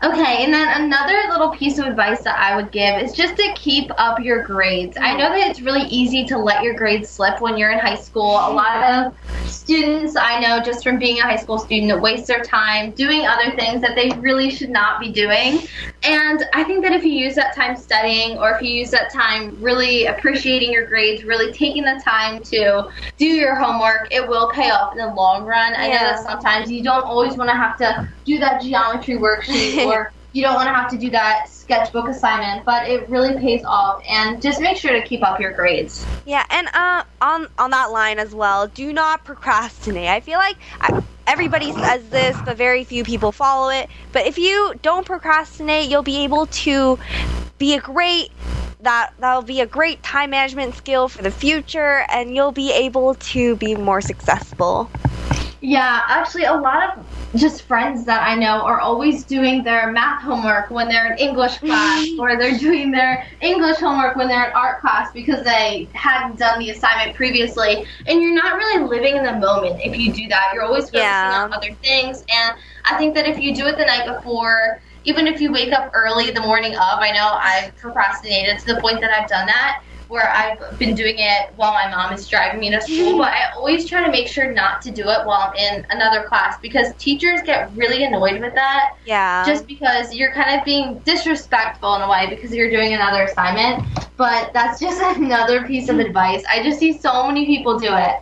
Okay, 0.03 0.43
and 0.43 0.53
then 0.53 0.81
another 0.81 1.27
little 1.29 1.49
piece 1.49 1.77
of 1.77 1.85
advice 1.85 2.21
that 2.21 2.39
I 2.39 2.55
would 2.55 2.71
give 2.71 3.01
is 3.01 3.13
just 3.13 3.35
to 3.35 3.53
keep 3.55 3.91
up 3.97 4.19
your 4.19 4.43
grades. 4.43 4.97
I 4.99 5.13
know 5.13 5.29
that 5.29 5.49
it's 5.49 5.61
really 5.61 5.83
easy 5.89 6.23
to 6.25 6.37
let 6.37 6.63
your 6.63 6.73
grades 6.73 7.09
slip 7.09 7.41
when 7.41 7.57
you're 7.57 7.71
in 7.71 7.79
high 7.79 7.95
school. 7.95 8.31
A 8.31 8.53
lot 8.53 8.83
of 8.83 9.13
students 9.49 10.15
I 10.15 10.39
know 10.39 10.63
just 10.63 10.83
from 10.83 10.99
being 10.99 11.19
a 11.19 11.23
high 11.23 11.35
school 11.35 11.57
student 11.57 12.01
waste 12.01 12.27
their 12.27 12.41
time 12.41 12.91
doing 12.91 13.25
other 13.25 13.55
things 13.55 13.81
that 13.81 13.95
they 13.95 14.09
really 14.19 14.49
should 14.49 14.69
not 14.69 14.99
be 14.99 15.11
doing. 15.11 15.67
And 16.07 16.45
I 16.53 16.63
think 16.63 16.83
that 16.83 16.93
if 16.93 17.03
you 17.03 17.11
use 17.11 17.35
that 17.35 17.53
time 17.53 17.75
studying 17.75 18.37
or 18.37 18.51
if 18.51 18.61
you 18.61 18.69
use 18.69 18.91
that 18.91 19.11
time 19.11 19.57
really 19.61 20.05
appreciating 20.05 20.71
your 20.71 20.87
grades, 20.87 21.23
really 21.23 21.51
taking 21.51 21.83
the 21.83 22.01
time 22.03 22.41
to 22.43 22.89
do 23.17 23.25
your 23.25 23.55
homework, 23.55 24.07
it 24.11 24.25
will 24.25 24.49
pay 24.51 24.69
off 24.69 24.93
in 24.93 24.99
the 24.99 25.13
long 25.13 25.43
run. 25.43 25.73
I 25.75 25.87
know 25.87 25.99
that 25.99 26.23
sometimes 26.23 26.71
you 26.71 26.81
don't 26.81 27.03
always 27.03 27.35
want 27.35 27.49
to 27.49 27.55
have 27.55 27.77
to 27.77 28.09
do 28.23 28.39
that 28.39 28.61
geometry 28.61 29.15
worksheet 29.15 29.85
or 29.87 30.13
you 30.31 30.43
don't 30.43 30.55
want 30.55 30.67
to 30.67 30.73
have 30.73 30.89
to 30.91 30.97
do 30.97 31.09
that 31.09 31.49
sketchbook 31.67 32.07
assignment, 32.07 32.63
but 32.63 32.87
it 32.87 33.07
really 33.09 33.37
pays 33.37 33.63
off. 33.65 34.01
And 34.07 34.41
just 34.41 34.61
make 34.61 34.77
sure 34.77 34.93
to 34.93 35.05
keep 35.05 35.21
up 35.21 35.39
your 35.39 35.51
grades. 35.51 36.05
Yeah, 36.25 36.45
and 36.49 36.67
uh, 36.73 37.03
on 37.21 37.47
on 37.57 37.71
that 37.71 37.91
line 37.91 38.19
as 38.19 38.33
well, 38.33 38.67
do 38.67 38.93
not 38.93 39.25
procrastinate. 39.25 40.07
I 40.07 40.21
feel 40.21 40.39
like 40.39 40.55
I, 40.79 41.03
everybody 41.27 41.73
says 41.73 42.07
this, 42.09 42.37
but 42.45 42.55
very 42.55 42.85
few 42.85 43.03
people 43.03 43.33
follow 43.33 43.69
it. 43.69 43.89
But 44.13 44.25
if 44.27 44.37
you 44.37 44.73
don't 44.81 45.05
procrastinate, 45.05 45.89
you'll 45.89 46.03
be 46.03 46.23
able 46.23 46.45
to 46.47 46.97
be 47.57 47.75
a 47.75 47.81
great 47.81 48.31
that 48.81 49.11
that'll 49.19 49.41
be 49.41 49.59
a 49.59 49.65
great 49.65 50.01
time 50.03 50.29
management 50.29 50.75
skill 50.75 51.09
for 51.09 51.21
the 51.21 51.31
future, 51.31 52.05
and 52.09 52.33
you'll 52.33 52.53
be 52.53 52.71
able 52.71 53.15
to 53.15 53.57
be 53.57 53.75
more 53.75 53.99
successful. 53.99 54.89
Yeah, 55.59 56.03
actually, 56.07 56.43
a 56.43 56.53
lot 56.53 56.97
of 56.97 57.06
just 57.35 57.63
friends 57.63 58.05
that 58.05 58.23
I 58.27 58.35
know 58.35 58.61
are 58.61 58.79
always 58.79 59.25
doing 59.25 59.63
their 59.63 59.91
math 59.91 60.21
homework 60.23 60.71
when 60.71 60.87
they're 60.87 61.11
in 61.13 61.17
English 61.17 61.57
class, 61.59 62.07
or 62.19 62.37
they're 62.37 62.57
doing 62.57 62.91
their 62.91 63.23
English 63.41 63.77
homework 63.77 64.15
when 64.15 64.27
they're 64.27 64.45
in 64.45 64.51
art 64.55 64.79
class 64.81 65.09
because 65.13 65.43
they 65.43 65.89
hadn't 65.93 66.37
done 66.39 66.59
the 66.59 66.69
assignment 66.69 67.15
previously. 67.15 67.85
And 68.07 68.21
you're 68.21 68.33
not 68.35 68.55
really 68.57 68.87
living 68.87 69.17
in 69.17 69.23
the 69.23 69.33
moment 69.33 69.79
if 69.83 69.97
you 69.97 70.13
do 70.13 70.27
that. 70.29 70.51
You're 70.53 70.63
always 70.63 70.85
focusing 70.85 71.01
Yeah. 71.01 71.43
on 71.43 71.53
other 71.53 71.75
things. 71.83 72.23
And 72.33 72.55
I 72.89 72.97
think 72.97 73.13
that 73.15 73.27
if 73.27 73.37
you 73.39 73.53
do 73.53 73.67
it 73.67 73.77
the 73.77 73.85
night 73.85 74.05
before, 74.07 74.81
even 75.03 75.27
if 75.27 75.39
you 75.41 75.51
wake 75.51 75.73
up 75.73 75.91
early 75.93 76.31
the 76.31 76.41
morning 76.41 76.73
of, 76.75 76.99
I 76.99 77.11
know 77.11 77.37
I've 77.41 77.75
procrastinated 77.77 78.59
to 78.59 78.73
the 78.73 78.81
point 78.81 79.01
that 79.01 79.11
I've 79.11 79.27
done 79.29 79.47
that 79.47 79.79
where 80.07 80.29
I've 80.29 80.77
been 80.79 80.95
doing 80.95 81.15
it 81.17 81.51
while 81.55 81.73
my 81.73 81.89
mom 81.89 82.13
is 82.13 82.27
driving 82.27 82.59
me 82.59 82.69
to 82.71 82.81
school, 82.81 83.17
but 83.17 83.29
I 83.29 83.51
always 83.55 83.87
try 83.87 84.03
to 84.03 84.11
make 84.11 84.27
sure 84.27 84.51
not 84.51 84.81
to 84.83 84.91
do 84.91 85.01
it 85.01 85.25
while 85.25 85.51
I'm 85.51 85.55
in 85.55 85.85
another 85.89 86.23
class 86.23 86.57
because 86.61 86.93
teachers 86.95 87.41
get 87.45 87.71
really 87.75 88.03
annoyed 88.03 88.39
with 88.41 88.53
that. 88.55 88.95
Yeah. 89.05 89.45
Just 89.45 89.67
because 89.67 90.15
you're 90.15 90.33
kind 90.33 90.57
of 90.57 90.65
being 90.65 90.99
disrespectful 90.99 91.95
in 91.95 92.01
a 92.01 92.09
way 92.09 92.27
because 92.29 92.53
you're 92.53 92.69
doing 92.69 92.93
another 92.93 93.23
assignment. 93.23 93.83
But 94.17 94.51
that's 94.53 94.79
just 94.79 95.01
another 95.17 95.65
piece 95.65 95.89
of 95.89 95.97
mm. 95.97 96.05
advice. 96.05 96.43
I 96.49 96.63
just 96.63 96.79
see 96.79 96.97
so 96.97 97.27
many 97.27 97.45
people 97.45 97.79
do 97.79 97.89
it. 97.89 98.21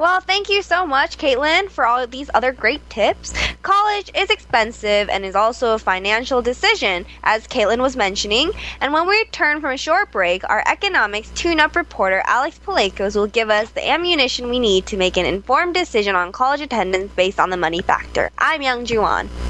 Well, 0.00 0.22
thank 0.22 0.48
you 0.48 0.62
so 0.62 0.86
much, 0.86 1.18
Katelyn, 1.18 1.68
for 1.68 1.84
all 1.84 2.02
of 2.02 2.10
these 2.10 2.30
other 2.32 2.52
great 2.52 2.88
tips. 2.88 3.34
College 3.60 4.10
is 4.14 4.30
expensive 4.30 5.10
and 5.10 5.26
is 5.26 5.34
also 5.34 5.74
a 5.74 5.78
financial 5.78 6.40
decision, 6.40 7.04
as 7.22 7.46
Katelyn 7.46 7.82
was 7.82 7.96
mentioning. 7.96 8.50
And 8.80 8.94
when 8.94 9.06
we 9.06 9.18
return 9.18 9.60
from 9.60 9.72
a 9.72 9.76
short 9.76 10.10
break, 10.10 10.48
our 10.48 10.64
economics 10.66 11.30
tune 11.34 11.60
up 11.60 11.76
reporter 11.76 12.22
Alex 12.24 12.58
Pawlakos 12.64 13.14
will 13.14 13.26
give 13.26 13.50
us 13.50 13.68
the 13.72 13.86
ammunition 13.86 14.48
we 14.48 14.58
need 14.58 14.86
to 14.86 14.96
make 14.96 15.18
an 15.18 15.26
informed 15.26 15.74
decision 15.74 16.16
on 16.16 16.32
college 16.32 16.62
attendance 16.62 17.12
based 17.12 17.38
on 17.38 17.50
the 17.50 17.58
money 17.58 17.82
factor. 17.82 18.30
I'm 18.38 18.62
Youngjoo 18.62 19.04
Ahn. 19.04 19.49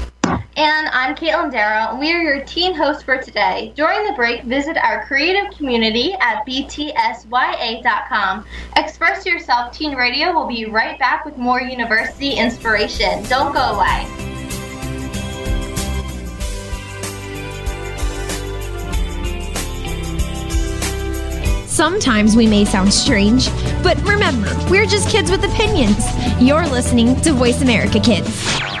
And 0.57 0.89
I'm 0.89 1.15
Katelyn 1.15 1.49
Darrow, 1.49 1.91
and 1.91 1.99
we 1.99 2.11
are 2.11 2.21
your 2.21 2.43
teen 2.43 2.75
hosts 2.75 3.03
for 3.03 3.17
today. 3.17 3.71
During 3.77 4.05
the 4.05 4.11
break, 4.11 4.43
visit 4.43 4.75
our 4.75 5.05
creative 5.05 5.49
community 5.55 6.11
at 6.19 6.45
btsya.com. 6.45 8.45
Express 8.75 9.25
Yourself 9.25 9.71
Teen 9.71 9.95
Radio 9.95 10.33
will 10.33 10.47
be 10.47 10.65
right 10.65 10.99
back 10.99 11.23
with 11.23 11.37
more 11.37 11.61
university 11.61 12.33
inspiration. 12.33 13.23
Don't 13.29 13.53
go 13.53 13.61
away. 13.61 14.05
Sometimes 21.65 22.35
we 22.35 22.45
may 22.45 22.65
sound 22.65 22.93
strange, 22.93 23.47
but 23.81 23.97
remember, 24.03 24.53
we're 24.69 24.85
just 24.85 25.09
kids 25.09 25.31
with 25.31 25.45
opinions. 25.45 26.03
You're 26.41 26.67
listening 26.67 27.15
to 27.21 27.31
Voice 27.31 27.61
America 27.61 28.01
Kids. 28.01 28.80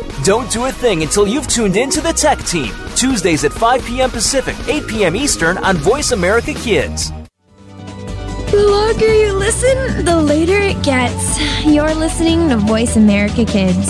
Don't 0.23 0.51
do 0.51 0.65
a 0.65 0.71
thing 0.71 1.01
until 1.01 1.27
you've 1.27 1.47
tuned 1.47 1.75
in 1.75 1.89
to 1.89 1.99
the 1.99 2.13
Tech 2.13 2.37
Team, 2.45 2.71
Tuesdays 2.95 3.43
at 3.43 3.51
5 3.51 3.83
p.m. 3.83 4.11
Pacific, 4.11 4.55
8 4.67 4.87
p.m. 4.87 5.15
Eastern 5.15 5.57
on 5.57 5.77
Voice 5.77 6.11
America 6.11 6.53
Kids. 6.53 7.11
The 8.51 8.67
longer 8.69 9.11
you 9.11 9.33
listen, 9.33 10.05
the 10.05 10.21
later 10.21 10.59
it 10.59 10.83
gets. 10.83 11.65
You're 11.65 11.95
listening 11.95 12.49
to 12.49 12.57
Voice 12.57 12.97
America 12.97 13.45
Kids. 13.45 13.89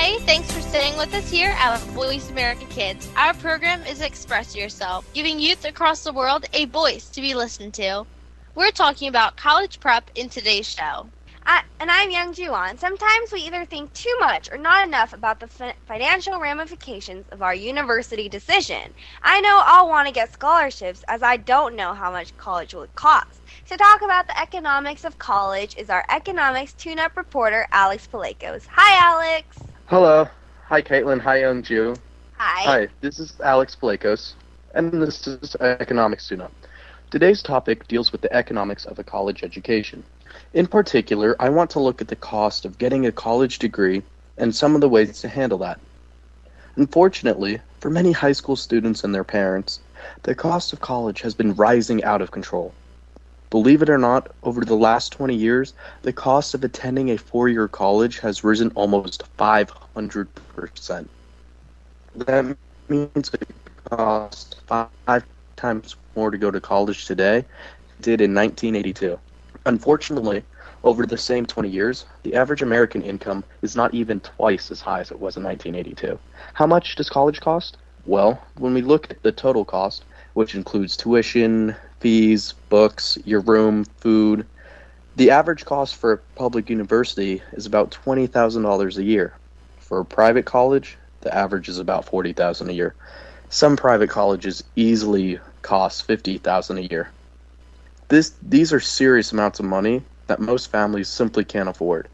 Hey, 0.00 0.18
thanks 0.20 0.50
for 0.50 0.62
staying 0.62 0.96
with 0.96 1.12
us 1.12 1.30
here 1.30 1.54
at 1.58 1.78
Voice 1.90 2.30
America 2.30 2.64
Kids. 2.70 3.06
Our 3.18 3.34
program 3.34 3.82
is 3.82 4.00
Express 4.00 4.56
Yourself, 4.56 5.04
giving 5.12 5.38
youth 5.38 5.66
across 5.66 6.02
the 6.02 6.12
world 6.14 6.46
a 6.54 6.64
voice 6.64 7.10
to 7.10 7.20
be 7.20 7.34
listened 7.34 7.74
to. 7.74 8.06
We're 8.54 8.70
talking 8.70 9.08
about 9.08 9.36
college 9.36 9.78
prep 9.78 10.10
in 10.14 10.30
today's 10.30 10.66
show. 10.66 11.06
I, 11.44 11.64
and 11.80 11.90
I'm 11.90 12.10
Youngjoo 12.10 12.50
Ahn. 12.50 12.78
Sometimes 12.78 13.30
we 13.30 13.40
either 13.40 13.66
think 13.66 13.92
too 13.92 14.16
much 14.20 14.50
or 14.50 14.56
not 14.56 14.88
enough 14.88 15.12
about 15.12 15.38
the 15.38 15.48
fi- 15.48 15.74
financial 15.86 16.40
ramifications 16.40 17.26
of 17.30 17.42
our 17.42 17.54
university 17.54 18.26
decision. 18.26 18.94
I 19.22 19.42
know 19.42 19.60
I'll 19.62 19.90
want 19.90 20.08
to 20.08 20.14
get 20.14 20.32
scholarships 20.32 21.04
as 21.08 21.22
I 21.22 21.36
don't 21.36 21.76
know 21.76 21.92
how 21.92 22.10
much 22.10 22.34
college 22.38 22.72
will 22.72 22.86
cost. 22.94 23.42
To 23.68 23.76
talk 23.76 24.00
about 24.00 24.26
the 24.26 24.40
economics 24.40 25.04
of 25.04 25.18
college 25.18 25.76
is 25.76 25.90
our 25.90 26.06
economics 26.08 26.72
tune-up 26.72 27.18
reporter 27.18 27.66
Alex 27.70 28.08
Pawlakos. 28.10 28.66
Hi, 28.66 28.96
Alex. 28.98 29.58
Hello. 29.90 30.24
Hi, 30.68 30.80
Katelyn. 30.82 31.20
Hi, 31.20 31.38
Youngjoo. 31.38 31.98
Hi. 32.36 32.62
Hi, 32.62 32.88
this 33.00 33.18
is 33.18 33.34
Alex 33.42 33.74
Pawlakos, 33.74 34.34
and 34.72 34.92
this 35.02 35.26
is 35.26 35.56
Economics 35.56 36.28
Tune-Up. 36.28 36.52
Today's 37.10 37.42
topic 37.42 37.88
deals 37.88 38.12
with 38.12 38.20
the 38.20 38.32
economics 38.32 38.84
of 38.84 39.00
a 39.00 39.02
college 39.02 39.42
education. 39.42 40.04
In 40.54 40.68
particular, 40.68 41.34
I 41.40 41.48
want 41.48 41.70
to 41.70 41.80
look 41.80 42.00
at 42.00 42.06
the 42.06 42.14
cost 42.14 42.64
of 42.64 42.78
getting 42.78 43.06
a 43.06 43.10
college 43.10 43.58
degree 43.58 44.04
and 44.38 44.54
some 44.54 44.76
of 44.76 44.80
the 44.80 44.88
ways 44.88 45.20
to 45.22 45.28
handle 45.28 45.58
that. 45.58 45.80
Unfortunately, 46.76 47.60
for 47.80 47.90
many 47.90 48.12
high 48.12 48.30
school 48.30 48.54
students 48.54 49.02
and 49.02 49.12
their 49.12 49.24
parents, 49.24 49.80
the 50.22 50.36
cost 50.36 50.72
of 50.72 50.78
college 50.80 51.20
has 51.22 51.34
been 51.34 51.56
rising 51.56 52.04
out 52.04 52.22
of 52.22 52.30
control. 52.30 52.72
Believe 53.50 53.82
it 53.82 53.90
or 53.90 53.98
not, 53.98 54.30
over 54.44 54.64
the 54.64 54.76
last 54.76 55.12
20 55.12 55.34
years, 55.34 55.74
the 56.02 56.12
cost 56.12 56.54
of 56.54 56.64
attending 56.64 57.10
a 57.10 57.18
four 57.18 57.48
year 57.48 57.68
college 57.68 58.20
has 58.20 58.44
risen 58.44 58.70
almost 58.76 59.24
500%. 59.36 61.08
That 62.14 62.56
means 62.88 63.30
it 63.34 63.48
costs 63.90 64.56
five 64.66 65.24
times 65.56 65.96
more 66.16 66.30
to 66.30 66.38
go 66.38 66.50
to 66.50 66.60
college 66.60 67.06
today 67.06 67.44
than 67.80 67.90
it 67.98 68.02
did 68.02 68.20
in 68.20 68.34
1982. 68.34 69.18
Unfortunately, 69.66 70.44
over 70.84 71.04
the 71.04 71.18
same 71.18 71.44
20 71.44 71.68
years, 71.68 72.06
the 72.22 72.34
average 72.34 72.62
American 72.62 73.02
income 73.02 73.44
is 73.62 73.76
not 73.76 73.92
even 73.94 74.20
twice 74.20 74.70
as 74.70 74.80
high 74.80 75.00
as 75.00 75.10
it 75.10 75.20
was 75.20 75.36
in 75.36 75.42
1982. 75.42 76.18
How 76.54 76.66
much 76.66 76.94
does 76.94 77.10
college 77.10 77.40
cost? 77.40 77.76
Well, 78.06 78.40
when 78.58 78.74
we 78.74 78.80
look 78.80 79.10
at 79.10 79.22
the 79.22 79.32
total 79.32 79.64
cost, 79.64 80.04
which 80.34 80.54
includes 80.54 80.96
tuition, 80.96 81.74
fees, 82.00 82.54
books, 82.68 83.18
your 83.24 83.40
room, 83.40 83.84
food, 83.84 84.46
the 85.16 85.30
average 85.30 85.64
cost 85.64 85.96
for 85.96 86.12
a 86.12 86.18
public 86.36 86.70
university 86.70 87.42
is 87.52 87.66
about 87.66 87.90
$20,000 87.90 88.96
a 88.96 89.02
year. 89.02 89.34
For 89.78 90.00
a 90.00 90.04
private 90.04 90.46
college, 90.46 90.96
the 91.20 91.34
average 91.34 91.68
is 91.68 91.78
about 91.78 92.06
40,000 92.06 92.70
a 92.70 92.72
year. 92.72 92.94
Some 93.50 93.76
private 93.76 94.08
colleges 94.08 94.62
easily 94.76 95.40
cost 95.62 96.06
50,000 96.06 96.78
a 96.78 96.82
year. 96.82 97.10
This 98.08 98.32
these 98.40 98.72
are 98.72 98.80
serious 98.80 99.32
amounts 99.32 99.60
of 99.60 99.66
money 99.66 100.02
that 100.28 100.40
most 100.40 100.70
families 100.70 101.08
simply 101.08 101.44
can't 101.44 101.68
afford. 101.68 102.08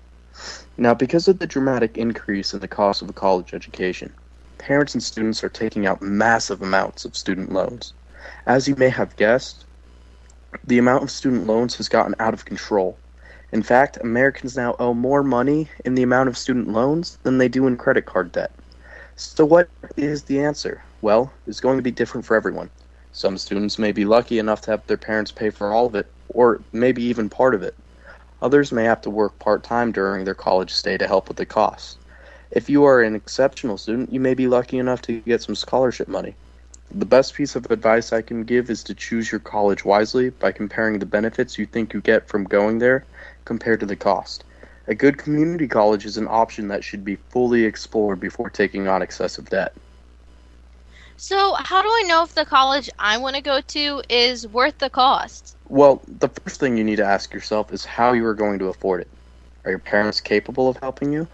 Now, 0.78 0.94
because 0.94 1.28
of 1.28 1.38
the 1.38 1.46
dramatic 1.46 1.96
increase 1.96 2.52
in 2.54 2.60
the 2.60 2.68
cost 2.68 3.02
of 3.02 3.10
a 3.10 3.12
college 3.12 3.54
education, 3.54 4.12
parents 4.58 4.94
and 4.94 5.02
students 5.02 5.44
are 5.44 5.50
taking 5.50 5.86
out 5.86 6.02
massive 6.02 6.62
amounts 6.62 7.04
of 7.04 7.14
student 7.16 7.52
loans. 7.52 7.92
As 8.46 8.66
you 8.66 8.74
may 8.74 8.88
have 8.88 9.16
guessed, 9.16 9.65
the 10.64 10.78
amount 10.78 11.02
of 11.02 11.10
student 11.10 11.46
loans 11.46 11.76
has 11.76 11.88
gotten 11.88 12.14
out 12.18 12.34
of 12.34 12.44
control. 12.44 12.96
In 13.52 13.62
fact, 13.62 13.98
Americans 14.02 14.56
now 14.56 14.76
owe 14.78 14.94
more 14.94 15.22
money 15.22 15.68
in 15.84 15.94
the 15.94 16.02
amount 16.02 16.28
of 16.28 16.36
student 16.36 16.68
loans 16.68 17.18
than 17.22 17.38
they 17.38 17.48
do 17.48 17.66
in 17.66 17.76
credit 17.76 18.06
card 18.06 18.32
debt. 18.32 18.52
So, 19.14 19.44
what 19.44 19.68
is 19.96 20.24
the 20.24 20.40
answer? 20.40 20.82
Well, 21.00 21.32
it's 21.46 21.60
going 21.60 21.78
to 21.78 21.82
be 21.82 21.90
different 21.90 22.26
for 22.26 22.36
everyone. 22.36 22.70
Some 23.12 23.38
students 23.38 23.78
may 23.78 23.92
be 23.92 24.04
lucky 24.04 24.38
enough 24.38 24.60
to 24.62 24.72
have 24.72 24.86
their 24.86 24.96
parents 24.96 25.32
pay 25.32 25.50
for 25.50 25.72
all 25.72 25.86
of 25.86 25.94
it, 25.94 26.06
or 26.28 26.60
maybe 26.72 27.02
even 27.04 27.28
part 27.30 27.54
of 27.54 27.62
it. 27.62 27.74
Others 28.42 28.72
may 28.72 28.84
have 28.84 29.00
to 29.02 29.10
work 29.10 29.38
part 29.38 29.62
time 29.62 29.92
during 29.92 30.24
their 30.24 30.34
college 30.34 30.70
stay 30.70 30.98
to 30.98 31.06
help 31.06 31.28
with 31.28 31.38
the 31.38 31.46
costs. 31.46 31.96
If 32.50 32.68
you 32.68 32.84
are 32.84 33.00
an 33.00 33.14
exceptional 33.14 33.78
student, 33.78 34.12
you 34.12 34.20
may 34.20 34.34
be 34.34 34.48
lucky 34.48 34.78
enough 34.78 35.00
to 35.02 35.20
get 35.20 35.42
some 35.42 35.54
scholarship 35.54 36.08
money. 36.08 36.34
The 36.94 37.04
best 37.04 37.34
piece 37.34 37.56
of 37.56 37.70
advice 37.70 38.12
I 38.12 38.22
can 38.22 38.44
give 38.44 38.70
is 38.70 38.84
to 38.84 38.94
choose 38.94 39.30
your 39.30 39.40
college 39.40 39.84
wisely 39.84 40.30
by 40.30 40.52
comparing 40.52 40.98
the 40.98 41.06
benefits 41.06 41.58
you 41.58 41.66
think 41.66 41.92
you 41.92 42.00
get 42.00 42.28
from 42.28 42.44
going 42.44 42.78
there 42.78 43.04
compared 43.44 43.80
to 43.80 43.86
the 43.86 43.96
cost. 43.96 44.44
A 44.86 44.94
good 44.94 45.18
community 45.18 45.66
college 45.66 46.06
is 46.06 46.16
an 46.16 46.28
option 46.28 46.68
that 46.68 46.84
should 46.84 47.04
be 47.04 47.16
fully 47.16 47.64
explored 47.64 48.20
before 48.20 48.50
taking 48.50 48.86
on 48.86 49.02
excessive 49.02 49.50
debt. 49.50 49.74
So, 51.16 51.54
how 51.54 51.82
do 51.82 51.88
I 51.88 52.04
know 52.06 52.22
if 52.22 52.34
the 52.34 52.44
college 52.44 52.88
I 52.98 53.18
want 53.18 53.36
to 53.36 53.42
go 53.42 53.60
to 53.60 54.02
is 54.08 54.46
worth 54.46 54.78
the 54.78 54.90
cost? 54.90 55.56
Well, 55.68 56.02
the 56.06 56.28
first 56.28 56.60
thing 56.60 56.76
you 56.76 56.84
need 56.84 56.96
to 56.96 57.04
ask 57.04 57.34
yourself 57.34 57.72
is 57.72 57.84
how 57.84 58.12
you 58.12 58.24
are 58.26 58.34
going 58.34 58.58
to 58.60 58.66
afford 58.66 59.00
it. 59.00 59.08
Are 59.64 59.70
your 59.70 59.80
parents 59.80 60.20
capable 60.20 60.68
of 60.68 60.76
helping 60.76 61.12
you? 61.12 61.26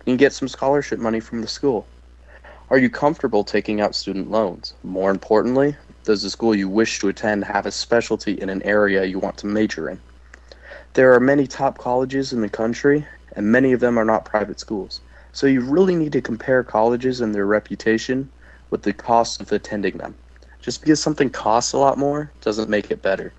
Can 0.00 0.12
you 0.12 0.16
get 0.16 0.32
some 0.32 0.48
scholarship 0.48 0.98
money 0.98 1.20
from 1.20 1.40
the 1.40 1.48
school? 1.48 1.86
Are 2.72 2.78
you 2.78 2.88
comfortable 2.88 3.44
taking 3.44 3.82
out 3.82 3.94
student 3.94 4.30
loans? 4.30 4.72
More 4.82 5.10
importantly, 5.10 5.76
does 6.04 6.22
the 6.22 6.30
school 6.30 6.54
you 6.54 6.70
wish 6.70 7.00
to 7.00 7.08
attend 7.08 7.44
have 7.44 7.66
a 7.66 7.70
specialty 7.70 8.32
in 8.32 8.48
an 8.48 8.62
area 8.62 9.04
you 9.04 9.18
want 9.18 9.36
to 9.38 9.46
major 9.46 9.90
in? 9.90 10.00
There 10.94 11.12
are 11.12 11.20
many 11.20 11.46
top 11.46 11.76
colleges 11.76 12.32
in 12.32 12.40
the 12.40 12.48
country, 12.48 13.06
and 13.36 13.52
many 13.52 13.72
of 13.72 13.80
them 13.80 13.98
are 13.98 14.06
not 14.06 14.24
private 14.24 14.58
schools. 14.58 15.02
So 15.32 15.46
you 15.46 15.60
really 15.60 15.94
need 15.94 16.12
to 16.12 16.22
compare 16.22 16.62
colleges 16.62 17.20
and 17.20 17.34
their 17.34 17.44
reputation 17.44 18.30
with 18.70 18.84
the 18.84 18.94
cost 18.94 19.42
of 19.42 19.52
attending 19.52 19.98
them. 19.98 20.14
Just 20.62 20.80
because 20.80 21.02
something 21.02 21.28
costs 21.28 21.74
a 21.74 21.78
lot 21.78 21.98
more 21.98 22.32
doesn't 22.40 22.70
make 22.70 22.90
it 22.90 23.02
better. 23.02 23.34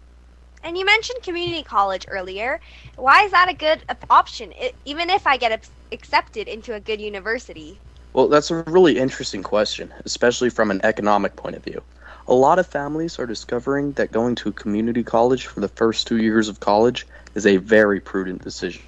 And 0.63 0.77
you 0.77 0.85
mentioned 0.85 1.23
community 1.23 1.63
college 1.63 2.05
earlier. 2.07 2.61
Why 2.97 3.23
is 3.23 3.31
that 3.31 3.49
a 3.49 3.55
good 3.55 3.81
option, 4.11 4.53
even 4.85 5.09
if 5.09 5.25
I 5.25 5.37
get 5.37 5.67
accepted 5.91 6.47
into 6.47 6.75
a 6.75 6.79
good 6.79 7.01
university? 7.01 7.79
Well, 8.13 8.27
that's 8.27 8.51
a 8.51 8.57
really 8.63 8.99
interesting 8.99 9.41
question, 9.41 9.91
especially 10.05 10.51
from 10.51 10.69
an 10.69 10.81
economic 10.83 11.35
point 11.35 11.55
of 11.55 11.63
view. 11.63 11.81
A 12.27 12.33
lot 12.33 12.59
of 12.59 12.67
families 12.67 13.17
are 13.17 13.25
discovering 13.25 13.93
that 13.93 14.11
going 14.11 14.35
to 14.35 14.49
a 14.49 14.53
community 14.53 15.03
college 15.03 15.47
for 15.47 15.61
the 15.61 15.67
first 15.67 16.05
two 16.05 16.17
years 16.17 16.47
of 16.47 16.59
college 16.59 17.07
is 17.33 17.47
a 17.47 17.57
very 17.57 17.99
prudent 17.99 18.43
decision. 18.43 18.83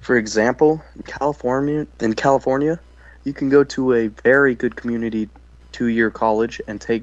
For 0.00 0.16
example, 0.16 0.80
in 0.94 1.02
California, 1.02 1.88
in 1.98 2.14
California, 2.14 2.78
you 3.24 3.32
can 3.32 3.48
go 3.48 3.64
to 3.64 3.94
a 3.94 4.06
very 4.06 4.54
good 4.54 4.76
community 4.76 5.28
two-year 5.72 6.12
college 6.12 6.60
and 6.68 6.80
take 6.80 7.02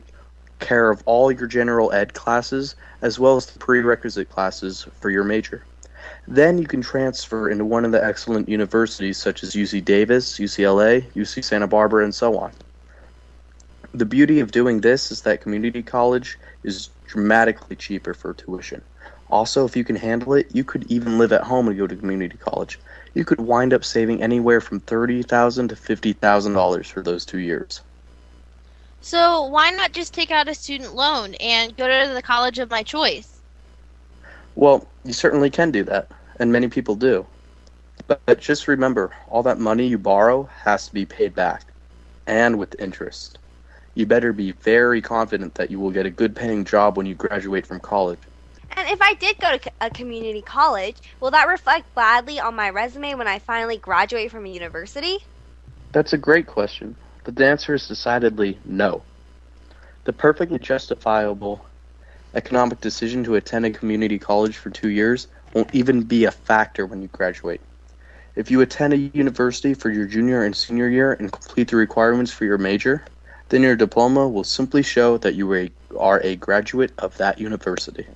care 0.60 0.90
of 0.90 1.04
all 1.06 1.30
your 1.30 1.48
general 1.48 1.92
ed 1.92 2.14
classes 2.14 2.76
as 3.02 3.20
well 3.20 3.36
as 3.36 3.48
the 3.48 3.60
prerequisite 3.60 4.30
classes 4.30 4.88
for 5.02 5.10
your 5.10 5.26
major. 5.26 5.66
Then 6.28 6.58
you 6.58 6.68
can 6.68 6.82
transfer 6.82 7.50
into 7.50 7.66
one 7.66 7.86
of 7.86 7.92
the 7.92 8.04
excellent 8.04 8.48
universities 8.48 9.18
such 9.18 9.44
as 9.44 9.54
UC 9.56 9.84
Davis, 9.84 10.40
UCLA, 10.40 11.12
UC 11.14 11.44
Santa 11.44 11.68
Barbara, 11.68 12.04
and 12.04 12.16
so 12.16 12.38
on. 12.38 12.52
The 13.94 14.06
beauty 14.06 14.40
of 14.40 14.52
doing 14.52 14.82
this 14.82 15.12
is 15.12 15.22
that 15.22 15.42
community 15.42 15.84
college 15.84 16.38
is 16.64 16.90
dramatically 17.06 17.76
cheaper 17.76 18.14
for 18.14 18.34
tuition. 18.34 18.82
Also, 19.30 19.66
if 19.66 19.76
you 19.76 19.84
can 19.84 19.96
handle 19.96 20.34
it, 20.34 20.48
you 20.54 20.64
could 20.64 20.84
even 20.92 21.18
live 21.18 21.32
at 21.32 21.44
home 21.44 21.68
and 21.68 21.78
go 21.78 21.88
to 21.88 21.96
community 21.96 22.38
college. 22.38 22.80
You 23.14 23.26
could 23.26 23.40
wind 23.42 23.74
up 23.74 23.84
saving 23.84 24.22
anywhere 24.22 24.62
from 24.62 24.80
$30,000 24.82 25.70
to 25.70 25.76
fifty 25.76 26.14
thousand 26.14 26.54
dollars 26.54 26.88
for 26.90 27.02
those 27.02 27.26
two 27.26 27.40
years. 27.40 27.82
So, 29.02 29.44
why 29.46 29.72
not 29.72 29.92
just 29.92 30.14
take 30.14 30.32
out 30.32 30.48
a 30.48 30.54
student 30.56 30.96
loan 30.96 31.34
and 31.36 31.76
go 31.76 31.88
to 31.88 32.14
the 32.14 32.22
college 32.22 32.60
of 32.60 32.70
my 32.70 32.84
choice? 32.84 33.33
Well, 34.56 34.88
you 35.04 35.14
certainly 35.14 35.50
can 35.50 35.72
do 35.72 35.84
that, 35.86 36.12
and 36.40 36.52
many 36.52 36.68
people 36.68 36.96
do. 36.96 37.26
But, 38.08 38.22
but 38.26 38.40
just 38.40 38.68
remember, 38.68 39.12
all 39.30 39.44
that 39.44 39.60
money 39.60 39.88
you 39.88 39.98
borrow 39.98 40.44
has 40.64 40.88
to 40.88 40.94
be 40.94 41.06
paid 41.06 41.34
back, 41.34 41.66
and 42.28 42.60
with 42.60 42.76
interest. 42.80 43.40
You 43.96 44.06
better 44.06 44.34
be 44.34 44.52
very 44.52 45.02
confident 45.02 45.56
that 45.56 45.70
you 45.70 45.80
will 45.80 45.92
get 45.92 46.06
a 46.06 46.10
good 46.10 46.36
paying 46.36 46.66
job 46.66 46.98
when 46.98 47.06
you 47.06 47.16
graduate 47.16 47.66
from 47.66 47.80
college. 47.80 48.20
And 48.76 48.90
if 48.90 49.02
I 49.02 49.14
did 49.14 49.40
go 49.40 49.58
to 49.58 49.72
a 49.82 49.90
community 49.90 50.42
college, 50.42 50.98
will 51.20 51.32
that 51.32 51.48
reflect 51.48 51.94
badly 51.94 52.40
on 52.40 52.56
my 52.56 52.70
resume 52.72 53.14
when 53.16 53.28
I 53.28 53.40
finally 53.40 53.78
graduate 53.78 54.32
from 54.32 54.46
a 54.46 54.50
university? 54.50 55.20
That's 55.92 56.14
a 56.14 56.18
great 56.18 56.48
question, 56.48 56.96
but 57.24 57.36
the 57.36 57.46
answer 57.46 57.76
is 57.76 57.88
decidedly 57.88 58.58
no. 58.66 59.04
The 60.06 60.14
perfectly 60.14 60.58
justifiable 60.58 61.64
economic 62.36 62.82
decision 62.82 63.24
to 63.24 63.36
attend 63.36 63.66
a 63.66 63.72
community 63.72 64.18
college 64.18 64.58
for 64.58 64.70
two 64.70 64.90
years 64.90 65.28
won't 65.54 65.74
even 65.74 66.02
be 66.02 66.26
a 66.26 66.32
factor 66.32 66.86
when 66.86 67.02
you 67.02 67.08
graduate. 67.10 67.62
If 68.36 68.50
you 68.50 68.62
attend 68.62 68.94
a 68.94 68.98
university 68.98 69.74
for 69.74 69.92
your 69.92 70.06
junior 70.06 70.44
and 70.44 70.56
senior 70.56 70.90
year 70.90 71.14
and 71.14 71.32
complete 71.32 71.70
the 71.70 71.76
requirements 71.76 72.32
for 72.32 72.46
your 72.46 72.58
major, 72.58 73.06
then 73.50 73.62
your 73.62 73.76
diploma 73.76 74.28
will 74.28 74.44
simply 74.44 74.82
show 74.82 75.18
that 75.20 75.36
you 75.36 75.70
are 76.00 76.20
a, 76.24 76.36
graduate 76.38 76.92
of 76.98 77.16
that 77.18 77.40
university. 77.40 78.08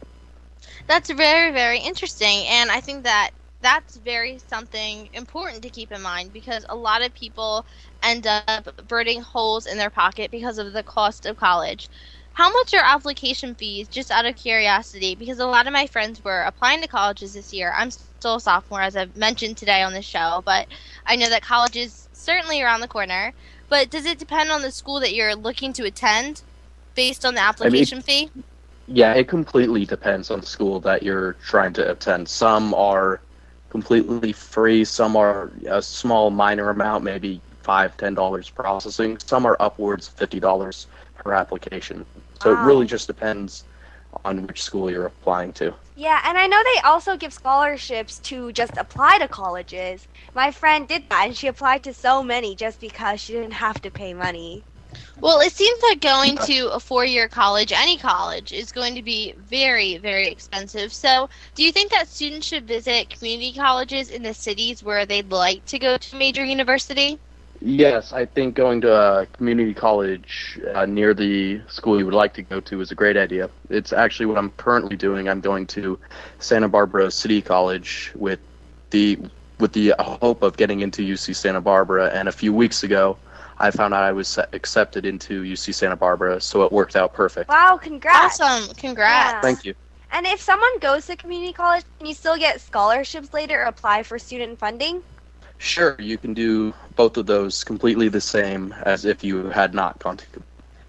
That's 0.88 1.12
very, 1.12 1.52
very 1.52 1.80
interesting, 1.80 2.46
and 2.48 2.72
I 2.72 2.82
think 2.82 3.04
that 3.04 3.32
that's 3.62 3.98
very 3.98 4.40
something 4.48 5.10
important 5.14 5.62
to 5.64 5.70
keep 5.70 5.92
in 5.92 6.02
mind 6.02 6.32
because 6.34 6.66
a 6.70 6.76
lot 6.76 7.04
of 7.04 7.14
people 7.14 7.66
end 8.02 8.26
up 8.26 8.88
burning 8.88 9.22
holes 9.22 9.66
in 9.68 9.78
their 9.78 9.90
pocket 9.90 10.32
because 10.32 10.58
of 10.58 10.74
the 10.74 10.84
cost 10.84 11.26
of 11.26 11.38
college. 11.38 11.90
How 12.38 12.52
much 12.52 12.72
are 12.76 12.84
application 12.86 13.56
fees, 13.56 13.88
just 13.88 14.12
out 14.12 14.28
of 14.28 14.36
curiosity? 14.36 15.16
Because 15.16 15.40
a 15.40 15.48
lot 15.48 15.66
of 15.66 15.74
my 15.74 15.88
friends 15.88 16.24
were 16.24 16.42
applying 16.42 16.84
to 16.84 16.88
colleges 16.88 17.34
this 17.34 17.52
year. 17.52 17.74
I'm 17.76 17.90
still 17.90 18.36
a 18.36 18.40
sophomore, 18.40 18.84
as 18.84 18.96
I've 18.96 19.16
mentioned 19.16 19.58
today 19.58 19.82
on 19.82 19.92
the 19.92 20.04
show, 20.04 20.44
but 20.46 20.68
I 21.08 21.16
know 21.16 21.30
that 21.30 21.42
college 21.42 21.76
is 21.76 22.08
certainly 22.14 22.62
around 22.62 22.82
the 22.82 22.88
corner. 22.88 23.34
But 23.70 23.90
does 23.90 24.06
it 24.06 24.20
depend 24.20 24.52
on 24.52 24.62
the 24.62 24.72
school 24.72 25.00
that 25.00 25.16
you're 25.16 25.34
looking 25.34 25.74
to 25.74 25.86
attend 25.86 26.44
based 26.94 27.26
on 27.26 27.34
the 27.34 27.42
application 27.42 28.02
fee? 28.02 28.30
Yeah, 28.86 29.16
it 29.16 29.28
completely 29.28 29.86
depends 29.86 30.30
on 30.30 30.42
the 30.42 30.46
school 30.46 30.80
that 30.82 31.02
you're 31.02 31.34
trying 31.44 31.74
to 31.74 31.90
attend. 31.90 32.30
Some 32.30 32.76
are 32.76 33.20
completely 33.72 34.32
free, 34.32 34.86
some 34.86 35.16
are 35.16 35.52
a 35.68 35.82
small 35.82 36.30
minor 36.30 36.70
amount, 36.70 37.04
maybe 37.04 37.42
five, 37.64 37.98
ten 37.98 38.14
dollars 38.14 38.48
processing. 38.48 39.18
Some 39.26 39.48
are 39.48 39.58
upwards 39.60 40.08
of 40.08 40.14
fifty 40.14 40.40
dollars 40.40 40.86
per 41.16 41.34
application. 41.34 42.06
So 42.42 42.52
it 42.54 42.60
really 42.60 42.86
just 42.86 43.08
depends 43.08 43.66
on 44.26 44.46
which 44.48 44.62
school 44.62 44.90
you're 44.90 45.06
applying 45.06 45.54
to. 45.54 45.74
Yeah, 45.96 46.22
and 46.26 46.38
I 46.38 46.48
know 46.48 46.62
they 46.76 46.82
also 46.82 47.18
give 47.18 47.34
scholarships 47.34 48.20
to 48.20 48.52
just 48.52 48.78
apply 48.78 49.18
to 49.20 49.28
colleges. 49.28 50.08
My 50.34 50.52
friend 50.52 50.88
did 50.88 51.10
that, 51.10 51.28
and 51.28 51.38
she 51.38 51.48
applied 51.48 51.84
to 51.84 51.94
so 51.94 52.24
many 52.24 52.56
just 52.56 52.80
because 52.80 53.20
she 53.22 53.34
didn't 53.34 53.54
have 53.54 53.82
to 53.82 53.92
pay 53.92 54.14
money. 54.14 54.64
Well, 55.20 55.42
it 55.42 55.52
seems 55.52 55.82
like 55.84 56.00
going 56.00 56.38
to 56.38 56.70
a 56.70 56.80
four 56.80 57.04
year 57.04 57.28
college, 57.28 57.72
any 57.72 57.98
college, 57.98 58.54
is 58.54 58.72
going 58.72 58.96
to 58.96 59.02
be 59.02 59.34
very, 59.38 59.98
very 59.98 60.28
expensive. 60.28 60.94
So, 60.94 61.30
do 61.56 61.64
you 61.64 61.72
think 61.72 61.92
that 61.92 62.08
students 62.08 62.48
should 62.48 62.68
visit 62.68 63.10
community 63.10 63.54
colleges 63.54 64.10
in 64.10 64.24
the 64.24 64.34
cities 64.34 64.84
where 64.84 65.06
they'd 65.06 65.32
like 65.32 65.66
to 65.66 65.80
go 65.80 65.98
to 65.98 66.16
a 66.16 66.20
major 66.20 66.46
university? 66.46 67.20
Yes, 67.60 68.14
I 68.14 68.26
think 68.26 68.56
going 68.56 68.82
to 68.82 68.94
a 68.94 69.26
community 69.28 69.74
college 69.74 70.60
uh, 70.74 70.86
near 70.86 71.14
the 71.14 71.62
school 71.68 71.98
you 71.98 72.06
would 72.06 72.14
like 72.14 72.34
to 72.36 72.44
go 72.44 72.60
to 72.62 72.82
is 72.82 72.92
a 72.92 72.96
great 72.96 73.18
idea. 73.18 73.50
It's 73.70 73.92
actually 73.94 74.28
what 74.28 74.38
I'm 74.38 74.52
currently 74.52 74.96
doing. 74.96 75.28
I'm 75.28 75.42
going 75.42 75.66
to 75.68 76.00
Santa 76.40 76.70
Barbara 76.70 77.10
City 77.10 77.42
College 77.42 78.12
with 78.16 78.40
the 78.92 79.20
with 79.60 79.74
the 79.74 79.96
hope 80.00 80.44
of 80.44 80.56
getting 80.56 80.82
into 80.82 81.02
UC 81.02 81.36
Santa 81.36 81.62
Barbara. 81.62 82.12
And 82.14 82.28
a 82.28 82.32
few 82.32 82.54
weeks 82.54 82.84
ago, 82.84 83.18
I 83.58 83.72
found 83.72 83.94
out 83.94 84.04
I 84.04 84.12
was 84.12 84.38
accepted 84.54 85.06
into 85.06 85.42
UC 85.42 85.74
Santa 85.74 85.96
Barbara, 85.96 86.40
so 86.40 86.62
it 86.64 86.72
worked 86.72 86.96
out 86.96 87.14
perfect. 87.14 87.50
Wow, 87.50 87.80
congrats. 87.82 88.40
Awesome. 88.40 88.76
Congrats. 88.76 89.42
Thank 89.42 89.66
you. 89.66 89.74
And 90.12 90.26
if 90.26 90.40
someone 90.40 90.78
goes 90.80 91.08
to 91.08 91.16
community 91.16 91.54
college, 91.54 91.84
can 91.98 92.08
you 92.08 92.14
still 92.14 92.38
get 92.38 92.62
scholarships 92.62 93.34
later 93.34 93.62
or 93.62 93.66
apply 93.66 94.04
for 94.04 94.20
student 94.20 94.60
funding? 94.60 95.02
Sure, 95.58 95.96
you 96.00 96.18
can 96.18 96.34
do 96.34 96.74
both 96.96 97.18
of 97.18 97.26
those 97.26 97.64
completely 97.64 98.10
the 98.10 98.22
same 98.22 98.74
as 98.84 99.06
if 99.06 99.24
you 99.24 99.48
had 99.50 99.74
not 99.74 100.00
gone 100.00 100.18
to. 100.18 100.26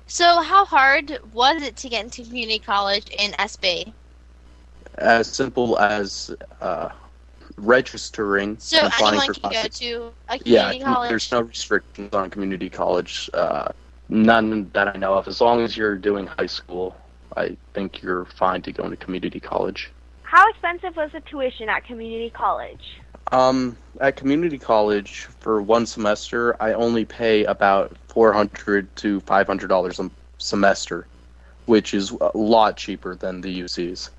So, 0.07 0.43
how 0.43 0.65
hard 0.67 1.19
was 1.33 1.63
it 1.63 1.77
to 1.77 1.89
get 1.89 2.05
into 2.05 2.25
community 2.25 2.59
college 2.59 3.09
in 3.11 3.33
SB? 3.33 3.95
As 4.99 5.31
simple 5.31 5.79
as 5.79 6.31
uh, 6.61 6.91
registering. 7.57 8.59
So, 8.59 8.79
and 8.79 8.87
applying 8.87 9.21
anyone 9.21 9.27
for 9.27 9.35
can 9.35 9.51
go 9.51 9.69
to 9.69 10.13
a 10.29 10.39
Yeah, 10.45 10.73
community 10.73 10.79
college? 10.85 11.03
Yeah, 11.03 11.09
there's 11.09 11.33
no 11.33 11.41
restrictions 11.43 12.15
on 12.15 12.31
community 12.31 12.71
college. 12.71 13.31
Uh, 13.35 13.69
none 14.09 14.71
that 14.75 14.89
I 14.95 14.99
know 14.99 15.15
of. 15.15 15.29
As 15.29 15.41
long 15.41 15.61
as 15.61 15.77
you're 15.77 15.97
doing 15.97 16.27
high 16.27 16.47
school, 16.47 16.97
I 17.37 17.57
think 17.75 18.03
you're 18.03 18.25
fine 18.27 18.63
to 18.63 18.73
go 18.73 18.85
into 18.85 18.97
community 18.97 19.41
college. 19.41 19.93
How 20.31 20.47
expensive 20.51 20.95
was 20.95 21.11
the 21.13 21.21
tuition 21.21 21.71
at 21.71 21.87
community 21.87 22.29
college? 22.29 23.01
Um, 23.33 23.79
at 23.99 24.17
community 24.17 24.59
college 24.59 25.27
for 25.41 25.63
one 25.63 25.87
semester, 25.87 26.55
I 26.63 26.75
only 26.75 27.07
pay 27.07 27.47
about 27.47 27.97
four 28.09 28.35
hundred 28.35 28.95
to 28.97 29.21
five 29.21 29.47
hundred 29.47 29.69
dollars 29.69 29.99
a 29.99 30.11
semester, 30.37 31.07
which 31.65 31.95
is 31.95 32.11
a 32.11 32.37
lot 32.37 32.77
cheaper 32.77 33.15
than 33.15 33.41
the 33.41 33.63
UCs. 33.63 34.11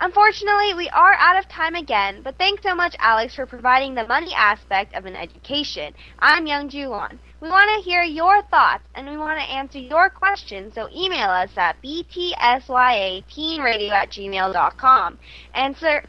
Unfortunately, 0.00 0.74
we 0.74 0.88
are 0.90 1.14
out 1.14 1.38
of 1.38 1.48
time 1.48 1.74
again, 1.74 2.20
but 2.22 2.38
thanks 2.38 2.62
so 2.62 2.72
much, 2.72 2.94
Alex, 3.00 3.34
for 3.34 3.46
providing 3.46 3.94
the 3.94 4.06
money 4.06 4.32
aspect 4.32 4.94
of 4.94 5.06
an 5.06 5.16
education. 5.16 5.92
I'm 6.20 6.46
Youngjoo 6.46 6.92
Ahn. 6.92 7.18
We 7.40 7.48
want 7.48 7.68
to 7.74 7.80
hear 7.82 8.04
your 8.04 8.42
thoughts 8.42 8.84
and 8.94 9.08
we 9.08 9.16
want 9.16 9.40
to 9.40 9.44
answer 9.44 9.80
your 9.80 10.08
questions, 10.08 10.74
so 10.74 10.88
email 10.94 11.30
us 11.30 11.50
at 11.56 11.82
btsyateenradio 11.82 13.90
at 13.90 14.10
gmail.com. 14.10 15.18
And 15.54 15.76
sir, 15.76 16.04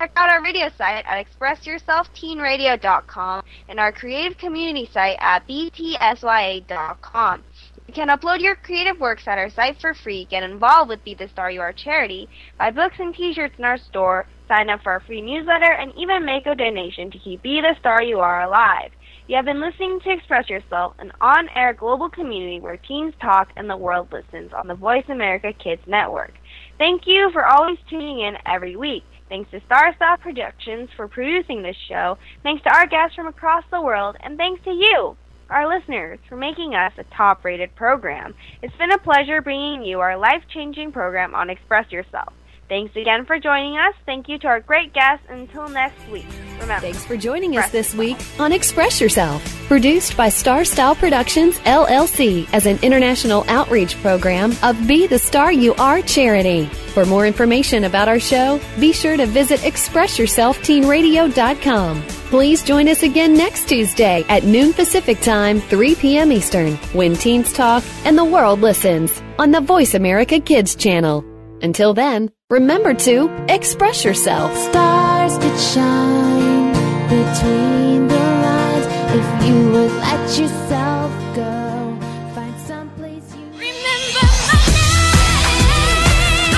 check 0.00 0.10
out 0.16 0.30
our 0.30 0.42
radio 0.42 0.68
site 0.76 1.04
at 1.06 1.24
expressyourselfteenradio.com 1.26 3.44
and 3.68 3.78
our 3.78 3.92
creative 3.92 4.36
community 4.38 4.90
site 4.92 5.18
at 5.20 5.46
btsya.com. 5.46 7.44
You 7.88 7.94
can 7.94 8.08
upload 8.08 8.40
your 8.42 8.54
creative 8.54 9.00
works 9.00 9.22
at 9.26 9.38
our 9.38 9.48
site 9.48 9.80
for 9.80 9.94
free, 9.94 10.26
get 10.26 10.42
involved 10.42 10.90
with 10.90 11.02
Be 11.04 11.14
the 11.14 11.26
Star 11.28 11.50
You 11.50 11.62
Are 11.62 11.72
charity, 11.72 12.28
buy 12.58 12.70
books 12.70 12.96
and 12.98 13.14
t-shirts 13.14 13.54
in 13.56 13.64
our 13.64 13.78
store, 13.78 14.26
sign 14.46 14.68
up 14.68 14.82
for 14.82 14.92
our 14.92 15.00
free 15.00 15.22
newsletter, 15.22 15.72
and 15.72 15.94
even 15.96 16.26
make 16.26 16.44
a 16.44 16.54
donation 16.54 17.10
to 17.10 17.18
keep 17.18 17.42
Be 17.42 17.62
the 17.62 17.74
Star 17.80 18.02
You 18.02 18.18
Are 18.18 18.42
alive. 18.42 18.90
You 19.26 19.36
have 19.36 19.46
been 19.46 19.62
listening 19.62 20.00
to 20.00 20.10
Express 20.10 20.50
Yourself, 20.50 20.96
an 20.98 21.12
on-air 21.22 21.72
global 21.72 22.10
community 22.10 22.60
where 22.60 22.76
teens 22.76 23.14
talk 23.22 23.48
and 23.56 23.70
the 23.70 23.76
world 23.78 24.12
listens 24.12 24.52
on 24.52 24.68
the 24.68 24.74
Voice 24.74 25.06
America 25.08 25.54
Kids 25.54 25.80
Network. 25.86 26.34
Thank 26.76 27.06
you 27.06 27.30
for 27.32 27.46
always 27.46 27.78
tuning 27.88 28.20
in 28.20 28.36
every 28.44 28.76
week. 28.76 29.04
Thanks 29.30 29.50
to 29.52 29.62
Star 29.64 29.94
Style 29.96 30.18
Productions 30.18 30.90
for 30.94 31.08
producing 31.08 31.62
this 31.62 31.76
show. 31.88 32.18
Thanks 32.42 32.62
to 32.64 32.74
our 32.74 32.86
guests 32.86 33.16
from 33.16 33.28
across 33.28 33.64
the 33.70 33.80
world, 33.80 34.18
and 34.20 34.36
thanks 34.36 34.62
to 34.64 34.72
you, 34.72 35.16
our 35.50 35.68
listeners, 35.68 36.18
for 36.28 36.36
making 36.36 36.74
us 36.74 36.92
a 36.98 37.04
top 37.16 37.44
rated 37.44 37.74
program. 37.74 38.34
It's 38.62 38.76
been 38.76 38.92
a 38.92 38.98
pleasure 38.98 39.40
bringing 39.42 39.82
you 39.82 40.00
our 40.00 40.18
life 40.18 40.42
changing 40.52 40.92
program 40.92 41.34
on 41.34 41.50
Express 41.50 41.90
Yourself. 41.90 42.32
Thanks 42.68 42.94
again 42.96 43.24
for 43.24 43.38
joining 43.38 43.78
us. 43.78 43.94
Thank 44.04 44.28
you 44.28 44.38
to 44.40 44.46
our 44.46 44.60
great 44.60 44.92
guests. 44.92 45.24
Until 45.30 45.70
next 45.70 46.06
week, 46.10 46.26
remember. 46.60 46.80
Thanks 46.80 47.02
for 47.02 47.16
joining 47.16 47.56
us 47.56 47.70
this 47.70 47.94
week 47.94 48.18
on 48.38 48.52
Express 48.52 49.00
Yourself, 49.00 49.42
produced 49.68 50.18
by 50.18 50.28
Star 50.28 50.66
Style 50.66 50.94
Productions 50.94 51.56
LLC 51.60 52.46
as 52.52 52.66
an 52.66 52.78
international 52.82 53.46
outreach 53.48 53.96
program 54.02 54.52
of 54.62 54.86
Be 54.86 55.06
the 55.06 55.18
Star 55.18 55.50
You 55.50 55.72
Are 55.76 56.02
charity. 56.02 56.66
For 56.66 57.06
more 57.06 57.26
information 57.26 57.84
about 57.84 58.08
our 58.08 58.20
show, 58.20 58.60
be 58.78 58.92
sure 58.92 59.16
to 59.16 59.24
visit 59.24 59.60
expressyourselfteenradio.com. 59.60 62.02
Please 62.02 62.62
join 62.62 62.88
us 62.88 63.02
again 63.02 63.34
next 63.34 63.66
Tuesday 63.66 64.26
at 64.28 64.44
noon 64.44 64.74
Pacific 64.74 65.20
Time, 65.20 65.60
3 65.60 65.94
p.m. 65.94 66.32
Eastern, 66.32 66.74
when 66.92 67.14
teens 67.14 67.50
talk 67.54 67.82
and 68.04 68.18
the 68.18 68.24
world 68.24 68.60
listens 68.60 69.22
on 69.38 69.52
the 69.52 69.62
Voice 69.62 69.94
America 69.94 70.38
Kids 70.38 70.76
channel. 70.76 71.24
Until 71.62 71.94
then, 71.94 72.28
remember 72.50 72.94
to 72.94 73.28
express 73.50 74.02
yourself. 74.02 74.56
Stars 74.56 75.36
could 75.36 75.60
shine 75.60 76.72
between 77.02 78.08
the 78.08 78.14
lines 78.14 78.86
if 79.12 79.46
you 79.46 79.70
would 79.70 79.92
let 79.92 80.38
yourself 80.38 81.12
go. 81.36 81.98
Find 82.34 82.58
someplace 82.60 83.34
you 83.36 83.44
remember. 83.50 84.26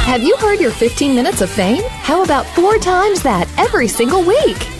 Have 0.06 0.22
you 0.22 0.36
heard 0.36 0.60
your 0.60 0.70
15 0.70 1.12
minutes 1.12 1.40
of 1.40 1.50
fame? 1.50 1.82
How 1.88 2.22
about 2.22 2.46
four 2.46 2.78
times 2.78 3.24
that 3.24 3.48
every 3.58 3.88
single 3.88 4.22
week? 4.22 4.79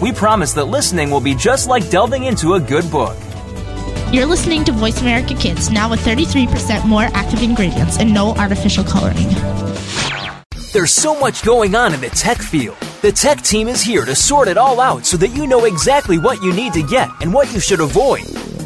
We 0.00 0.12
promise 0.12 0.52
that 0.54 0.64
listening 0.64 1.10
will 1.10 1.20
be 1.20 1.34
just 1.34 1.68
like 1.68 1.88
delving 1.88 2.24
into 2.24 2.54
a 2.54 2.60
good 2.60 2.90
book. 2.90 3.16
You're 4.12 4.26
listening 4.26 4.64
to 4.64 4.72
Voice 4.72 5.00
America 5.00 5.34
Kids, 5.34 5.70
now 5.70 5.88
with 5.88 6.00
33% 6.00 6.84
more 6.84 7.08
active 7.14 7.42
ingredients 7.42 7.98
and 7.98 8.12
no 8.12 8.34
artificial 8.34 8.84
coloring. 8.84 9.28
There's 10.72 10.90
so 10.90 11.18
much 11.18 11.44
going 11.44 11.76
on 11.76 11.94
in 11.94 12.00
the 12.00 12.10
tech 12.10 12.38
field. 12.38 12.76
The 13.02 13.12
tech 13.12 13.42
team 13.42 13.68
is 13.68 13.82
here 13.82 14.04
to 14.04 14.16
sort 14.16 14.48
it 14.48 14.58
all 14.58 14.80
out 14.80 15.06
so 15.06 15.16
that 15.18 15.28
you 15.28 15.46
know 15.46 15.64
exactly 15.64 16.18
what 16.18 16.42
you 16.42 16.52
need 16.52 16.72
to 16.72 16.82
get 16.82 17.08
and 17.20 17.32
what 17.32 17.52
you 17.54 17.60
should 17.60 17.80
avoid. 17.80 18.24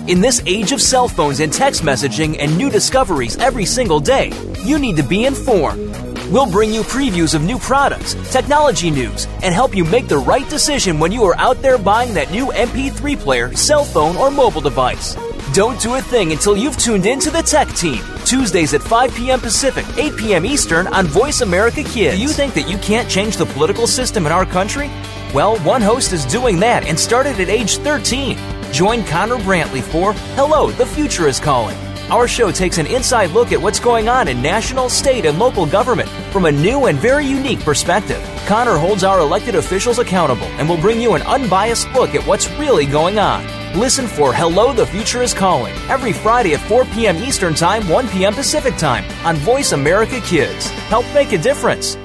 In 0.09 0.22
this 0.22 0.43
age 0.47 0.72
of 0.72 0.81
cell 0.81 1.09
phones 1.09 1.41
and 1.41 1.53
text 1.53 1.83
messaging 1.83 2.37
and 2.39 2.57
new 2.57 2.70
discoveries 2.70 3.37
every 3.37 3.66
single 3.66 4.01
day, 4.01 4.33
you 4.64 4.79
need 4.79 4.97
to 4.97 5.03
be 5.03 5.26
informed. 5.26 5.95
We'll 6.31 6.51
bring 6.51 6.74
you 6.74 6.83
previews 6.83 7.35
of 7.35 7.43
new 7.43 7.59
products, 7.59 8.14
technology 8.31 8.91
news, 8.91 9.26
and 9.43 9.55
help 9.55 9.74
you 9.74 9.83
make 9.83 10.09
the 10.09 10.18
right 10.18 10.47
decision 10.51 10.99
when 10.99 11.11
you 11.11 11.24
are 11.24 11.37
out 11.39 11.62
there 11.62 11.79
buying 11.79 12.12
that 12.12 12.31
new 12.31 12.49
MP3 12.49 13.18
player, 13.18 13.55
cell 13.57 13.83
phone, 13.83 14.14
or 14.16 14.31
mobile 14.31 14.61
device. 14.61 15.16
Don't 15.55 15.81
do 15.81 15.95
a 15.95 16.03
thing 16.03 16.33
until 16.33 16.55
you've 16.55 16.76
tuned 16.76 17.07
in 17.07 17.18
to 17.20 17.31
the 17.31 17.41
Tech 17.41 17.68
Team. 17.68 18.05
Tuesdays 18.26 18.74
at 18.74 18.83
5 18.83 19.14
p.m. 19.14 19.41
Pacific, 19.41 19.87
8 19.97 20.18
p.m. 20.18 20.45
Eastern 20.45 20.87
on 20.89 21.07
Voice 21.07 21.41
America 21.41 21.83
Kids. 21.83 22.16
Do 22.16 22.22
you 22.22 22.29
think 22.29 22.53
that 22.53 22.68
you 22.68 22.76
can't 22.79 23.09
change 23.09 23.39
the 23.39 23.47
political 23.47 23.87
system 23.87 24.26
in 24.26 24.33
our 24.33 24.45
country? 24.45 24.89
Well, 25.33 25.57
one 25.61 25.81
host 25.81 26.12
is 26.12 26.26
doing 26.26 26.61
that 26.61 26.85
and 26.85 27.01
started 27.01 27.41
at 27.41 27.49
age 27.49 27.79
13. 27.79 28.39
Join 28.70 29.03
Connor 29.05 29.37
Brantley 29.37 29.83
for 29.83 30.12
Hello, 30.37 30.70
the 30.72 30.85
Future 30.85 31.26
is 31.26 31.41
Calling. 31.41 31.88
Our 32.11 32.27
show 32.27 32.51
takes 32.51 32.79
an 32.79 32.87
inside 32.87 33.33
look 33.33 33.53
at 33.53 33.61
what's 33.61 33.79
going 33.79 34.09
on 34.09 34.29
in 34.29 34.41
national, 34.41 34.89
state, 34.89 35.27
and 35.27 35.39
local 35.39 35.67
government 35.67 36.09
from 36.33 36.47
a 36.47 36.53
new 36.53 36.87
and 36.87 36.99
very 36.99 37.27
unique 37.27 37.61
perspective. 37.61 38.19
Connor 38.47 38.79
holds 38.79 39.05
our 39.05 39.21
elected 39.21 39.55
officials 39.55 39.99
accountable 39.99 40.47
and 40.57 40.67
will 40.67 40.79
bring 40.79 41.03
you 41.03 41.13
an 41.15 41.23
unbiased 41.23 41.87
look 41.93 42.15
at 42.15 42.27
what's 42.27 42.51
really 42.53 42.87
going 42.87 43.19
on. 43.19 43.45
Listen 43.79 44.07
for 44.07 44.33
Hello, 44.33 44.73
the 44.73 44.87
Future 44.87 45.21
is 45.21 45.35
Calling 45.35 45.75
every 45.91 46.15
Friday 46.15 46.55
at 46.55 46.61
4 46.61 46.87
p.m. 46.87 47.19
Eastern 47.19 47.53
Time, 47.53 47.87
1 47.91 48.09
p.m. 48.09 48.33
Pacific 48.33 48.77
Time 48.79 49.05
on 49.27 49.37
Voice 49.37 49.73
America 49.73 50.19
Kids. 50.23 50.71
Help 50.89 51.05
make 51.13 51.33
a 51.33 51.39
difference. 51.39 51.99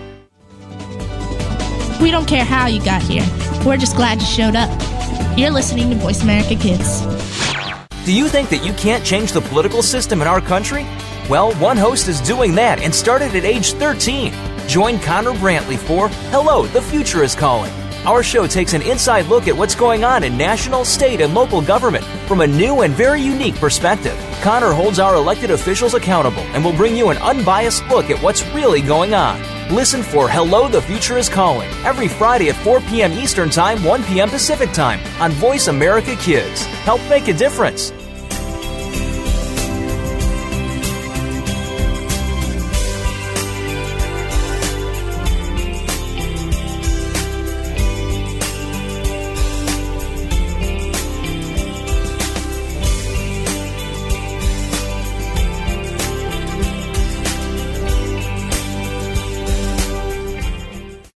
We 2.01 2.11
don't 2.11 2.27
care 2.27 2.43
how 2.43 2.67
you 2.67 2.83
got 2.83 3.01
here. 3.01 3.25
We're 3.65 3.77
just 3.77 3.95
glad 3.95 4.19
you 4.19 4.27
showed 4.27 4.57
up. 4.57 4.69
You're 5.37 5.51
listening 5.51 5.91
to 5.91 5.95
Voice 5.95 6.21
America 6.21 6.55
Kids. 6.55 7.01
Do 8.05 8.11
you 8.11 8.27
think 8.27 8.49
that 8.49 8.65
you 8.65 8.73
can't 8.73 9.05
change 9.05 9.31
the 9.31 9.39
political 9.39 9.81
system 9.81 10.21
in 10.21 10.27
our 10.27 10.41
country? 10.41 10.83
Well, 11.29 11.53
one 11.53 11.77
host 11.77 12.09
is 12.09 12.19
doing 12.19 12.53
that 12.55 12.81
and 12.81 12.93
started 12.93 13.33
at 13.33 13.45
age 13.45 13.71
13. 13.71 14.33
Join 14.67 14.99
Connor 14.99 15.31
Brantley 15.31 15.77
for 15.77 16.09
Hello, 16.29 16.65
the 16.67 16.81
Future 16.81 17.23
is 17.23 17.33
Calling. 17.33 17.71
Our 18.05 18.21
show 18.21 18.45
takes 18.45 18.73
an 18.73 18.81
inside 18.81 19.27
look 19.27 19.47
at 19.47 19.55
what's 19.55 19.73
going 19.73 20.03
on 20.03 20.25
in 20.25 20.37
national, 20.37 20.83
state, 20.83 21.21
and 21.21 21.33
local 21.33 21.61
government 21.61 22.03
from 22.27 22.41
a 22.41 22.47
new 22.47 22.81
and 22.81 22.93
very 22.93 23.21
unique 23.21 23.55
perspective. 23.55 24.17
Connor 24.41 24.73
holds 24.73 24.99
our 24.99 25.15
elected 25.15 25.51
officials 25.51 25.93
accountable 25.93 26.43
and 26.51 26.65
will 26.65 26.75
bring 26.75 26.97
you 26.97 27.07
an 27.07 27.17
unbiased 27.19 27.87
look 27.87 28.09
at 28.09 28.21
what's 28.21 28.45
really 28.47 28.81
going 28.81 29.13
on. 29.13 29.41
Listen 29.73 30.03
for 30.03 30.29
Hello, 30.29 30.67
the 30.67 30.83
Future 30.83 31.17
is 31.17 31.27
Calling 31.27 31.67
every 31.83 32.07
Friday 32.07 32.49
at 32.49 32.55
4 32.57 32.79
p.m. 32.81 33.11
Eastern 33.11 33.49
Time, 33.49 33.83
1 33.83 34.03
p.m. 34.03 34.29
Pacific 34.29 34.71
Time 34.71 34.99
on 35.19 35.31
Voice 35.31 35.67
America 35.67 36.15
Kids. 36.17 36.67
Help 36.85 37.01
make 37.09 37.27
a 37.27 37.33
difference. 37.33 37.91